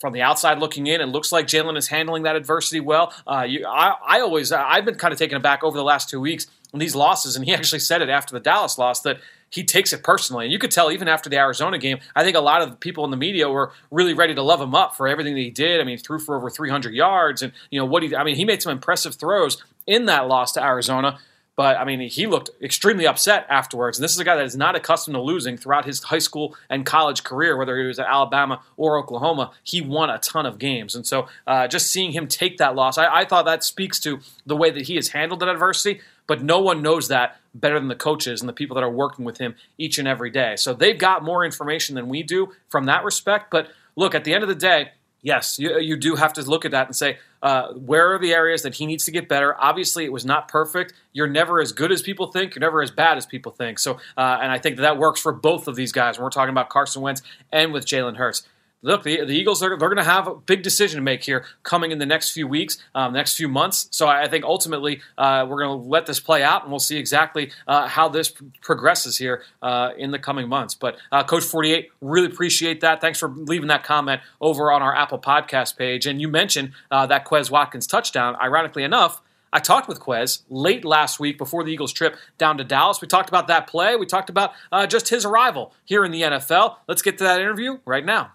From 0.00 0.12
the 0.12 0.22
outside 0.22 0.58
looking 0.58 0.86
in, 0.86 1.00
it 1.00 1.06
looks 1.06 1.32
like 1.32 1.46
Jalen 1.46 1.76
is 1.76 1.88
handling 1.88 2.24
that 2.24 2.36
adversity 2.36 2.80
well. 2.80 3.12
Uh, 3.26 3.46
you, 3.48 3.66
I, 3.66 3.94
I, 4.06 4.20
always, 4.20 4.52
I've 4.52 4.84
been 4.84 4.96
kind 4.96 5.12
of 5.12 5.18
taken 5.18 5.36
aback 5.36 5.64
over 5.64 5.76
the 5.76 5.84
last 5.84 6.10
two 6.10 6.20
weeks 6.20 6.46
in 6.72 6.78
these 6.78 6.94
losses, 6.94 7.36
and 7.36 7.44
he 7.44 7.54
actually 7.54 7.78
said 7.78 8.02
it 8.02 8.08
after 8.08 8.34
the 8.34 8.40
Dallas 8.40 8.78
loss 8.78 9.00
that 9.02 9.20
he 9.48 9.64
takes 9.64 9.92
it 9.92 10.02
personally. 10.02 10.46
And 10.46 10.52
you 10.52 10.58
could 10.58 10.70
tell 10.70 10.90
even 10.90 11.08
after 11.08 11.30
the 11.30 11.38
Arizona 11.38 11.78
game, 11.78 11.98
I 12.14 12.24
think 12.24 12.36
a 12.36 12.40
lot 12.40 12.62
of 12.62 12.80
people 12.80 13.04
in 13.04 13.10
the 13.10 13.16
media 13.16 13.48
were 13.48 13.72
really 13.90 14.12
ready 14.12 14.34
to 14.34 14.42
love 14.42 14.60
him 14.60 14.74
up 14.74 14.96
for 14.96 15.06
everything 15.08 15.34
that 15.34 15.40
he 15.40 15.50
did. 15.50 15.80
I 15.80 15.84
mean, 15.84 15.96
he 15.96 16.02
threw 16.02 16.18
for 16.18 16.36
over 16.36 16.50
300 16.50 16.92
yards, 16.92 17.42
and 17.42 17.52
you 17.70 17.78
know 17.78 17.86
what 17.86 18.02
he, 18.02 18.14
I 18.14 18.24
mean, 18.24 18.36
he 18.36 18.44
made 18.44 18.62
some 18.62 18.72
impressive 18.72 19.14
throws 19.14 19.62
in 19.86 20.06
that 20.06 20.28
loss 20.28 20.52
to 20.52 20.62
Arizona. 20.62 21.18
But 21.56 21.78
I 21.78 21.84
mean, 21.84 22.00
he 22.00 22.26
looked 22.26 22.50
extremely 22.62 23.06
upset 23.06 23.46
afterwards. 23.48 23.98
And 23.98 24.04
this 24.04 24.12
is 24.12 24.18
a 24.18 24.24
guy 24.24 24.36
that 24.36 24.44
is 24.44 24.56
not 24.56 24.76
accustomed 24.76 25.14
to 25.14 25.22
losing 25.22 25.56
throughout 25.56 25.86
his 25.86 26.02
high 26.02 26.18
school 26.18 26.54
and 26.68 26.84
college 26.84 27.24
career, 27.24 27.56
whether 27.56 27.78
he 27.78 27.86
was 27.86 27.98
at 27.98 28.06
Alabama 28.06 28.60
or 28.76 28.98
Oklahoma. 28.98 29.52
He 29.64 29.80
won 29.80 30.10
a 30.10 30.18
ton 30.18 30.44
of 30.44 30.58
games. 30.58 30.94
And 30.94 31.06
so 31.06 31.28
uh, 31.46 31.66
just 31.66 31.90
seeing 31.90 32.12
him 32.12 32.28
take 32.28 32.58
that 32.58 32.74
loss, 32.74 32.98
I, 32.98 33.06
I 33.06 33.24
thought 33.24 33.46
that 33.46 33.64
speaks 33.64 33.98
to 34.00 34.20
the 34.44 34.54
way 34.54 34.70
that 34.70 34.86
he 34.86 34.96
has 34.96 35.08
handled 35.08 35.40
that 35.40 35.48
adversity. 35.48 36.02
But 36.26 36.42
no 36.42 36.60
one 36.60 36.82
knows 36.82 37.08
that 37.08 37.40
better 37.54 37.78
than 37.78 37.88
the 37.88 37.94
coaches 37.94 38.42
and 38.42 38.48
the 38.48 38.52
people 38.52 38.74
that 38.74 38.84
are 38.84 38.90
working 38.90 39.24
with 39.24 39.38
him 39.38 39.54
each 39.78 39.98
and 39.98 40.06
every 40.06 40.28
day. 40.28 40.56
So 40.56 40.74
they've 40.74 40.98
got 40.98 41.24
more 41.24 41.44
information 41.44 41.94
than 41.94 42.08
we 42.08 42.22
do 42.22 42.52
from 42.68 42.84
that 42.84 43.02
respect. 43.02 43.50
But 43.50 43.68
look, 43.94 44.14
at 44.14 44.24
the 44.24 44.34
end 44.34 44.42
of 44.42 44.48
the 44.48 44.54
day, 44.54 44.90
yes, 45.22 45.58
you, 45.58 45.78
you 45.78 45.96
do 45.96 46.16
have 46.16 46.34
to 46.34 46.42
look 46.42 46.64
at 46.64 46.72
that 46.72 46.86
and 46.86 46.94
say, 46.94 47.18
uh, 47.46 47.72
where 47.74 48.12
are 48.12 48.18
the 48.18 48.32
areas 48.32 48.62
that 48.62 48.74
he 48.74 48.86
needs 48.86 49.04
to 49.04 49.12
get 49.12 49.28
better? 49.28 49.54
Obviously, 49.60 50.04
it 50.04 50.10
was 50.10 50.24
not 50.24 50.48
perfect. 50.48 50.94
You're 51.12 51.28
never 51.28 51.60
as 51.60 51.70
good 51.70 51.92
as 51.92 52.02
people 52.02 52.32
think. 52.32 52.56
You're 52.56 52.60
never 52.60 52.82
as 52.82 52.90
bad 52.90 53.18
as 53.18 53.24
people 53.24 53.52
think. 53.52 53.78
So, 53.78 53.98
uh, 54.16 54.38
and 54.42 54.50
I 54.50 54.58
think 54.58 54.74
that, 54.76 54.82
that 54.82 54.98
works 54.98 55.20
for 55.20 55.30
both 55.30 55.68
of 55.68 55.76
these 55.76 55.92
guys 55.92 56.18
when 56.18 56.24
we're 56.24 56.30
talking 56.30 56.50
about 56.50 56.70
Carson 56.70 57.02
Wentz 57.02 57.22
and 57.52 57.72
with 57.72 57.86
Jalen 57.86 58.16
Hurts 58.16 58.42
look, 58.82 59.02
the, 59.02 59.24
the 59.24 59.32
Eagles 59.32 59.62
are 59.62 59.70
they're 59.70 59.88
going 59.88 59.96
to 59.96 60.04
have 60.04 60.26
a 60.26 60.34
big 60.34 60.62
decision 60.62 60.98
to 60.98 61.02
make 61.02 61.24
here 61.24 61.44
coming 61.62 61.90
in 61.90 61.98
the 61.98 62.06
next 62.06 62.30
few 62.30 62.46
weeks, 62.46 62.78
um, 62.94 63.12
next 63.12 63.36
few 63.36 63.48
months. 63.48 63.88
So 63.90 64.06
I 64.06 64.28
think 64.28 64.44
ultimately 64.44 65.00
uh, 65.18 65.46
we're 65.48 65.62
going 65.62 65.80
to 65.80 65.88
let 65.88 66.06
this 66.06 66.20
play 66.20 66.42
out, 66.42 66.62
and 66.62 66.70
we'll 66.70 66.78
see 66.78 66.96
exactly 66.96 67.50
uh, 67.66 67.88
how 67.88 68.08
this 68.08 68.32
progresses 68.62 69.18
here 69.18 69.42
uh, 69.62 69.90
in 69.96 70.10
the 70.10 70.18
coming 70.18 70.48
months. 70.48 70.74
But 70.74 70.96
uh, 71.12 71.24
Coach 71.24 71.44
Forty 71.44 71.72
Eight, 71.72 71.90
really 72.00 72.26
appreciate 72.26 72.80
that. 72.80 73.00
Thanks 73.00 73.18
for 73.18 73.28
leaving 73.28 73.68
that 73.68 73.84
comment 73.84 74.20
over 74.40 74.70
on 74.70 74.82
our 74.82 74.94
Apple 74.94 75.18
Podcast 75.18 75.76
page. 75.76 76.06
And 76.06 76.20
you 76.20 76.28
mentioned 76.28 76.72
uh, 76.90 77.06
that 77.06 77.26
Quez 77.26 77.50
Watkins 77.50 77.86
touchdown. 77.86 78.36
Ironically 78.40 78.84
enough. 78.84 79.22
I 79.52 79.58
talked 79.58 79.88
with 79.88 80.00
Quez 80.00 80.42
late 80.50 80.84
last 80.84 81.18
week 81.18 81.38
before 81.38 81.64
the 81.64 81.72
Eagles' 81.72 81.92
trip 81.92 82.16
down 82.36 82.58
to 82.58 82.64
Dallas. 82.64 83.00
We 83.00 83.08
talked 83.08 83.30
about 83.30 83.46
that 83.46 83.68
play. 83.68 83.96
We 83.96 84.04
talked 84.04 84.28
about 84.28 84.52
uh, 84.70 84.86
just 84.86 85.08
his 85.08 85.24
arrival 85.24 85.72
here 85.84 86.04
in 86.04 86.10
the 86.10 86.22
NFL. 86.22 86.76
Let's 86.86 87.00
get 87.00 87.16
to 87.18 87.24
that 87.24 87.40
interview 87.40 87.78
right 87.86 88.04
now. 88.04 88.32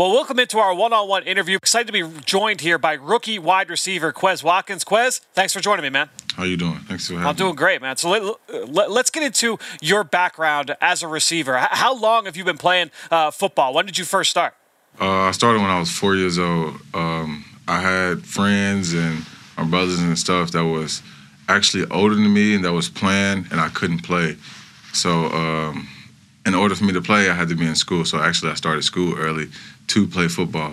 Well, 0.00 0.12
welcome 0.12 0.38
into 0.38 0.58
our 0.58 0.74
one-on-one 0.74 1.24
interview. 1.24 1.56
Excited 1.56 1.86
to 1.86 1.92
be 1.92 2.20
joined 2.24 2.62
here 2.62 2.78
by 2.78 2.94
rookie 2.94 3.38
wide 3.38 3.68
receiver 3.68 4.14
Quez 4.14 4.42
Watkins. 4.42 4.82
Quez, 4.82 5.20
thanks 5.34 5.52
for 5.52 5.60
joining 5.60 5.82
me, 5.82 5.90
man. 5.90 6.08
How 6.36 6.44
you 6.44 6.56
doing? 6.56 6.78
Thanks 6.88 7.06
for 7.06 7.12
having 7.12 7.24
me. 7.24 7.28
I'm 7.28 7.36
doing 7.36 7.54
great, 7.54 7.82
man. 7.82 7.98
So 7.98 8.08
let, 8.08 8.70
let, 8.72 8.90
us 8.92 9.10
get 9.10 9.24
into 9.24 9.58
your 9.82 10.02
background 10.02 10.74
as 10.80 11.02
a 11.02 11.06
receiver. 11.06 11.58
How 11.58 11.94
long 11.94 12.24
have 12.24 12.34
you 12.34 12.44
been 12.44 12.56
playing 12.56 12.90
uh, 13.10 13.30
football? 13.30 13.74
When 13.74 13.84
did 13.84 13.98
you 13.98 14.06
first 14.06 14.30
start? 14.30 14.54
Uh, 14.98 15.04
I 15.04 15.32
started 15.32 15.60
when 15.60 15.70
I 15.70 15.78
was 15.78 15.90
four 15.90 16.16
years 16.16 16.38
old. 16.38 16.76
Um, 16.94 17.44
I 17.68 17.82
had 17.82 18.24
friends 18.24 18.94
and 18.94 19.26
my 19.58 19.64
brothers 19.64 20.00
and 20.00 20.18
stuff 20.18 20.52
that 20.52 20.64
was 20.64 21.02
actually 21.46 21.84
older 21.90 22.14
than 22.14 22.32
me 22.32 22.54
and 22.54 22.64
that 22.64 22.72
was 22.72 22.88
playing, 22.88 23.48
and 23.50 23.60
I 23.60 23.68
couldn't 23.68 24.02
play. 24.02 24.38
So 24.94 25.26
um, 25.26 25.88
in 26.46 26.54
order 26.54 26.74
for 26.74 26.84
me 26.84 26.94
to 26.94 27.02
play, 27.02 27.28
I 27.28 27.34
had 27.34 27.50
to 27.50 27.54
be 27.54 27.66
in 27.66 27.74
school. 27.74 28.06
So 28.06 28.18
actually, 28.18 28.50
I 28.50 28.54
started 28.54 28.82
school 28.82 29.14
early 29.18 29.50
to 29.90 30.06
play 30.06 30.28
football. 30.28 30.72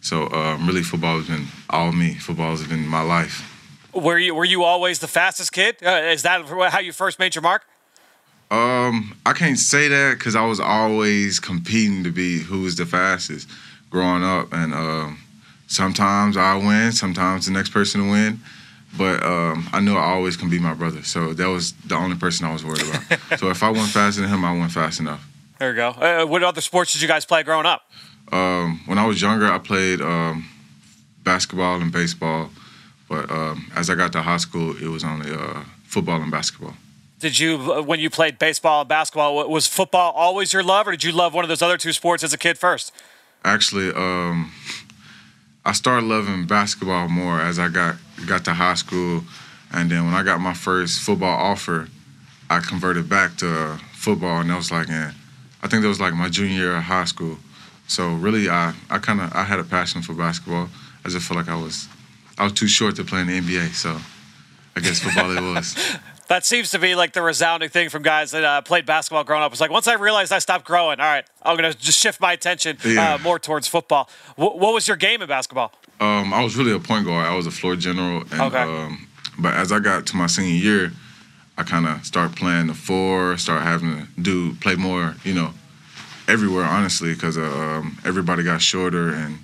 So 0.00 0.30
um, 0.30 0.66
really, 0.66 0.82
football 0.82 1.18
has 1.18 1.28
been 1.28 1.46
all 1.68 1.92
me. 1.92 2.14
Football 2.14 2.50
has 2.50 2.66
been 2.66 2.86
my 2.86 3.02
life. 3.02 3.52
Were 3.92 4.18
you 4.18 4.34
were 4.34 4.44
you 4.44 4.62
always 4.62 4.98
the 4.98 5.08
fastest 5.08 5.52
kid? 5.52 5.76
Uh, 5.84 6.12
is 6.12 6.22
that 6.22 6.44
how 6.46 6.80
you 6.80 6.92
first 6.92 7.18
made 7.18 7.34
your 7.34 7.42
mark? 7.42 7.64
Um, 8.50 9.16
I 9.26 9.32
can't 9.32 9.58
say 9.58 9.88
that 9.88 10.18
because 10.18 10.36
I 10.36 10.46
was 10.46 10.60
always 10.60 11.40
competing 11.40 12.04
to 12.04 12.10
be 12.10 12.38
who 12.38 12.62
was 12.62 12.76
the 12.76 12.86
fastest 12.86 13.48
growing 13.90 14.22
up, 14.22 14.52
and 14.52 14.72
um, 14.72 15.18
sometimes 15.66 16.36
I 16.36 16.56
win, 16.56 16.92
sometimes 16.92 17.46
the 17.46 17.52
next 17.52 17.70
person 17.70 18.04
to 18.04 18.10
win. 18.10 18.40
But 18.96 19.22
um, 19.22 19.68
I 19.72 19.80
knew 19.80 19.96
I 19.96 20.04
always 20.14 20.36
can 20.36 20.48
be 20.48 20.58
my 20.58 20.72
brother, 20.72 21.02
so 21.02 21.32
that 21.34 21.48
was 21.48 21.72
the 21.72 21.96
only 21.96 22.16
person 22.16 22.46
I 22.46 22.52
was 22.52 22.64
worried 22.64 22.82
about. 22.88 23.18
so 23.38 23.50
if 23.50 23.62
I 23.62 23.70
went 23.70 23.90
faster 23.90 24.22
than 24.22 24.30
him, 24.30 24.44
I 24.44 24.52
went 24.56 24.72
fast 24.72 25.00
enough. 25.00 25.26
There 25.58 25.70
you 25.70 25.76
go. 25.76 25.88
Uh, 25.88 26.24
what 26.26 26.42
other 26.42 26.60
sports 26.60 26.92
did 26.92 27.02
you 27.02 27.08
guys 27.08 27.24
play 27.24 27.42
growing 27.42 27.66
up? 27.66 27.82
Um, 28.32 28.80
when 28.86 28.98
I 28.98 29.06
was 29.06 29.20
younger, 29.22 29.46
I 29.46 29.58
played 29.58 30.00
um, 30.00 30.48
basketball 31.22 31.80
and 31.80 31.92
baseball, 31.92 32.50
but 33.08 33.30
um, 33.30 33.70
as 33.74 33.88
I 33.88 33.94
got 33.94 34.12
to 34.12 34.22
high 34.22 34.36
school, 34.38 34.76
it 34.76 34.88
was 34.88 35.04
only 35.04 35.30
uh, 35.32 35.62
football 35.84 36.20
and 36.20 36.30
basketball. 36.30 36.74
Did 37.18 37.38
you, 37.38 37.72
uh, 37.72 37.82
when 37.82 37.98
you 38.00 38.10
played 38.10 38.38
baseball 38.38 38.80
and 38.80 38.88
basketball, 38.88 39.48
was 39.48 39.66
football 39.66 40.12
always 40.12 40.52
your 40.52 40.62
love, 40.62 40.86
or 40.86 40.90
did 40.90 41.04
you 41.04 41.12
love 41.12 41.32
one 41.34 41.44
of 41.44 41.48
those 41.48 41.62
other 41.62 41.78
two 41.78 41.92
sports 41.92 42.22
as 42.22 42.32
a 42.32 42.38
kid 42.38 42.58
first? 42.58 42.92
Actually, 43.44 43.90
um, 43.94 44.52
I 45.64 45.72
started 45.72 46.06
loving 46.06 46.46
basketball 46.46 47.08
more 47.08 47.40
as 47.40 47.58
I 47.58 47.68
got 47.68 47.96
got 48.26 48.44
to 48.46 48.54
high 48.54 48.74
school, 48.74 49.24
and 49.72 49.90
then 49.90 50.04
when 50.04 50.14
I 50.14 50.22
got 50.22 50.40
my 50.40 50.54
first 50.54 51.00
football 51.00 51.36
offer, 51.36 51.88
I 52.50 52.60
converted 52.60 53.08
back 53.08 53.36
to 53.38 53.78
football, 53.92 54.40
and 54.40 54.50
that 54.50 54.56
was 54.56 54.70
like 54.70 54.88
in, 54.88 55.12
I 55.62 55.68
think 55.68 55.82
that 55.82 55.88
was 55.88 56.00
like 56.00 56.14
my 56.14 56.28
junior 56.28 56.56
year 56.56 56.76
of 56.76 56.82
high 56.84 57.04
school. 57.04 57.38
So 57.86 58.14
really, 58.14 58.48
I 58.48 58.74
I 58.90 58.98
kind 58.98 59.20
of 59.20 59.32
I 59.32 59.44
had 59.44 59.58
a 59.58 59.64
passion 59.64 60.02
for 60.02 60.14
basketball. 60.14 60.68
I 61.04 61.08
just 61.08 61.26
felt 61.26 61.38
like 61.38 61.48
I 61.48 61.60
was 61.60 61.88
I 62.38 62.44
was 62.44 62.52
too 62.52 62.68
short 62.68 62.96
to 62.96 63.04
play 63.04 63.20
in 63.20 63.28
the 63.28 63.40
NBA, 63.40 63.74
so 63.74 63.98
I 64.76 64.80
guess 64.80 65.00
football 65.00 65.30
it 65.30 65.40
was. 65.40 65.76
that 66.28 66.44
seems 66.44 66.70
to 66.72 66.78
be 66.78 66.94
like 66.94 67.12
the 67.12 67.22
resounding 67.22 67.68
thing 67.68 67.88
from 67.88 68.02
guys 68.02 68.32
that 68.32 68.44
uh, 68.44 68.60
played 68.62 68.86
basketball 68.86 69.24
growing 69.24 69.42
up. 69.42 69.52
It's 69.52 69.60
like 69.60 69.70
once 69.70 69.86
I 69.86 69.94
realized 69.94 70.32
I 70.32 70.38
stopped 70.38 70.64
growing, 70.64 71.00
all 71.00 71.06
right, 71.06 71.24
I'm 71.42 71.56
gonna 71.56 71.74
just 71.74 71.98
shift 71.98 72.20
my 72.20 72.32
attention 72.32 72.76
uh, 72.84 72.88
yeah. 72.88 73.14
uh, 73.14 73.18
more 73.18 73.38
towards 73.38 73.68
football. 73.68 74.10
W- 74.36 74.58
what 74.58 74.74
was 74.74 74.88
your 74.88 74.96
game 74.96 75.22
in 75.22 75.28
basketball? 75.28 75.72
Um, 76.00 76.34
I 76.34 76.42
was 76.42 76.56
really 76.56 76.72
a 76.72 76.78
point 76.78 77.06
guard. 77.06 77.26
I 77.26 77.34
was 77.34 77.46
a 77.46 77.50
floor 77.50 77.76
general, 77.76 78.22
and, 78.30 78.40
okay. 78.40 78.62
Um, 78.62 79.08
but 79.38 79.54
as 79.54 79.72
I 79.72 79.78
got 79.78 80.06
to 80.06 80.16
my 80.16 80.26
senior 80.26 80.52
year, 80.52 80.92
I 81.56 81.62
kind 81.62 81.86
of 81.86 82.04
start 82.04 82.36
playing 82.36 82.66
the 82.66 82.74
four, 82.74 83.36
start 83.38 83.62
having 83.62 83.96
to 83.96 84.20
do 84.20 84.54
play 84.56 84.74
more, 84.74 85.14
you 85.24 85.34
know, 85.34 85.54
everywhere, 86.28 86.64
honestly, 86.64 87.14
because 87.14 87.36
uh, 87.38 87.42
um, 87.42 87.98
everybody 88.04 88.42
got 88.42 88.62
shorter, 88.62 89.10
and 89.10 89.38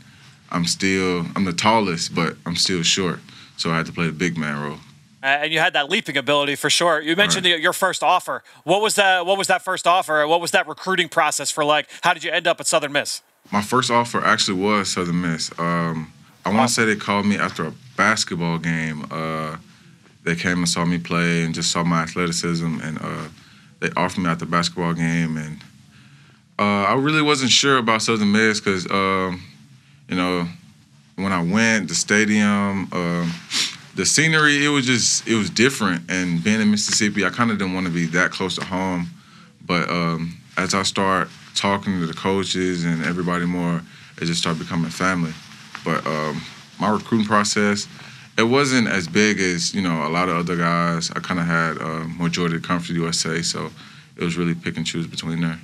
I'm 0.51 0.65
still 0.65 1.27
I'm 1.35 1.45
the 1.45 1.53
tallest, 1.53 2.15
but 2.15 2.37
I'm 2.47 2.57
still 2.57 2.83
short, 2.83 3.21
so 3.57 3.71
I 3.71 3.77
had 3.77 3.87
to 3.87 3.93
play 3.93 4.07
the 4.07 4.13
big 4.13 4.37
man 4.37 4.63
role. 4.63 4.79
And 5.25 5.53
you 5.53 5.61
had 5.61 5.75
that 5.75 5.89
leaping 5.89 6.17
ability 6.17 6.57
for 6.57 6.69
sure. 6.69 7.01
You 7.01 7.15
mentioned 7.15 7.47
right. 7.47 7.57
the, 7.57 7.63
your 7.63 7.73
first 7.73 8.03
offer. 8.03 8.43
What 8.65 8.83
was 8.83 8.97
that? 8.97 9.25
What 9.25 9.39
was 9.39 9.47
that 9.47 9.63
first 9.63 9.87
offer? 9.87 10.27
What 10.27 10.41
was 10.41 10.51
that 10.51 10.67
recruiting 10.67 11.09
process 11.09 11.51
for? 11.51 11.65
Like, 11.65 11.89
how 12.03 12.13
did 12.13 12.25
you 12.25 12.33
end 12.33 12.49
up 12.49 12.59
at 12.59 12.67
Southern 12.67 12.93
Miss? 12.93 13.23
My 13.53 13.63
first 13.63 13.91
offer 13.91 14.25
actually 14.25 14.61
was 14.61 14.93
Southern 14.93 15.21
Miss. 15.21 15.57
Um, 15.59 16.13
I 16.45 16.53
want 16.53 16.69
to 16.69 16.75
say 16.75 16.85
they 16.85 16.97
called 16.97 17.27
me 17.27 17.37
after 17.37 17.65
a 17.65 17.73
basketball 17.97 18.59
game. 18.59 19.07
Uh, 19.11 19.59
they 20.25 20.35
came 20.35 20.59
and 20.59 20.69
saw 20.69 20.85
me 20.85 20.99
play 20.99 21.45
and 21.45 21.55
just 21.55 21.71
saw 21.71 21.85
my 21.85 22.03
athleticism, 22.03 22.81
and 22.83 22.99
uh, 23.01 23.29
they 23.81 23.91
offered 23.97 24.23
me 24.23 24.31
at 24.31 24.41
the 24.41 24.47
basketball 24.47 24.95
game, 24.95 25.37
and 25.37 25.63
uh, 26.59 26.63
I 26.63 26.95
really 26.95 27.23
wasn't 27.23 27.51
sure 27.51 27.79
about 27.79 28.03
Southern 28.03 28.33
Miss 28.33 28.61
because, 28.61 28.91
um, 28.91 29.43
you 30.09 30.17
know, 30.17 30.47
when 31.17 31.33
I 31.33 31.43
went, 31.43 31.89
the 31.89 31.95
stadium, 31.95 32.89
um, 32.93 33.33
the 33.95 34.07
scenery, 34.07 34.65
it 34.65 34.69
was 34.69 34.87
just, 34.87 35.27
it 35.27 35.35
was 35.35 35.51
different. 35.51 36.11
And 36.11 36.43
being 36.43 36.61
in 36.61 36.71
Mississippi, 36.71 37.25
I 37.25 37.31
kind 37.31 37.51
of 37.51 37.59
didn't 37.59 37.75
want 37.75 37.87
to 37.87 37.93
be 37.93 38.07
that 38.07 38.31
close 38.31 38.57
to 38.57 38.65
home. 38.65 39.09
But 39.67 39.89
um, 39.89 40.37
as 40.57 40.75
I 40.75 40.83
start 40.83 41.29
talking 41.55 42.01
to 42.01 42.07
the 42.07 42.15
coaches 42.15 42.85
and 42.85 43.05
everybody 43.05 43.47
more, 43.47 43.83
it 44.21 44.25
just 44.27 44.41
started 44.41 44.59
becoming 44.59 44.91
family. 44.91 45.33
But 45.85 46.07
um, 46.07 46.43
my 46.79 46.91
recruiting 46.91 47.27
process, 47.27 47.87
it 48.39 48.45
wasn't 48.45 48.89
as 48.89 49.09
big 49.09 49.41
as 49.41 49.75
you 49.75 49.83
know 49.83 50.07
a 50.07 50.11
lot 50.11 50.29
of 50.29 50.37
other 50.37 50.57
guys. 50.57 51.11
I 51.11 51.21
kind 51.21 51.41
of 51.41 51.47
had 51.47 51.79
uh, 51.79 52.05
majority 52.05 52.57
of 52.57 52.63
Conference 52.63 52.99
USA, 52.99 53.43
so 53.43 53.71
it 54.17 54.25
was 54.25 54.37
really 54.37 54.55
pick 54.55 54.77
and 54.77 54.87
choose 54.87 55.07
between 55.07 55.41
there. 55.41 55.59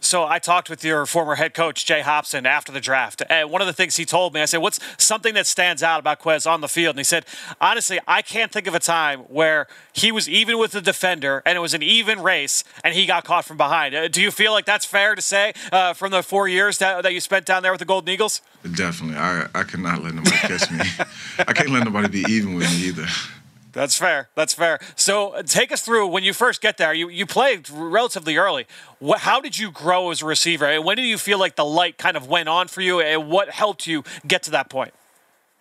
So 0.00 0.24
I 0.24 0.38
talked 0.38 0.70
with 0.70 0.84
your 0.84 1.04
former 1.06 1.34
head 1.34 1.52
coach 1.52 1.84
Jay 1.84 2.00
Hopson 2.00 2.46
after 2.46 2.70
the 2.70 2.80
draft, 2.80 3.22
and 3.28 3.50
one 3.50 3.60
of 3.60 3.66
the 3.66 3.72
things 3.72 3.96
he 3.96 4.04
told 4.04 4.34
me, 4.34 4.40
I 4.40 4.44
said, 4.44 4.58
"What's 4.58 4.78
something 4.98 5.34
that 5.34 5.46
stands 5.46 5.82
out 5.82 5.98
about 5.98 6.20
Quez 6.20 6.48
on 6.48 6.60
the 6.60 6.68
field?" 6.68 6.94
And 6.94 7.00
he 7.00 7.04
said, 7.04 7.24
"Honestly, 7.60 7.98
I 8.06 8.22
can't 8.22 8.52
think 8.52 8.66
of 8.66 8.74
a 8.74 8.78
time 8.78 9.20
where 9.20 9.66
he 9.92 10.12
was 10.12 10.28
even 10.28 10.58
with 10.58 10.72
the 10.72 10.80
defender, 10.80 11.42
and 11.44 11.56
it 11.56 11.60
was 11.60 11.74
an 11.74 11.82
even 11.82 12.22
race, 12.22 12.62
and 12.84 12.94
he 12.94 13.06
got 13.06 13.24
caught 13.24 13.44
from 13.44 13.56
behind." 13.56 13.94
Uh, 13.94 14.08
do 14.08 14.22
you 14.22 14.30
feel 14.30 14.52
like 14.52 14.64
that's 14.64 14.84
fair 14.84 15.14
to 15.14 15.22
say 15.22 15.54
uh, 15.72 15.92
from 15.92 16.12
the 16.12 16.22
four 16.22 16.46
years 16.46 16.78
that, 16.78 17.02
that 17.02 17.12
you 17.12 17.20
spent 17.20 17.46
down 17.46 17.62
there 17.62 17.72
with 17.72 17.80
the 17.80 17.86
Golden 17.86 18.08
Eagles? 18.12 18.42
Definitely, 18.74 19.16
I 19.16 19.46
I 19.54 19.64
cannot 19.64 20.04
let 20.04 20.14
nobody 20.14 20.36
catch 20.36 20.70
me. 20.70 20.80
I 21.38 21.52
can't 21.52 21.70
let 21.70 21.84
nobody 21.84 22.08
be 22.08 22.32
even 22.32 22.54
with 22.54 22.70
me 22.70 22.88
either. 22.88 23.06
That's 23.76 23.94
fair. 23.94 24.30
That's 24.34 24.54
fair. 24.54 24.78
So 24.94 25.32
uh, 25.32 25.42
take 25.42 25.70
us 25.70 25.82
through 25.82 26.06
when 26.06 26.24
you 26.24 26.32
first 26.32 26.62
get 26.62 26.78
there. 26.78 26.94
You 26.94 27.10
you 27.10 27.26
played 27.26 27.68
relatively 27.68 28.38
early. 28.38 28.66
How 29.18 29.38
did 29.38 29.58
you 29.58 29.70
grow 29.70 30.10
as 30.10 30.22
a 30.22 30.24
receiver? 30.24 30.64
And 30.64 30.82
when 30.82 30.96
did 30.96 31.04
you 31.04 31.18
feel 31.18 31.38
like 31.38 31.56
the 31.56 31.64
light 31.66 31.98
kind 31.98 32.16
of 32.16 32.26
went 32.26 32.48
on 32.48 32.68
for 32.68 32.80
you? 32.80 33.02
And 33.02 33.28
what 33.28 33.50
helped 33.50 33.86
you 33.86 34.02
get 34.26 34.42
to 34.44 34.50
that 34.52 34.70
point? 34.70 34.94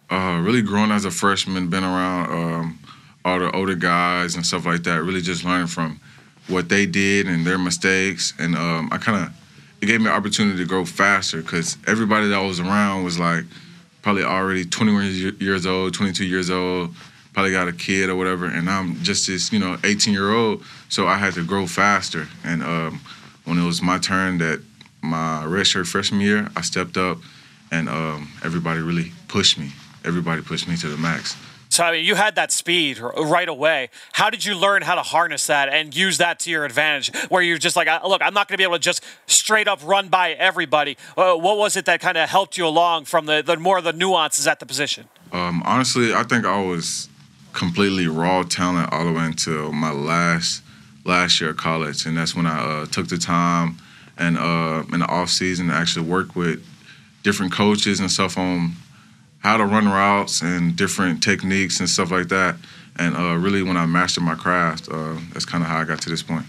Uh, 0.10 0.40
really 0.42 0.62
growing 0.62 0.92
as 0.92 1.04
a 1.04 1.12
freshman, 1.12 1.70
been 1.70 1.84
around 1.84 2.32
um, 2.32 2.80
all 3.26 3.38
the 3.38 3.52
older 3.52 3.76
guys 3.76 4.36
and 4.36 4.46
stuff 4.46 4.66
like 4.66 4.84
that. 4.84 5.04
Really 5.04 5.22
just 5.22 5.44
learning 5.44 5.68
from 5.68 6.00
what 6.48 6.70
they 6.70 6.86
did 6.86 7.28
and 7.28 7.46
their 7.46 7.58
mistakes. 7.58 8.34
And 8.40 8.56
um, 8.56 8.88
I 8.94 8.98
kind 8.98 9.26
of 9.26 9.34
it 9.82 9.88
gave 9.88 10.00
me 10.00 10.08
an 10.08 10.14
opportunity 10.14 10.58
to 10.60 10.66
grow 10.66 10.86
faster 10.86 11.42
because 11.42 11.78
everybody 11.86 12.30
that 12.30 12.40
was 12.40 12.62
around 12.62 13.04
was 13.04 13.20
like 13.20 13.44
probably 14.02 14.24
already 14.24 14.64
21 14.64 15.36
years 15.42 15.66
old, 15.66 15.94
22 15.94 16.24
years 16.24 16.50
old 16.50 16.96
probably 17.36 17.52
got 17.52 17.68
a 17.68 17.74
kid 17.74 18.10
or 18.10 18.16
whatever, 18.16 18.46
and 18.46 18.70
I'm 18.70 19.04
just 19.04 19.28
this, 19.28 19.52
you 19.52 19.60
know, 19.60 19.78
18 19.84 20.14
year 20.14 20.32
old. 20.32 20.64
So 20.88 21.06
I 21.06 21.18
had 21.18 21.34
to 21.34 21.46
grow 21.46 21.68
faster. 21.68 22.30
And 22.46 22.64
um, 22.64 23.02
when 23.44 23.58
it 23.58 23.66
was 23.66 23.82
my 23.82 24.00
turn, 24.00 24.38
that 24.38 24.64
my 25.02 25.44
redshirt 25.46 25.86
freshman 25.86 26.22
year, 26.22 26.48
I 26.56 26.62
stepped 26.62 26.96
up, 26.96 27.18
and 27.72 27.90
um, 27.90 28.32
everybody 28.42 28.80
really 28.80 29.12
pushed 29.28 29.60
me. 29.60 29.74
Everybody 30.06 30.44
pushed 30.44 30.66
me 30.70 30.78
to 30.78 30.88
the 30.88 30.96
max. 30.96 31.36
So 31.68 31.84
I 31.84 31.92
mean, 31.92 32.06
you 32.06 32.16
had 32.16 32.36
that 32.36 32.54
speed 32.54 33.00
right 33.00 33.50
away. 33.50 33.90
How 34.14 34.30
did 34.30 34.46
you 34.46 34.56
learn 34.56 34.82
how 34.82 34.96
to 34.96 35.04
harness 35.04 35.48
that 35.48 35.68
and 35.68 35.94
use 35.94 36.20
that 36.20 36.40
to 36.42 36.50
your 36.50 36.64
advantage? 36.64 37.14
Where 37.28 37.42
you're 37.42 37.58
just 37.58 37.76
like, 37.76 37.90
look, 38.06 38.22
I'm 38.22 38.34
not 38.34 38.48
going 38.48 38.54
to 38.54 38.58
be 38.58 38.64
able 38.64 38.76
to 38.76 38.80
just 38.80 39.04
straight 39.28 39.68
up 39.68 39.86
run 39.86 40.08
by 40.08 40.32
everybody. 40.32 40.96
Uh, 41.18 41.36
what 41.36 41.58
was 41.58 41.76
it 41.76 41.84
that 41.84 42.00
kind 42.00 42.18
of 42.18 42.30
helped 42.30 42.58
you 42.58 42.66
along 42.66 43.06
from 43.06 43.26
the, 43.26 43.44
the 43.46 43.58
more 43.58 43.78
of 43.78 43.84
the 43.84 43.92
nuances 43.92 44.48
at 44.48 44.62
the 44.62 44.66
position? 44.66 45.10
Um, 45.34 45.64
honestly, 45.66 46.14
I 46.14 46.24
think 46.24 46.46
I 46.46 46.62
was 46.62 47.10
completely 47.56 48.08
raw 48.08 48.44
talent 48.44 48.92
all 48.92 49.06
the 49.06 49.12
way 49.12 49.26
until 49.26 49.72
my 49.72 49.92
last 49.92 50.62
last 51.06 51.40
year 51.40 51.52
of 51.52 51.58
college, 51.58 52.06
and 52.06 52.18
that's 52.18 52.36
when 52.36 52.46
I 52.46 52.82
uh, 52.82 52.86
took 52.88 53.08
the 53.08 53.18
time 53.18 53.78
and 54.18 54.38
uh, 54.38 54.84
in 54.92 55.00
the 55.00 55.06
off 55.06 55.30
season 55.30 55.68
to 55.68 55.74
actually 55.74 56.08
work 56.08 56.36
with 56.36 56.66
different 57.24 57.52
coaches 57.52 58.00
and 58.00 58.12
stuff 58.12 58.38
on 58.38 58.74
how 59.40 59.58
to 59.58 59.66
run 59.66 59.88
routes 59.88 60.42
and 60.42 60.76
different 60.76 61.22
techniques 61.22 61.80
and 61.80 61.90
stuff 61.90 62.12
like 62.12 62.30
that. 62.30 62.56
And 62.98 63.16
uh, 63.16 63.36
really, 63.36 63.62
when 63.62 63.78
I 63.78 63.86
mastered 63.86 64.24
my 64.24 64.36
craft, 64.36 64.90
uh, 64.90 65.16
that's 65.34 65.46
kind 65.46 65.64
of 65.64 65.70
how 65.70 65.80
I 65.80 65.84
got 65.84 66.02
to 66.02 66.10
this 66.10 66.24
point. 66.24 66.46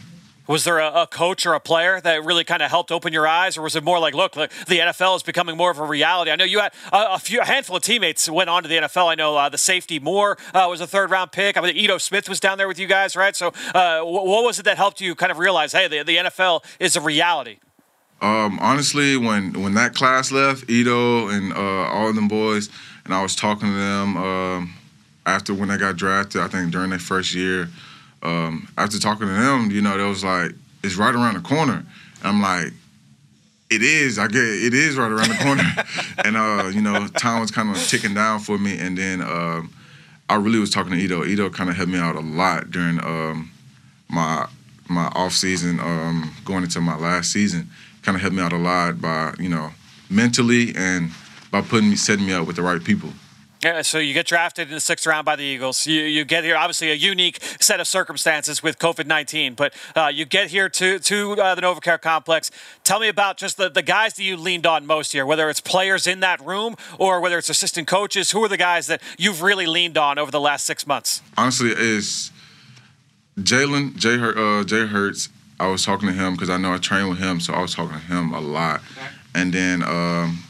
Was 0.46 0.64
there 0.64 0.78
a, 0.78 1.02
a, 1.02 1.06
coach 1.06 1.44
or 1.44 1.54
a 1.54 1.60
player 1.60 2.00
that 2.00 2.24
really 2.24 2.44
kind 2.44 2.62
of 2.62 2.70
helped 2.70 2.92
open 2.92 3.12
your 3.12 3.26
eyes, 3.26 3.56
or 3.56 3.62
was 3.62 3.74
it 3.74 3.82
more 3.82 3.98
like, 3.98 4.14
look, 4.14 4.32
the 4.32 4.78
NFL 4.78 5.16
is 5.16 5.22
becoming 5.22 5.56
more 5.56 5.70
of 5.70 5.78
a 5.78 5.84
reality? 5.84 6.30
I 6.30 6.36
know 6.36 6.44
you 6.44 6.60
had 6.60 6.72
a, 6.92 7.14
a 7.14 7.18
few, 7.18 7.40
a 7.40 7.44
handful 7.44 7.76
of 7.76 7.82
teammates 7.82 8.28
went 8.28 8.48
on 8.48 8.62
to 8.62 8.68
the 8.68 8.76
NFL. 8.76 9.10
I 9.10 9.16
know 9.16 9.36
uh, 9.36 9.48
the 9.48 9.58
safety 9.58 9.98
Moore 9.98 10.38
uh, 10.54 10.66
was 10.70 10.80
a 10.80 10.86
third 10.86 11.10
round 11.10 11.32
pick. 11.32 11.56
I 11.56 11.60
mean, 11.60 11.76
Ito 11.76 11.98
Smith 11.98 12.28
was 12.28 12.38
down 12.38 12.58
there 12.58 12.68
with 12.68 12.78
you 12.78 12.86
guys, 12.86 13.16
right? 13.16 13.34
So, 13.34 13.52
uh, 13.74 14.02
what 14.02 14.44
was 14.44 14.58
it 14.58 14.64
that 14.64 14.76
helped 14.76 15.00
you 15.00 15.14
kind 15.14 15.32
of 15.32 15.38
realize, 15.38 15.72
hey, 15.72 15.88
the, 15.88 16.04
the 16.04 16.16
NFL 16.16 16.64
is 16.78 16.94
a 16.94 17.00
reality? 17.00 17.58
Um, 18.22 18.58
honestly, 18.60 19.16
when 19.16 19.62
when 19.62 19.74
that 19.74 19.94
class 19.94 20.32
left, 20.32 20.70
Ito 20.70 21.28
and 21.28 21.52
uh, 21.52 21.56
all 21.58 22.08
of 22.08 22.14
them 22.14 22.28
boys, 22.28 22.70
and 23.04 23.12
I 23.12 23.22
was 23.22 23.34
talking 23.34 23.68
to 23.68 23.74
them 23.74 24.16
um, 24.16 24.74
after 25.26 25.52
when 25.52 25.68
they 25.68 25.76
got 25.76 25.96
drafted. 25.96 26.40
I 26.40 26.48
think 26.48 26.72
during 26.72 26.90
their 26.90 26.98
first 26.98 27.34
year 27.34 27.68
um, 28.22 28.68
after 28.76 28.98
talking 28.98 29.26
to 29.26 29.32
them, 29.32 29.70
you 29.70 29.80
know, 29.80 29.96
they 29.96 30.04
was 30.04 30.24
like, 30.24 30.52
it's 30.82 30.96
right 30.96 31.14
around 31.14 31.34
the 31.34 31.40
corner. 31.40 31.84
I'm 32.22 32.40
like, 32.40 32.72
it 33.70 33.82
is. 33.82 34.18
I 34.18 34.28
get 34.28 34.42
it 34.42 34.74
is 34.74 34.96
right 34.96 35.10
around 35.10 35.28
the 35.28 35.36
corner. 35.36 35.64
and 36.24 36.36
uh, 36.36 36.70
you 36.72 36.80
know, 36.80 37.06
time 37.08 37.40
was 37.40 37.50
kind 37.50 37.74
of 37.74 37.82
ticking 37.88 38.14
down 38.14 38.40
for 38.40 38.58
me. 38.58 38.78
And 38.78 38.96
then 38.96 39.20
um, 39.20 39.72
I 40.28 40.36
really 40.36 40.58
was 40.58 40.70
talking 40.70 40.92
to 40.92 40.98
Ito. 40.98 41.24
Ito 41.24 41.50
kind 41.50 41.70
of 41.70 41.76
helped 41.76 41.90
me 41.90 41.98
out 41.98 42.16
a 42.16 42.20
lot 42.20 42.70
during 42.70 43.00
um, 43.00 43.50
my 44.08 44.46
my 44.88 45.06
off 45.14 45.32
season, 45.32 45.80
um, 45.80 46.32
going 46.44 46.62
into 46.62 46.80
my 46.80 46.96
last 46.96 47.32
season. 47.32 47.68
Kind 48.02 48.14
of 48.14 48.22
helped 48.22 48.36
me 48.36 48.42
out 48.42 48.52
a 48.52 48.58
lot 48.58 49.00
by 49.00 49.34
you 49.38 49.48
know 49.48 49.72
mentally 50.08 50.74
and 50.76 51.10
by 51.50 51.60
putting 51.60 51.90
me 51.90 51.96
setting 51.96 52.26
me 52.26 52.32
up 52.32 52.46
with 52.46 52.56
the 52.56 52.62
right 52.62 52.82
people. 52.82 53.10
Yeah, 53.64 53.80
so 53.82 53.98
you 53.98 54.12
get 54.12 54.26
drafted 54.26 54.68
in 54.68 54.74
the 54.74 54.80
sixth 54.80 55.06
round 55.06 55.24
by 55.24 55.34
the 55.34 55.42
Eagles. 55.42 55.86
You, 55.86 56.02
you 56.02 56.26
get 56.26 56.44
here, 56.44 56.56
obviously, 56.56 56.90
a 56.90 56.94
unique 56.94 57.42
set 57.58 57.80
of 57.80 57.86
circumstances 57.86 58.62
with 58.62 58.78
COVID 58.78 59.06
19, 59.06 59.54
but 59.54 59.72
uh, 59.94 60.10
you 60.12 60.26
get 60.26 60.50
here 60.50 60.68
to, 60.68 60.98
to 60.98 61.32
uh, 61.32 61.54
the 61.54 61.62
NovaCare 61.62 62.00
complex. 62.00 62.50
Tell 62.84 63.00
me 63.00 63.08
about 63.08 63.38
just 63.38 63.56
the, 63.56 63.70
the 63.70 63.82
guys 63.82 64.14
that 64.14 64.24
you 64.24 64.36
leaned 64.36 64.66
on 64.66 64.84
most 64.84 65.12
here, 65.12 65.24
whether 65.24 65.48
it's 65.48 65.60
players 65.60 66.06
in 66.06 66.20
that 66.20 66.44
room 66.44 66.76
or 66.98 67.20
whether 67.20 67.38
it's 67.38 67.48
assistant 67.48 67.88
coaches. 67.88 68.30
Who 68.32 68.44
are 68.44 68.48
the 68.48 68.58
guys 68.58 68.88
that 68.88 69.00
you've 69.16 69.40
really 69.40 69.66
leaned 69.66 69.96
on 69.96 70.18
over 70.18 70.30
the 70.30 70.40
last 70.40 70.66
six 70.66 70.86
months? 70.86 71.22
Honestly, 71.38 71.70
is 71.70 72.32
Jalen, 73.38 73.96
Jay, 73.96 74.18
uh, 74.20 74.64
Jay 74.64 74.86
Hurts. 74.86 75.30
I 75.58 75.68
was 75.68 75.82
talking 75.82 76.08
to 76.08 76.14
him 76.14 76.34
because 76.34 76.50
I 76.50 76.58
know 76.58 76.74
I 76.74 76.76
trained 76.76 77.08
with 77.08 77.18
him, 77.18 77.40
so 77.40 77.54
I 77.54 77.62
was 77.62 77.74
talking 77.74 77.98
to 77.98 78.04
him 78.04 78.34
a 78.34 78.40
lot. 78.40 78.82
And 79.34 79.54
then 79.54 79.82
um, 79.82 80.44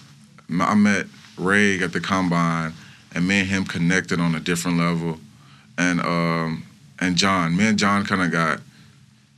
I 0.61 0.75
met 0.75 1.07
Ray 1.39 1.79
at 1.79 1.93
the 1.93 2.01
combine 2.01 2.73
and 3.17 3.27
me 3.27 3.41
and 3.41 3.49
him 3.49 3.65
connected 3.65 4.21
on 4.21 4.35
a 4.35 4.41
different 4.41 4.77
level. 4.79 5.19
And 5.79 6.01
um, 6.01 6.65
and 7.01 7.17
John, 7.17 7.57
me 7.57 7.67
and 7.67 7.79
John 7.79 8.05
kind 8.05 8.23
of 8.23 8.31
got 8.31 8.61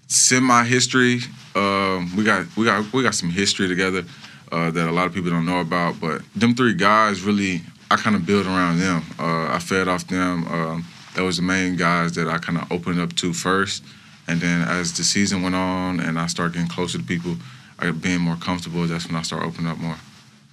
semi 0.09 0.65
history. 0.65 1.21
Um, 1.55 2.15
we 2.17 2.25
got 2.25 2.45
we 2.57 2.65
got 2.65 2.93
we 2.93 3.03
got 3.03 3.15
some 3.15 3.31
history 3.31 3.69
together 3.69 4.05
uh, 4.51 4.71
that 4.73 4.89
a 4.89 4.93
lot 4.93 5.07
of 5.07 5.15
people 5.15 5.31
don't 5.31 5.47
know 5.47 5.61
about. 5.61 6.01
But 6.01 6.23
them 6.35 6.55
three 6.55 6.75
guys 6.75 7.23
really, 7.23 7.63
I 7.91 7.97
kind 7.97 8.17
of 8.17 8.27
built 8.27 8.47
around 8.47 8.79
them. 8.81 9.03
Uh, 9.19 9.55
I 9.55 9.61
fed 9.61 9.87
off 9.87 10.07
them. 10.09 10.47
Um, 10.49 10.85
that 11.15 11.23
was 11.23 11.37
the 11.37 11.43
main 11.43 11.77
guys 11.77 12.13
that 12.17 12.29
I 12.29 12.39
kind 12.39 12.59
of 12.59 12.71
opened 12.71 13.01
up 13.01 13.15
to 13.17 13.33
first. 13.33 13.85
And 14.27 14.41
then 14.41 14.69
as 14.69 14.93
the 14.97 15.05
season 15.05 15.43
went 15.43 15.55
on 15.55 16.01
and 16.01 16.19
I 16.19 16.27
started 16.27 16.55
getting 16.55 16.69
closer 16.69 16.99
to 16.99 17.05
people, 17.05 17.37
I 17.79 17.91
being 17.93 18.21
more 18.21 18.37
comfortable. 18.37 18.87
That's 18.87 19.07
when 19.07 19.17
I 19.17 19.23
started 19.23 19.47
opening 19.47 19.71
up 19.71 19.79
more. 19.79 19.97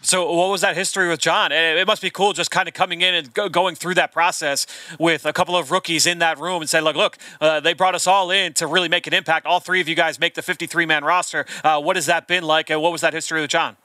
So, 0.05 0.31
what 0.31 0.51
was 0.51 0.61
that 0.61 0.77
history 0.77 1.09
with 1.09 1.19
John? 1.19 1.51
It 1.51 1.87
must 1.87 1.99
be 1.99 2.11
cool 2.11 2.33
just 2.33 2.51
kind 2.51 2.67
of 2.67 2.75
coming 2.75 3.01
in 3.01 3.15
and 3.15 3.33
go, 3.33 3.49
going 3.49 3.73
through 3.73 3.95
that 3.95 4.11
process 4.11 4.67
with 4.99 5.25
a 5.25 5.33
couple 5.33 5.57
of 5.57 5.71
rookies 5.71 6.05
in 6.05 6.19
that 6.19 6.37
room 6.37 6.61
and 6.61 6.69
say, 6.69 6.79
look, 6.79 6.95
look, 6.95 7.17
uh, 7.41 7.59
they 7.59 7.73
brought 7.73 7.95
us 7.95 8.05
all 8.05 8.29
in 8.29 8.53
to 8.53 8.67
really 8.67 8.87
make 8.87 9.07
an 9.07 9.15
impact. 9.15 9.47
All 9.47 9.59
three 9.59 9.81
of 9.81 9.89
you 9.89 9.95
guys 9.95 10.19
make 10.19 10.35
the 10.35 10.43
53 10.43 10.85
man 10.85 11.03
roster. 11.03 11.47
Uh, 11.63 11.81
what 11.81 11.95
has 11.95 12.05
that 12.05 12.27
been 12.27 12.43
like, 12.43 12.69
and 12.69 12.83
what 12.83 12.91
was 12.91 13.01
that 13.01 13.13
history 13.13 13.41
with 13.41 13.49
John? 13.49 13.77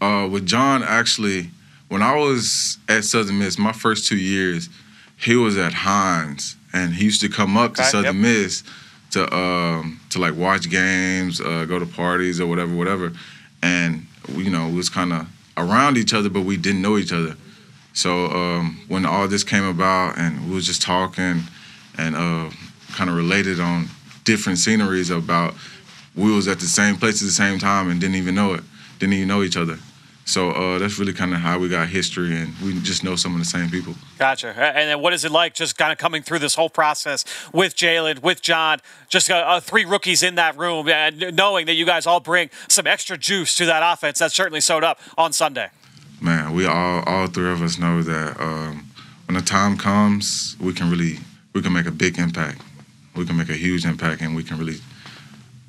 Uh, 0.00 0.28
with 0.28 0.46
John, 0.46 0.82
actually, 0.82 1.50
when 1.86 2.02
I 2.02 2.16
was 2.16 2.78
at 2.88 3.04
Southern 3.04 3.38
Miss, 3.38 3.56
my 3.56 3.72
first 3.72 4.08
two 4.08 4.18
years, 4.18 4.68
he 5.16 5.36
was 5.36 5.56
at 5.56 5.72
Hinds, 5.72 6.56
and 6.72 6.94
he 6.94 7.04
used 7.04 7.20
to 7.20 7.28
come 7.28 7.56
up 7.56 7.72
okay, 7.72 7.84
to 7.84 7.88
Southern 7.88 8.16
yep. 8.16 8.22
Miss 8.22 8.64
to 9.12 9.32
um, 9.32 10.00
to 10.10 10.18
like 10.18 10.34
watch 10.34 10.68
games, 10.68 11.40
uh, 11.40 11.66
go 11.66 11.78
to 11.78 11.86
parties 11.86 12.40
or 12.40 12.48
whatever, 12.48 12.74
whatever. 12.74 13.12
And 13.62 14.06
you 14.28 14.50
know, 14.50 14.66
it 14.66 14.74
was 14.74 14.88
kind 14.88 15.12
of 15.12 15.28
around 15.58 15.96
each 15.96 16.14
other, 16.14 16.28
but 16.28 16.42
we 16.42 16.56
didn't 16.56 16.82
know 16.82 16.96
each 16.96 17.12
other. 17.12 17.36
So 17.92 18.26
um, 18.26 18.80
when 18.88 19.04
all 19.04 19.26
this 19.26 19.42
came 19.42 19.64
about 19.64 20.18
and 20.18 20.48
we 20.48 20.54
was 20.54 20.66
just 20.66 20.82
talking 20.82 21.42
and 21.96 22.14
uh, 22.14 22.50
kind 22.92 23.10
of 23.10 23.16
related 23.16 23.58
on 23.58 23.88
different 24.24 24.58
sceneries 24.58 25.10
about 25.10 25.54
we 26.14 26.32
was 26.32 26.48
at 26.48 26.60
the 26.60 26.66
same 26.66 26.96
place 26.96 27.22
at 27.22 27.26
the 27.26 27.32
same 27.32 27.58
time 27.58 27.90
and 27.90 28.00
didn't 28.00 28.16
even 28.16 28.34
know 28.34 28.54
it, 28.54 28.62
didn't 28.98 29.14
even 29.14 29.28
know 29.28 29.42
each 29.42 29.56
other. 29.56 29.78
So 30.28 30.50
uh, 30.50 30.78
that's 30.78 30.98
really 30.98 31.14
kind 31.14 31.32
of 31.32 31.40
how 31.40 31.58
we 31.58 31.70
got 31.70 31.88
history, 31.88 32.36
and 32.36 32.54
we 32.62 32.78
just 32.82 33.02
know 33.02 33.16
some 33.16 33.32
of 33.32 33.38
the 33.38 33.46
same 33.46 33.70
people. 33.70 33.94
Gotcha. 34.18 34.48
And 34.48 34.90
then 34.90 35.00
what 35.00 35.14
is 35.14 35.24
it 35.24 35.32
like 35.32 35.54
just 35.54 35.78
kind 35.78 35.90
of 35.90 35.96
coming 35.96 36.22
through 36.22 36.40
this 36.40 36.54
whole 36.54 36.68
process 36.68 37.24
with 37.50 37.74
Jalen, 37.74 38.20
with 38.20 38.42
John, 38.42 38.80
just 39.08 39.30
uh, 39.30 39.36
uh, 39.36 39.58
three 39.58 39.86
rookies 39.86 40.22
in 40.22 40.34
that 40.34 40.54
room, 40.58 40.86
and 40.90 41.34
knowing 41.34 41.64
that 41.64 41.76
you 41.76 41.86
guys 41.86 42.06
all 42.06 42.20
bring 42.20 42.50
some 42.68 42.86
extra 42.86 43.16
juice 43.16 43.56
to 43.56 43.64
that 43.64 43.82
offense 43.82 44.18
that 44.18 44.30
certainly 44.30 44.60
showed 44.60 44.84
up 44.84 45.00
on 45.16 45.32
Sunday? 45.32 45.70
Man, 46.20 46.52
we 46.52 46.66
all, 46.66 47.02
all 47.06 47.26
three 47.28 47.50
of 47.50 47.62
us 47.62 47.78
know 47.78 48.02
that 48.02 48.38
um, 48.38 48.86
when 49.28 49.34
the 49.34 49.40
time 49.40 49.78
comes, 49.78 50.58
we 50.60 50.74
can 50.74 50.90
really, 50.90 51.20
we 51.54 51.62
can 51.62 51.72
make 51.72 51.86
a 51.86 51.90
big 51.90 52.18
impact. 52.18 52.60
We 53.16 53.24
can 53.24 53.38
make 53.38 53.48
a 53.48 53.54
huge 53.54 53.86
impact, 53.86 54.20
and 54.20 54.36
we 54.36 54.44
can 54.44 54.58
really, 54.58 54.76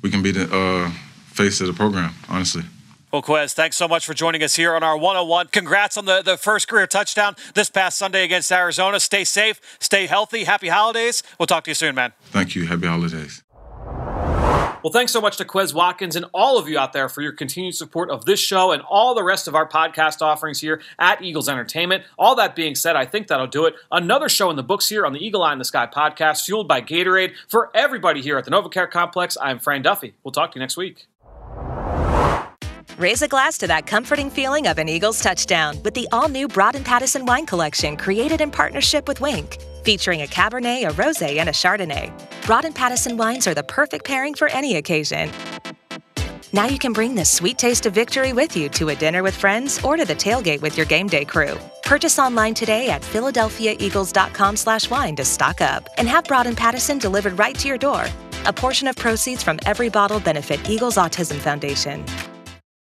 we 0.02 0.10
can 0.10 0.22
be 0.22 0.32
the 0.32 0.54
uh, 0.54 0.90
face 1.28 1.62
of 1.62 1.66
the 1.68 1.72
program, 1.72 2.12
honestly. 2.28 2.64
Well, 3.12 3.22
Quez, 3.22 3.54
thanks 3.54 3.76
so 3.76 3.88
much 3.88 4.06
for 4.06 4.14
joining 4.14 4.40
us 4.44 4.54
here 4.54 4.72
on 4.72 4.84
our 4.84 4.96
101. 4.96 5.48
Congrats 5.48 5.96
on 5.96 6.04
the, 6.04 6.22
the 6.22 6.36
first 6.36 6.68
career 6.68 6.86
touchdown 6.86 7.34
this 7.54 7.68
past 7.68 7.98
Sunday 7.98 8.22
against 8.22 8.52
Arizona. 8.52 9.00
Stay 9.00 9.24
safe, 9.24 9.60
stay 9.80 10.06
healthy. 10.06 10.44
Happy 10.44 10.68
holidays. 10.68 11.24
We'll 11.36 11.48
talk 11.48 11.64
to 11.64 11.70
you 11.72 11.74
soon, 11.74 11.96
man. 11.96 12.12
Thank 12.26 12.54
you. 12.54 12.66
Happy 12.66 12.86
holidays. 12.86 13.42
Well, 14.82 14.92
thanks 14.92 15.12
so 15.12 15.20
much 15.20 15.36
to 15.38 15.44
Quez 15.44 15.74
Watkins 15.74 16.14
and 16.16 16.24
all 16.32 16.56
of 16.56 16.68
you 16.68 16.78
out 16.78 16.92
there 16.92 17.08
for 17.08 17.20
your 17.20 17.32
continued 17.32 17.74
support 17.74 18.10
of 18.10 18.24
this 18.24 18.40
show 18.40 18.70
and 18.70 18.80
all 18.88 19.14
the 19.14 19.24
rest 19.24 19.46
of 19.48 19.54
our 19.54 19.68
podcast 19.68 20.22
offerings 20.22 20.60
here 20.60 20.80
at 20.98 21.20
Eagles 21.20 21.48
Entertainment. 21.48 22.04
All 22.16 22.36
that 22.36 22.54
being 22.54 22.74
said, 22.74 22.96
I 22.96 23.04
think 23.04 23.26
that'll 23.26 23.46
do 23.48 23.66
it. 23.66 23.74
Another 23.90 24.28
show 24.28 24.48
in 24.50 24.56
the 24.56 24.62
books 24.62 24.88
here 24.88 25.04
on 25.04 25.12
the 25.12 25.18
Eagle 25.18 25.42
Eye 25.42 25.52
in 25.52 25.58
the 25.58 25.66
Sky 25.66 25.86
podcast, 25.86 26.46
fueled 26.46 26.68
by 26.68 26.80
Gatorade. 26.80 27.34
For 27.48 27.70
everybody 27.74 28.22
here 28.22 28.38
at 28.38 28.44
the 28.44 28.52
NovaCare 28.52 28.90
Complex, 28.90 29.36
I'm 29.42 29.58
Fran 29.58 29.82
Duffy. 29.82 30.14
We'll 30.22 30.32
talk 30.32 30.52
to 30.52 30.58
you 30.58 30.60
next 30.60 30.78
week. 30.78 31.08
Raise 33.00 33.22
a 33.22 33.28
glass 33.28 33.56
to 33.56 33.66
that 33.66 33.86
comforting 33.86 34.28
feeling 34.28 34.66
of 34.66 34.76
an 34.76 34.86
Eagles 34.86 35.22
touchdown 35.22 35.82
with 35.84 35.94
the 35.94 36.06
all 36.12 36.28
new 36.28 36.46
Broad 36.46 36.74
and 36.74 36.84
Pattison 36.84 37.24
wine 37.24 37.46
collection 37.46 37.96
created 37.96 38.42
in 38.42 38.50
partnership 38.50 39.08
with 39.08 39.22
Wink, 39.22 39.56
Featuring 39.84 40.20
a 40.20 40.26
Cabernet, 40.26 40.86
a 40.86 40.92
Rose, 40.92 41.22
and 41.22 41.48
a 41.48 41.52
Chardonnay. 41.52 42.12
Broad 42.44 42.66
and 42.66 42.74
Pattison 42.74 43.16
wines 43.16 43.46
are 43.46 43.54
the 43.54 43.62
perfect 43.62 44.04
pairing 44.04 44.34
for 44.34 44.48
any 44.48 44.76
occasion. 44.76 45.30
Now 46.52 46.66
you 46.66 46.78
can 46.78 46.92
bring 46.92 47.14
the 47.14 47.24
sweet 47.24 47.56
taste 47.56 47.86
of 47.86 47.94
victory 47.94 48.34
with 48.34 48.54
you 48.54 48.68
to 48.68 48.90
a 48.90 48.94
dinner 48.94 49.22
with 49.22 49.34
friends 49.34 49.82
or 49.82 49.96
to 49.96 50.04
the 50.04 50.14
tailgate 50.14 50.60
with 50.60 50.76
your 50.76 50.84
game 50.84 51.06
day 51.06 51.24
crew. 51.24 51.58
Purchase 51.84 52.18
online 52.18 52.52
today 52.52 52.90
at 52.90 53.00
philadelphiaeagles.com 53.00 54.56
slash 54.56 54.90
wine 54.90 55.16
to 55.16 55.24
stock 55.24 55.62
up 55.62 55.88
and 55.96 56.06
have 56.06 56.24
Broad 56.24 56.46
and 56.46 56.56
Pattison 56.56 56.98
delivered 56.98 57.38
right 57.38 57.58
to 57.60 57.66
your 57.66 57.78
door. 57.78 58.04
A 58.44 58.52
portion 58.52 58.86
of 58.86 58.96
proceeds 58.96 59.42
from 59.42 59.58
every 59.64 59.88
bottle 59.88 60.20
benefit 60.20 60.68
Eagles 60.68 60.96
Autism 60.96 61.38
Foundation. 61.38 62.04